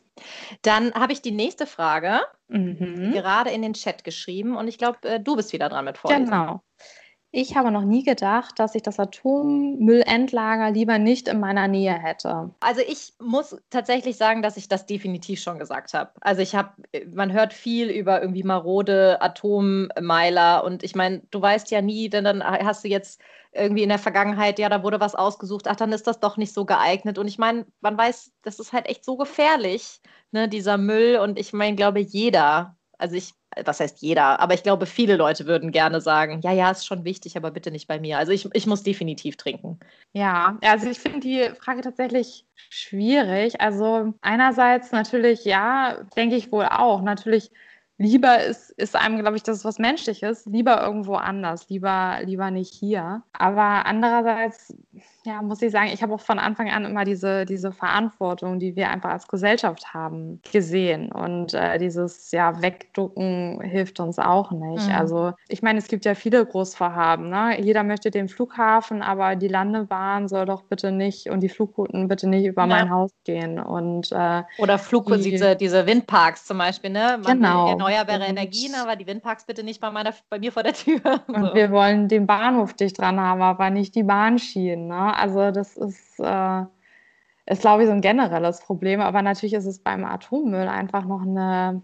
Dann 0.63 0.93
habe 0.95 1.13
ich 1.13 1.23
die 1.23 1.31
nächste 1.31 1.65
Frage 1.65 2.23
mhm. 2.49 3.13
gerade 3.13 3.51
in 3.51 3.63
den 3.63 3.75
Chat 3.75 4.03
geschrieben 4.03 4.57
und 4.57 4.67
ich 4.67 4.79
glaube, 4.79 4.99
äh, 5.03 5.21
du 5.21 5.37
bist 5.37 5.53
wieder 5.53 5.69
dran 5.69 5.85
mit 5.85 5.97
Vorlesen. 5.97 6.25
Genau. 6.25 6.61
Ich 7.33 7.57
habe 7.57 7.71
noch 7.71 7.85
nie 7.85 8.03
gedacht, 8.03 8.59
dass 8.59 8.75
ich 8.75 8.83
das 8.83 8.99
Atommüllendlager 8.99 10.73
lieber 10.73 10.99
nicht 10.99 11.29
in 11.29 11.39
meiner 11.39 11.69
Nähe 11.69 11.93
hätte. 11.93 12.51
Also 12.59 12.81
ich 12.81 13.13
muss 13.21 13.57
tatsächlich 13.71 14.17
sagen, 14.17 14.43
dass 14.43 14.57
ich 14.57 14.67
das 14.67 14.87
definitiv 14.87 15.41
schon 15.41 15.61
gesagt 15.61 15.95
habe. 15.95 16.11
Also 16.23 16.43
ich 16.43 16.57
habe, 16.57 16.71
man 17.15 17.33
hört 17.33 17.53
viel 17.53 17.89
über 17.89 18.21
irgendwie 18.21 18.43
marode 18.43 19.23
Atommeiler 19.23 20.65
und 20.65 20.83
ich 20.83 20.97
meine, 20.97 21.23
du 21.31 21.41
weißt 21.41 21.71
ja 21.71 21.81
nie, 21.81 22.09
denn 22.09 22.25
dann 22.25 22.43
hast 22.43 22.83
du 22.83 22.89
jetzt 22.89 23.21
irgendwie 23.53 23.83
in 23.83 23.89
der 23.89 23.99
Vergangenheit, 23.99 24.59
ja, 24.59 24.69
da 24.69 24.83
wurde 24.83 25.01
was 25.01 25.15
ausgesucht, 25.15 25.67
ach, 25.67 25.77
dann 25.77 25.93
ist 25.93 26.07
das 26.07 26.21
doch 26.21 26.37
nicht 26.37 26.55
so 26.55 26.65
geeignet. 26.65 27.19
Und 27.19 27.27
ich 27.27 27.39
meine, 27.39 27.67
man 27.81 27.99
weiß, 27.99 28.33
das 28.43 28.61
ist 28.61 28.73
halt 28.73 28.87
echt 28.89 29.05
so 29.05 29.17
gefährlich, 29.17 30.01
ne, 30.31 30.49
dieser 30.49 30.79
Müll. 30.79 31.19
Und 31.19 31.39
ich 31.39 31.53
meine, 31.53 31.77
glaube 31.77 32.01
jeder, 32.01 32.77
also 32.99 33.17
ich, 33.17 33.33
was 33.65 33.81
heißt 33.81 34.03
jeder, 34.03 34.39
aber 34.41 34.55
ich 34.55 34.63
glaube, 34.63 34.87
viele 34.87 35.17
Leute 35.17 35.47
würden 35.47 35.73
gerne 35.73 36.01
sagen, 36.01 36.41
ja, 36.43 36.53
ja, 36.53 36.71
ist 36.71 36.87
schon 36.87 37.05
wichtig, 37.05 37.37
aber 37.37 37.51
bitte 37.51 37.71
nicht 37.71 37.89
bei 37.89 37.99
mir. 37.99 38.19
Also 38.19 38.31
ich, 38.31 38.49
ich 38.53 38.67
muss 38.67 38.83
definitiv 38.85 39.37
trinken. 39.37 39.81
Ja, 40.13 40.57
also 40.63 40.89
ich 40.89 41.01
finde 41.01 41.21
die 41.21 41.51
Frage 41.59 41.81
tatsächlich 41.81 42.47
schwierig. 42.69 43.61
Also 43.61 44.15
einerseits 44.21 44.93
natürlich, 44.93 45.45
ja, 45.45 46.05
denke 46.17 46.37
ich 46.37 46.53
wohl 46.53 46.67
auch. 46.67 47.03
Natürlich 47.03 47.51
lieber 48.01 48.43
ist, 48.43 48.71
ist 48.71 48.97
einem, 48.97 49.19
glaube 49.19 49.37
ich, 49.37 49.43
das 49.43 49.59
ist 49.59 49.65
was 49.67 49.79
Menschliches, 49.79 50.47
lieber 50.47 50.83
irgendwo 50.83 51.17
anders, 51.17 51.69
lieber, 51.69 52.21
lieber 52.25 52.51
nicht 52.51 52.73
hier. 52.73 53.23
Aber 53.35 53.85
andererseits, 53.85 54.75
ja, 55.25 55.43
muss 55.43 55.61
ich 55.61 55.71
sagen, 55.71 55.91
ich 55.93 56.03
habe 56.03 56.15
auch 56.15 56.21
von 56.21 56.39
Anfang 56.39 56.71
an 56.71 56.85
immer 56.87 57.05
diese, 57.05 57.45
diese 57.45 57.73
Verantwortung, 57.73 58.59
die 58.59 58.75
wir 58.75 58.89
einfach 58.89 59.11
als 59.11 59.29
Gesellschaft 59.29 59.93
haben, 59.93 60.41
gesehen. 60.51 61.13
Und 61.13 61.53
äh, 61.53 61.79
dieses, 61.79 62.31
ja, 62.31 62.63
Wegducken 62.63 63.61
hilft 63.61 64.01
uns 64.01 64.19
auch 64.19 64.51
nicht. 64.51 64.89
Mhm. 64.89 64.95
Also, 64.95 65.33
ich 65.49 65.63
meine, 65.63 65.79
es 65.79 65.89
gibt 65.89 66.07
ja 66.07 66.15
viele 66.15 66.45
Großvorhaben. 66.47 67.29
Ne? 67.29 67.61
Jeder 67.61 67.83
möchte 67.83 68.11
den 68.11 68.29
Flughafen, 68.29 69.03
aber 69.03 69.37
die 69.37 69.49
Landebahn 69.49 70.27
soll 70.27 70.47
doch 70.47 70.63
bitte 70.63 70.91
nicht 70.91 71.29
und 71.29 71.41
die 71.41 71.51
Flugrouten 71.51 72.09
bitte 72.09 72.27
nicht 72.27 72.47
über 72.47 72.63
ja. 72.63 72.69
mein 72.69 72.91
Haus 72.91 73.11
gehen. 73.25 73.59
Und, 73.59 74.13
äh, 74.13 74.43
Oder 74.59 74.79
Flug, 74.79 75.07
die, 75.07 75.31
diese, 75.31 75.55
diese 75.55 75.87
Windparks 75.87 76.47
zum 76.47 76.57
Beispiel, 76.59 76.91
ne? 76.91 77.19
Man 77.23 77.39
genau 77.39 77.69
erneuerbare 77.69 78.25
Energien, 78.25 78.75
aber 78.75 78.97
die 78.97 79.07
Windparks 79.07 79.45
bitte 79.45 79.65
nicht 79.65 79.81
bei, 79.81 79.91
meiner, 79.91 80.15
bei 80.31 80.39
mir 80.39 80.51
vor 80.51 80.63
der 80.63 80.73
Tür. 80.73 81.01
Und 81.27 81.49
so. 81.49 81.55
wir 81.55 81.71
wollen 81.71 82.09
den 82.09 82.27
Bahnhof 82.27 82.73
dicht 82.73 82.99
dran 82.99 83.21
haben, 83.21 83.43
aber 83.43 83.69
nicht 83.69 83.95
die 83.95 84.03
Bahnschienen. 84.03 84.89
Ne? 84.89 85.10
Also 85.13 85.51
das 85.51 85.77
ist, 85.77 86.19
äh, 86.19 86.65
ist, 87.47 87.63
glaube 87.63 87.83
ich, 87.83 87.89
so 87.89 87.93
ein 87.93 88.01
generelles 88.01 88.61
Problem. 88.61 89.01
Aber 89.01 89.23
natürlich 89.23 89.55
ist 89.55 89.67
es 89.67 89.79
beim 89.79 90.05
Atommüll 90.05 90.69
einfach 90.69 91.05
noch 91.05 91.23
eine 91.23 91.83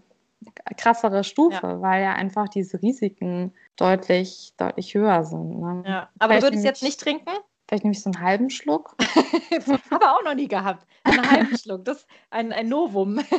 krassere 0.77 1.23
Stufe, 1.23 1.67
ja. 1.67 1.81
weil 1.81 2.03
ja 2.03 2.13
einfach 2.13 2.47
diese 2.47 2.81
Risiken 2.81 3.53
deutlich, 3.75 4.53
deutlich 4.57 4.93
höher 4.93 5.23
sind. 5.23 5.59
Ne? 5.59 5.83
Ja. 5.85 6.09
Aber 6.19 6.33
Vielleicht 6.33 6.43
du 6.43 6.47
würdest 6.47 6.65
jetzt 6.65 6.83
nicht 6.83 6.99
trinken? 6.99 7.31
Vielleicht 7.67 7.83
nehme 7.83 7.93
ich 7.93 8.01
so 8.01 8.09
einen 8.11 8.21
halben 8.21 8.49
Schluck. 8.49 8.95
Habe 9.91 10.11
auch 10.11 10.23
noch 10.23 10.35
nie 10.35 10.47
gehabt. 10.47 10.85
Einen 11.03 11.29
halben 11.29 11.57
Schluck. 11.57 11.83
Das 11.85 11.97
ist 11.97 12.07
ein, 12.29 12.53
ein 12.53 12.69
Novum. 12.69 13.19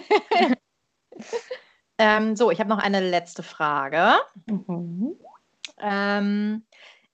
Ähm, 1.99 2.37
so, 2.37 2.51
ich 2.53 2.61
habe 2.61 2.71
noch 2.71 2.79
eine 2.79 3.01
letzte 3.01 3.43
Frage. 3.43 4.15
Mhm. 4.47 5.17
Ähm, 5.81 6.65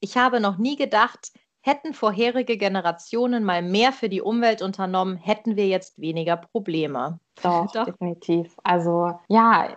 ich 0.01 0.19
habe 0.19 0.41
noch 0.41 0.59
nie 0.59 0.77
gedacht, 0.77 1.33
hätten 1.65 1.95
vorherige 1.95 2.59
Generationen 2.59 3.43
mal 3.43 3.63
mehr 3.63 3.93
für 3.93 4.11
die 4.11 4.21
Umwelt 4.21 4.61
unternommen, 4.61 5.17
hätten 5.17 5.57
wir 5.57 5.67
jetzt 5.67 5.99
weniger 5.99 6.37
Probleme. 6.37 7.19
Doch, 7.43 7.73
Doch. 7.73 7.87
definitiv. 7.87 8.55
Also 8.63 9.19
ja, 9.29 9.69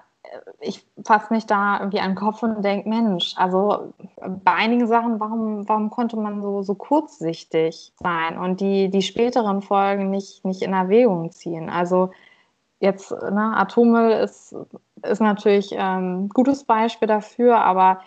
ich 0.60 0.86
fasse 1.06 1.34
mich 1.34 1.46
da 1.46 1.80
irgendwie 1.80 2.02
an 2.02 2.12
den 2.12 2.18
Kopf 2.18 2.44
und 2.44 2.62
denke, 2.62 2.90
Mensch, 2.90 3.34
also 3.38 3.94
bei 4.18 4.54
einigen 4.54 4.86
Sachen, 4.86 5.22
warum, 5.22 5.70
warum 5.70 5.90
konnte 5.90 6.18
man 6.18 6.42
so, 6.42 6.62
so 6.62 6.76
kurzsichtig 6.76 7.94
sein 7.96 8.38
und 8.38 8.60
die, 8.60 8.90
die 8.90 9.02
späteren 9.02 9.62
Folgen 9.62 10.10
nicht, 10.10 10.44
nicht 10.44 10.64
in 10.64 10.74
Erwägung 10.74 11.32
ziehen? 11.32 11.70
Also 11.70 12.12
jetzt, 12.82 13.12
ne, 13.12 13.54
Atommüll 13.56 14.12
ist, 14.12 14.54
ist 15.04 15.22
natürlich 15.22 15.80
ein 15.80 16.04
ähm, 16.04 16.30
gutes 16.30 16.66
Beispiel 16.66 17.08
dafür, 17.08 17.60
aber 17.62 18.02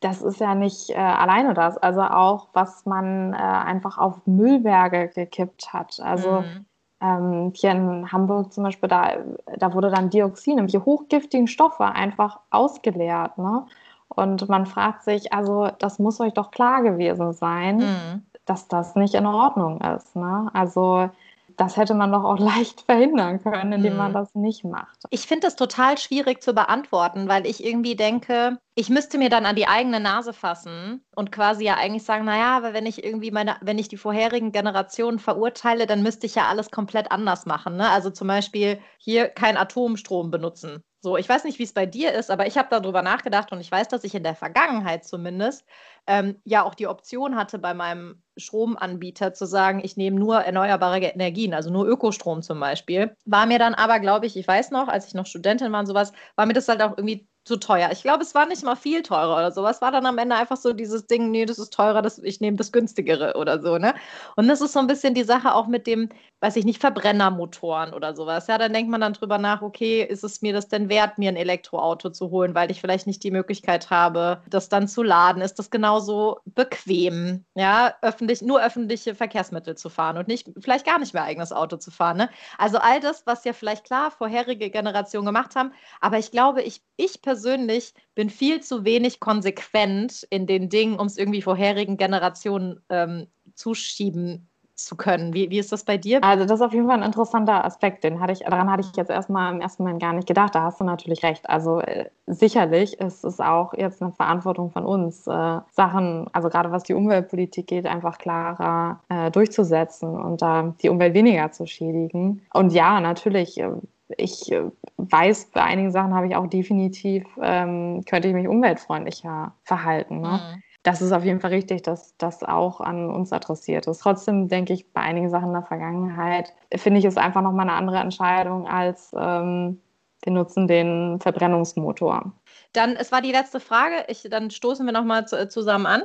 das 0.00 0.22
ist 0.22 0.40
ja 0.40 0.54
nicht 0.54 0.90
äh, 0.90 0.94
alleine 0.94 1.54
das. 1.54 1.76
Also 1.78 2.02
auch, 2.02 2.48
was 2.52 2.86
man 2.86 3.34
äh, 3.34 3.36
einfach 3.36 3.98
auf 3.98 4.26
Müllberge 4.26 5.08
gekippt 5.08 5.72
hat. 5.72 6.00
Also 6.02 6.40
mhm. 6.40 6.66
ähm, 7.00 7.52
hier 7.54 7.72
in 7.72 8.10
Hamburg 8.10 8.52
zum 8.52 8.64
Beispiel, 8.64 8.88
da, 8.88 9.18
da 9.58 9.74
wurde 9.74 9.90
dann 9.90 10.10
Dioxin, 10.10 10.56
nämlich 10.56 10.76
hochgiftigen 10.78 11.46
Stoffe, 11.46 11.84
einfach 11.84 12.40
ausgeleert. 12.50 13.36
Ne? 13.36 13.66
Und 14.08 14.48
man 14.48 14.66
fragt 14.66 15.04
sich, 15.04 15.32
also 15.32 15.68
das 15.78 15.98
muss 15.98 16.20
euch 16.20 16.32
doch 16.32 16.50
klar 16.50 16.82
gewesen 16.82 17.32
sein, 17.34 17.76
mhm. 17.76 18.24
dass 18.46 18.68
das 18.68 18.96
nicht 18.96 19.14
in 19.14 19.26
Ordnung 19.26 19.80
ist. 19.82 20.16
Ne? 20.16 20.50
Also 20.54 21.10
das 21.56 21.76
hätte 21.76 21.94
man 21.94 22.12
doch 22.12 22.24
auch 22.24 22.38
leicht 22.38 22.82
verhindern 22.82 23.42
können, 23.42 23.72
indem 23.72 23.96
man 23.96 24.12
mhm. 24.12 24.14
das 24.14 24.34
nicht 24.34 24.64
macht. 24.64 24.98
Ich 25.10 25.26
finde 25.26 25.46
das 25.46 25.56
total 25.56 25.98
schwierig 25.98 26.42
zu 26.42 26.54
beantworten, 26.54 27.28
weil 27.28 27.46
ich 27.46 27.64
irgendwie 27.64 27.96
denke, 27.96 28.58
ich 28.74 28.88
müsste 28.88 29.18
mir 29.18 29.28
dann 29.28 29.46
an 29.46 29.56
die 29.56 29.68
eigene 29.68 30.00
Nase 30.00 30.32
fassen 30.32 31.04
und 31.14 31.32
quasi 31.32 31.64
ja 31.64 31.74
eigentlich 31.76 32.04
sagen, 32.04 32.24
naja, 32.24 32.56
aber 32.56 32.72
wenn 32.72 32.86
ich 32.86 33.04
irgendwie 33.04 33.30
meine, 33.30 33.56
wenn 33.60 33.78
ich 33.78 33.88
die 33.88 33.96
vorherigen 33.96 34.52
Generationen 34.52 35.18
verurteile, 35.18 35.86
dann 35.86 36.02
müsste 36.02 36.26
ich 36.26 36.34
ja 36.34 36.48
alles 36.48 36.70
komplett 36.70 37.10
anders 37.12 37.46
machen. 37.46 37.76
Ne? 37.76 37.88
Also 37.90 38.10
zum 38.10 38.28
Beispiel 38.28 38.80
hier 38.98 39.28
kein 39.28 39.56
Atomstrom 39.56 40.30
benutzen. 40.30 40.82
So, 41.02 41.16
ich 41.16 41.28
weiß 41.28 41.44
nicht, 41.44 41.58
wie 41.58 41.62
es 41.62 41.72
bei 41.72 41.86
dir 41.86 42.12
ist, 42.12 42.30
aber 42.30 42.46
ich 42.46 42.58
habe 42.58 42.68
darüber 42.70 43.00
nachgedacht 43.00 43.52
und 43.52 43.60
ich 43.60 43.72
weiß, 43.72 43.88
dass 43.88 44.04
ich 44.04 44.14
in 44.14 44.22
der 44.22 44.34
Vergangenheit 44.34 45.04
zumindest 45.06 45.64
ähm, 46.06 46.40
ja 46.44 46.62
auch 46.62 46.74
die 46.74 46.88
Option 46.88 47.36
hatte, 47.36 47.58
bei 47.58 47.72
meinem 47.72 48.22
Stromanbieter 48.40 49.32
zu 49.32 49.46
sagen, 49.46 49.80
ich 49.82 49.96
nehme 49.96 50.18
nur 50.18 50.40
erneuerbare 50.40 50.98
Energien, 51.00 51.54
also 51.54 51.70
nur 51.70 51.86
Ökostrom 51.86 52.42
zum 52.42 52.60
Beispiel. 52.60 53.14
War 53.24 53.46
mir 53.46 53.58
dann 53.58 53.74
aber, 53.74 54.00
glaube 54.00 54.26
ich, 54.26 54.36
ich 54.36 54.46
weiß 54.46 54.70
noch, 54.70 54.88
als 54.88 55.06
ich 55.06 55.14
noch 55.14 55.26
Studentin 55.26 55.72
war 55.72 55.80
und 55.80 55.86
sowas, 55.86 56.12
war 56.36 56.46
mir 56.46 56.54
das 56.54 56.68
halt 56.68 56.82
auch 56.82 56.96
irgendwie 56.96 57.28
zu 57.50 57.58
teuer. 57.58 57.90
Ich 57.90 58.02
glaube, 58.02 58.22
es 58.22 58.32
war 58.36 58.46
nicht 58.46 58.62
mal 58.62 58.76
viel 58.76 59.02
teurer 59.02 59.34
oder 59.36 59.50
so. 59.50 59.66
Es 59.66 59.82
war 59.82 59.90
dann 59.90 60.06
am 60.06 60.18
Ende 60.18 60.36
einfach 60.36 60.56
so 60.56 60.72
dieses 60.72 61.08
Ding, 61.08 61.32
nee, 61.32 61.46
das 61.46 61.58
ist 61.58 61.72
teurer, 61.72 62.00
das, 62.00 62.20
ich 62.20 62.40
nehme 62.40 62.56
das 62.56 62.70
günstigere 62.70 63.34
oder 63.36 63.60
so, 63.60 63.76
ne? 63.76 63.92
Und 64.36 64.46
das 64.46 64.60
ist 64.60 64.72
so 64.72 64.78
ein 64.78 64.86
bisschen 64.86 65.14
die 65.14 65.24
Sache 65.24 65.52
auch 65.52 65.66
mit 65.66 65.88
dem, 65.88 66.10
weiß 66.38 66.54
ich 66.54 66.64
nicht, 66.64 66.80
Verbrennermotoren 66.80 67.92
oder 67.92 68.14
sowas. 68.14 68.46
Ja, 68.46 68.56
dann 68.56 68.72
denkt 68.72 68.88
man 68.88 69.00
dann 69.00 69.14
drüber 69.14 69.36
nach, 69.38 69.62
okay, 69.62 70.04
ist 70.04 70.22
es 70.22 70.42
mir 70.42 70.52
das 70.52 70.68
denn 70.68 70.88
wert, 70.88 71.18
mir 71.18 71.28
ein 71.28 71.36
Elektroauto 71.36 72.10
zu 72.10 72.30
holen, 72.30 72.54
weil 72.54 72.70
ich 72.70 72.80
vielleicht 72.80 73.08
nicht 73.08 73.24
die 73.24 73.32
Möglichkeit 73.32 73.90
habe, 73.90 74.42
das 74.48 74.68
dann 74.68 74.86
zu 74.86 75.02
laden? 75.02 75.42
Ist 75.42 75.58
das 75.58 75.70
genauso 75.70 76.38
bequem, 76.44 77.44
ja, 77.56 77.94
öffentlich, 78.00 78.42
nur 78.42 78.62
öffentliche 78.62 79.16
Verkehrsmittel 79.16 79.76
zu 79.76 79.90
fahren 79.90 80.18
und 80.18 80.28
nicht, 80.28 80.48
vielleicht 80.60 80.86
gar 80.86 81.00
nicht 81.00 81.14
mehr 81.14 81.24
eigenes 81.24 81.50
Auto 81.50 81.78
zu 81.78 81.90
fahren, 81.90 82.16
ne? 82.16 82.30
Also 82.58 82.78
all 82.78 83.00
das, 83.00 83.26
was 83.26 83.42
ja 83.42 83.52
vielleicht 83.52 83.84
klar 83.84 84.12
vorherige 84.12 84.70
Generationen 84.70 85.26
gemacht 85.26 85.56
haben, 85.56 85.72
aber 86.00 86.18
ich 86.18 86.30
glaube, 86.30 86.62
ich, 86.62 86.82
ich 86.96 87.20
persönlich 87.22 87.39
persönlich 87.40 87.94
bin 88.14 88.28
viel 88.28 88.60
zu 88.60 88.84
wenig 88.84 89.18
konsequent 89.18 90.26
in 90.30 90.46
den 90.46 90.68
Dingen, 90.68 90.98
um 90.98 91.06
es 91.06 91.16
irgendwie 91.16 91.42
vorherigen 91.42 91.96
Generationen 91.96 92.80
ähm, 92.90 93.28
zuschieben 93.54 94.46
zu 94.74 94.96
können. 94.96 95.34
Wie, 95.34 95.50
wie 95.50 95.58
ist 95.58 95.72
das 95.72 95.84
bei 95.84 95.96
dir? 95.98 96.22
Also 96.24 96.44
das 96.44 96.60
ist 96.60 96.66
auf 96.66 96.72
jeden 96.72 96.86
Fall 96.86 96.98
ein 96.98 97.02
interessanter 97.02 97.64
Aspekt. 97.64 98.04
Den 98.04 98.20
hatte 98.20 98.32
ich, 98.32 98.40
daran 98.40 98.70
hatte 98.70 98.82
ich 98.82 98.96
jetzt 98.96 99.10
erstmal 99.10 99.52
im 99.52 99.60
ersten 99.60 99.82
Moment 99.82 100.02
gar 100.02 100.12
nicht 100.12 100.26
gedacht. 100.26 100.54
Da 100.54 100.62
hast 100.62 100.80
du 100.80 100.84
natürlich 100.84 101.22
recht. 101.22 101.48
Also 101.48 101.80
äh, 101.80 102.06
sicherlich 102.26 102.98
ist 102.98 103.24
es 103.24 103.40
auch 103.40 103.74
jetzt 103.74 104.02
eine 104.02 104.12
Verantwortung 104.12 104.70
von 104.70 104.84
uns, 104.84 105.26
äh, 105.26 105.60
Sachen, 105.70 106.28
also 106.32 106.48
gerade 106.48 106.70
was 106.72 106.82
die 106.82 106.94
Umweltpolitik 106.94 107.66
geht, 107.66 107.86
einfach 107.86 108.18
klarer 108.18 109.00
äh, 109.08 109.30
durchzusetzen 109.30 110.08
und 110.08 110.42
da 110.42 110.74
die 110.82 110.88
Umwelt 110.88 111.14
weniger 111.14 111.52
zu 111.52 111.66
schädigen. 111.66 112.42
Und 112.52 112.72
ja, 112.72 113.00
natürlich 113.00 113.58
äh, 113.60 113.70
ich 114.16 114.50
äh, 114.52 114.70
weiß, 114.96 115.50
bei 115.52 115.62
einigen 115.62 115.90
Sachen 115.90 116.14
habe 116.14 116.26
ich 116.26 116.36
auch 116.36 116.46
definitiv, 116.46 117.24
ähm, 117.40 118.04
könnte 118.08 118.28
ich 118.28 118.34
mich 118.34 118.48
umweltfreundlicher 118.48 119.54
verhalten. 119.64 120.20
Ne? 120.20 120.28
Mhm. 120.28 120.62
Das 120.82 121.02
ist 121.02 121.12
auf 121.12 121.24
jeden 121.24 121.40
Fall 121.40 121.50
richtig, 121.50 121.82
dass 121.82 122.16
das 122.16 122.42
auch 122.42 122.80
an 122.80 123.10
uns 123.10 123.32
adressiert 123.32 123.86
ist. 123.86 123.98
Trotzdem 123.98 124.48
denke 124.48 124.72
ich, 124.72 124.92
bei 124.92 125.02
einigen 125.02 125.28
Sachen 125.28 125.48
in 125.48 125.54
der 125.54 125.62
Vergangenheit 125.62 126.54
finde 126.74 127.00
ich 127.00 127.04
es 127.04 127.18
einfach 127.18 127.42
nochmal 127.42 127.68
eine 127.68 127.76
andere 127.76 127.98
Entscheidung 127.98 128.66
als 128.66 129.14
ähm, 129.16 129.80
wir 130.22 130.32
nutzen 130.32 130.66
den 130.66 131.18
Verbrennungsmotor. 131.20 132.32
Dann, 132.72 132.96
es 132.96 133.10
war 133.10 133.22
die 133.22 133.32
letzte 133.32 133.58
Frage. 133.60 134.04
Ich, 134.08 134.26
dann 134.30 134.50
stoßen 134.50 134.84
wir 134.84 134.92
nochmal 134.92 135.26
zusammen 135.26 135.86
an, 135.86 136.02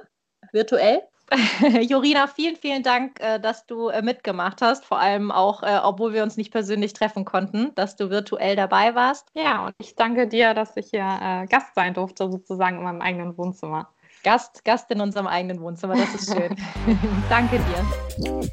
virtuell. 0.52 1.02
Jorina, 1.82 2.28
vielen, 2.28 2.56
vielen 2.56 2.84
Dank, 2.84 3.20
äh, 3.20 3.40
dass 3.40 3.66
du 3.66 3.90
äh, 3.90 4.02
mitgemacht 4.02 4.62
hast. 4.62 4.86
Vor 4.86 5.00
allem 5.00 5.32
auch, 5.32 5.64
äh, 5.64 5.80
obwohl 5.84 6.14
wir 6.14 6.24
uns 6.24 6.38
nicht 6.38 6.52
persönlich 6.52 6.94
treffen 6.94 7.26
konnten, 7.26 7.74
dass 7.76 7.96
du 7.96 8.10
virtuell 8.10 8.56
dabei 8.56 8.96
warst. 8.96 9.30
Ja, 9.34 9.66
und 9.66 9.74
ich 9.80 9.96
danke 9.96 10.28
dir, 10.28 10.54
dass 10.54 10.78
ich 10.78 10.90
hier 10.92 11.46
Gast 11.50 11.76
sein 11.76 11.94
durfte, 11.94 12.30
sozusagen 12.30 12.78
in 12.78 12.84
meinem 12.84 13.02
eigenen 13.02 13.38
Wohnzimmer. 13.38 13.90
Gast, 14.24 14.66
Gast 14.66 14.90
in 14.92 15.02
unserem 15.02 15.28
eigenen 15.28 15.62
Wohnzimmer, 15.62 15.96
das 15.96 16.16
ist 16.16 16.34
schön. 16.34 16.56
danke 17.30 17.58
dir. 17.58 18.50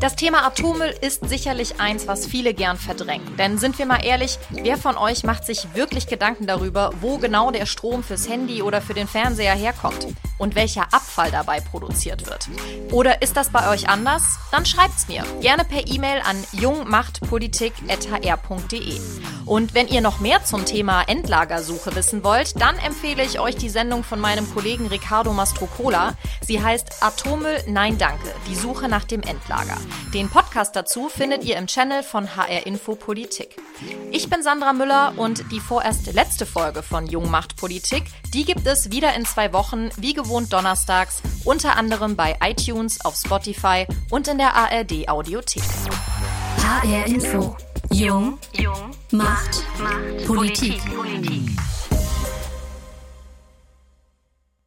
Das 0.00 0.14
Thema 0.14 0.46
Atommüll 0.46 0.94
ist 1.00 1.26
sicherlich 1.26 1.80
eins, 1.80 2.06
was 2.06 2.26
viele 2.26 2.52
gern 2.52 2.76
verdrängen. 2.76 3.34
Denn 3.38 3.56
sind 3.56 3.78
wir 3.78 3.86
mal 3.86 4.04
ehrlich, 4.04 4.38
wer 4.50 4.76
von 4.76 4.98
euch 4.98 5.24
macht 5.24 5.46
sich 5.46 5.74
wirklich 5.74 6.06
Gedanken 6.06 6.46
darüber, 6.46 6.90
wo 7.00 7.16
genau 7.16 7.50
der 7.50 7.64
Strom 7.64 8.04
fürs 8.04 8.28
Handy 8.28 8.60
oder 8.60 8.82
für 8.82 8.92
den 8.92 9.08
Fernseher 9.08 9.54
herkommt 9.54 10.06
und 10.38 10.54
welcher 10.54 10.92
Abfall 10.92 11.30
dabei 11.30 11.60
produziert 11.60 12.26
wird? 12.26 12.50
Oder 12.92 13.22
ist 13.22 13.38
das 13.38 13.48
bei 13.50 13.70
euch 13.70 13.88
anders? 13.88 14.22
Dann 14.50 14.66
schreibt's 14.66 15.08
mir. 15.08 15.24
Gerne 15.40 15.64
per 15.64 15.86
E-Mail 15.86 16.20
an 16.24 16.36
jungmachtpolitik.hr.de. 16.52 19.00
Und 19.46 19.72
wenn 19.74 19.88
ihr 19.88 20.02
noch 20.02 20.20
mehr 20.20 20.44
zum 20.44 20.66
Thema 20.66 21.00
Endlagersuche 21.02 21.94
wissen 21.94 22.22
wollt, 22.22 22.60
dann 22.60 22.76
empfehle 22.78 23.24
ich 23.24 23.40
euch 23.40 23.56
die 23.56 23.70
Sendung 23.70 24.04
von 24.04 24.20
meinem 24.20 24.46
Kollegen 24.52 24.88
Ricardo 24.88 25.32
Mastrocola. 25.32 26.12
Sie 26.42 26.62
heißt 26.62 27.02
Atommüll 27.02 27.62
Nein 27.66 27.96
Danke, 27.96 28.34
die 28.48 28.56
Suche 28.56 28.88
nach 28.88 29.04
dem 29.04 29.22
Endlager. 29.22 29.78
Den 30.14 30.28
Podcast 30.28 30.76
dazu 30.76 31.08
findet 31.08 31.44
ihr 31.44 31.56
im 31.56 31.66
Channel 31.66 32.02
von 32.02 32.36
HR 32.36 32.66
Info 32.66 32.94
Politik. 32.94 33.56
Ich 34.10 34.30
bin 34.30 34.42
Sandra 34.42 34.72
Müller 34.72 35.12
und 35.16 35.50
die 35.52 35.60
vorerst 35.60 36.12
letzte 36.12 36.46
Folge 36.46 36.82
von 36.82 37.06
Jung 37.06 37.30
macht 37.30 37.56
Politik, 37.56 38.04
die 38.32 38.44
gibt 38.44 38.66
es 38.66 38.90
wieder 38.90 39.14
in 39.14 39.24
zwei 39.24 39.52
Wochen, 39.52 39.90
wie 39.96 40.14
gewohnt 40.14 40.52
donnerstags, 40.52 41.22
unter 41.44 41.76
anderem 41.76 42.16
bei 42.16 42.36
iTunes, 42.42 43.04
auf 43.04 43.16
Spotify 43.16 43.86
und 44.10 44.28
in 44.28 44.38
der 44.38 44.54
ARD 44.54 45.08
Audiothek. 45.08 45.62
HR 46.62 47.06
Info. 47.06 47.56
Jung, 47.92 48.38
Jung 48.52 48.90
macht, 49.12 49.64
macht 49.78 50.26
Politik. 50.26 50.80
Politik. 50.94 51.42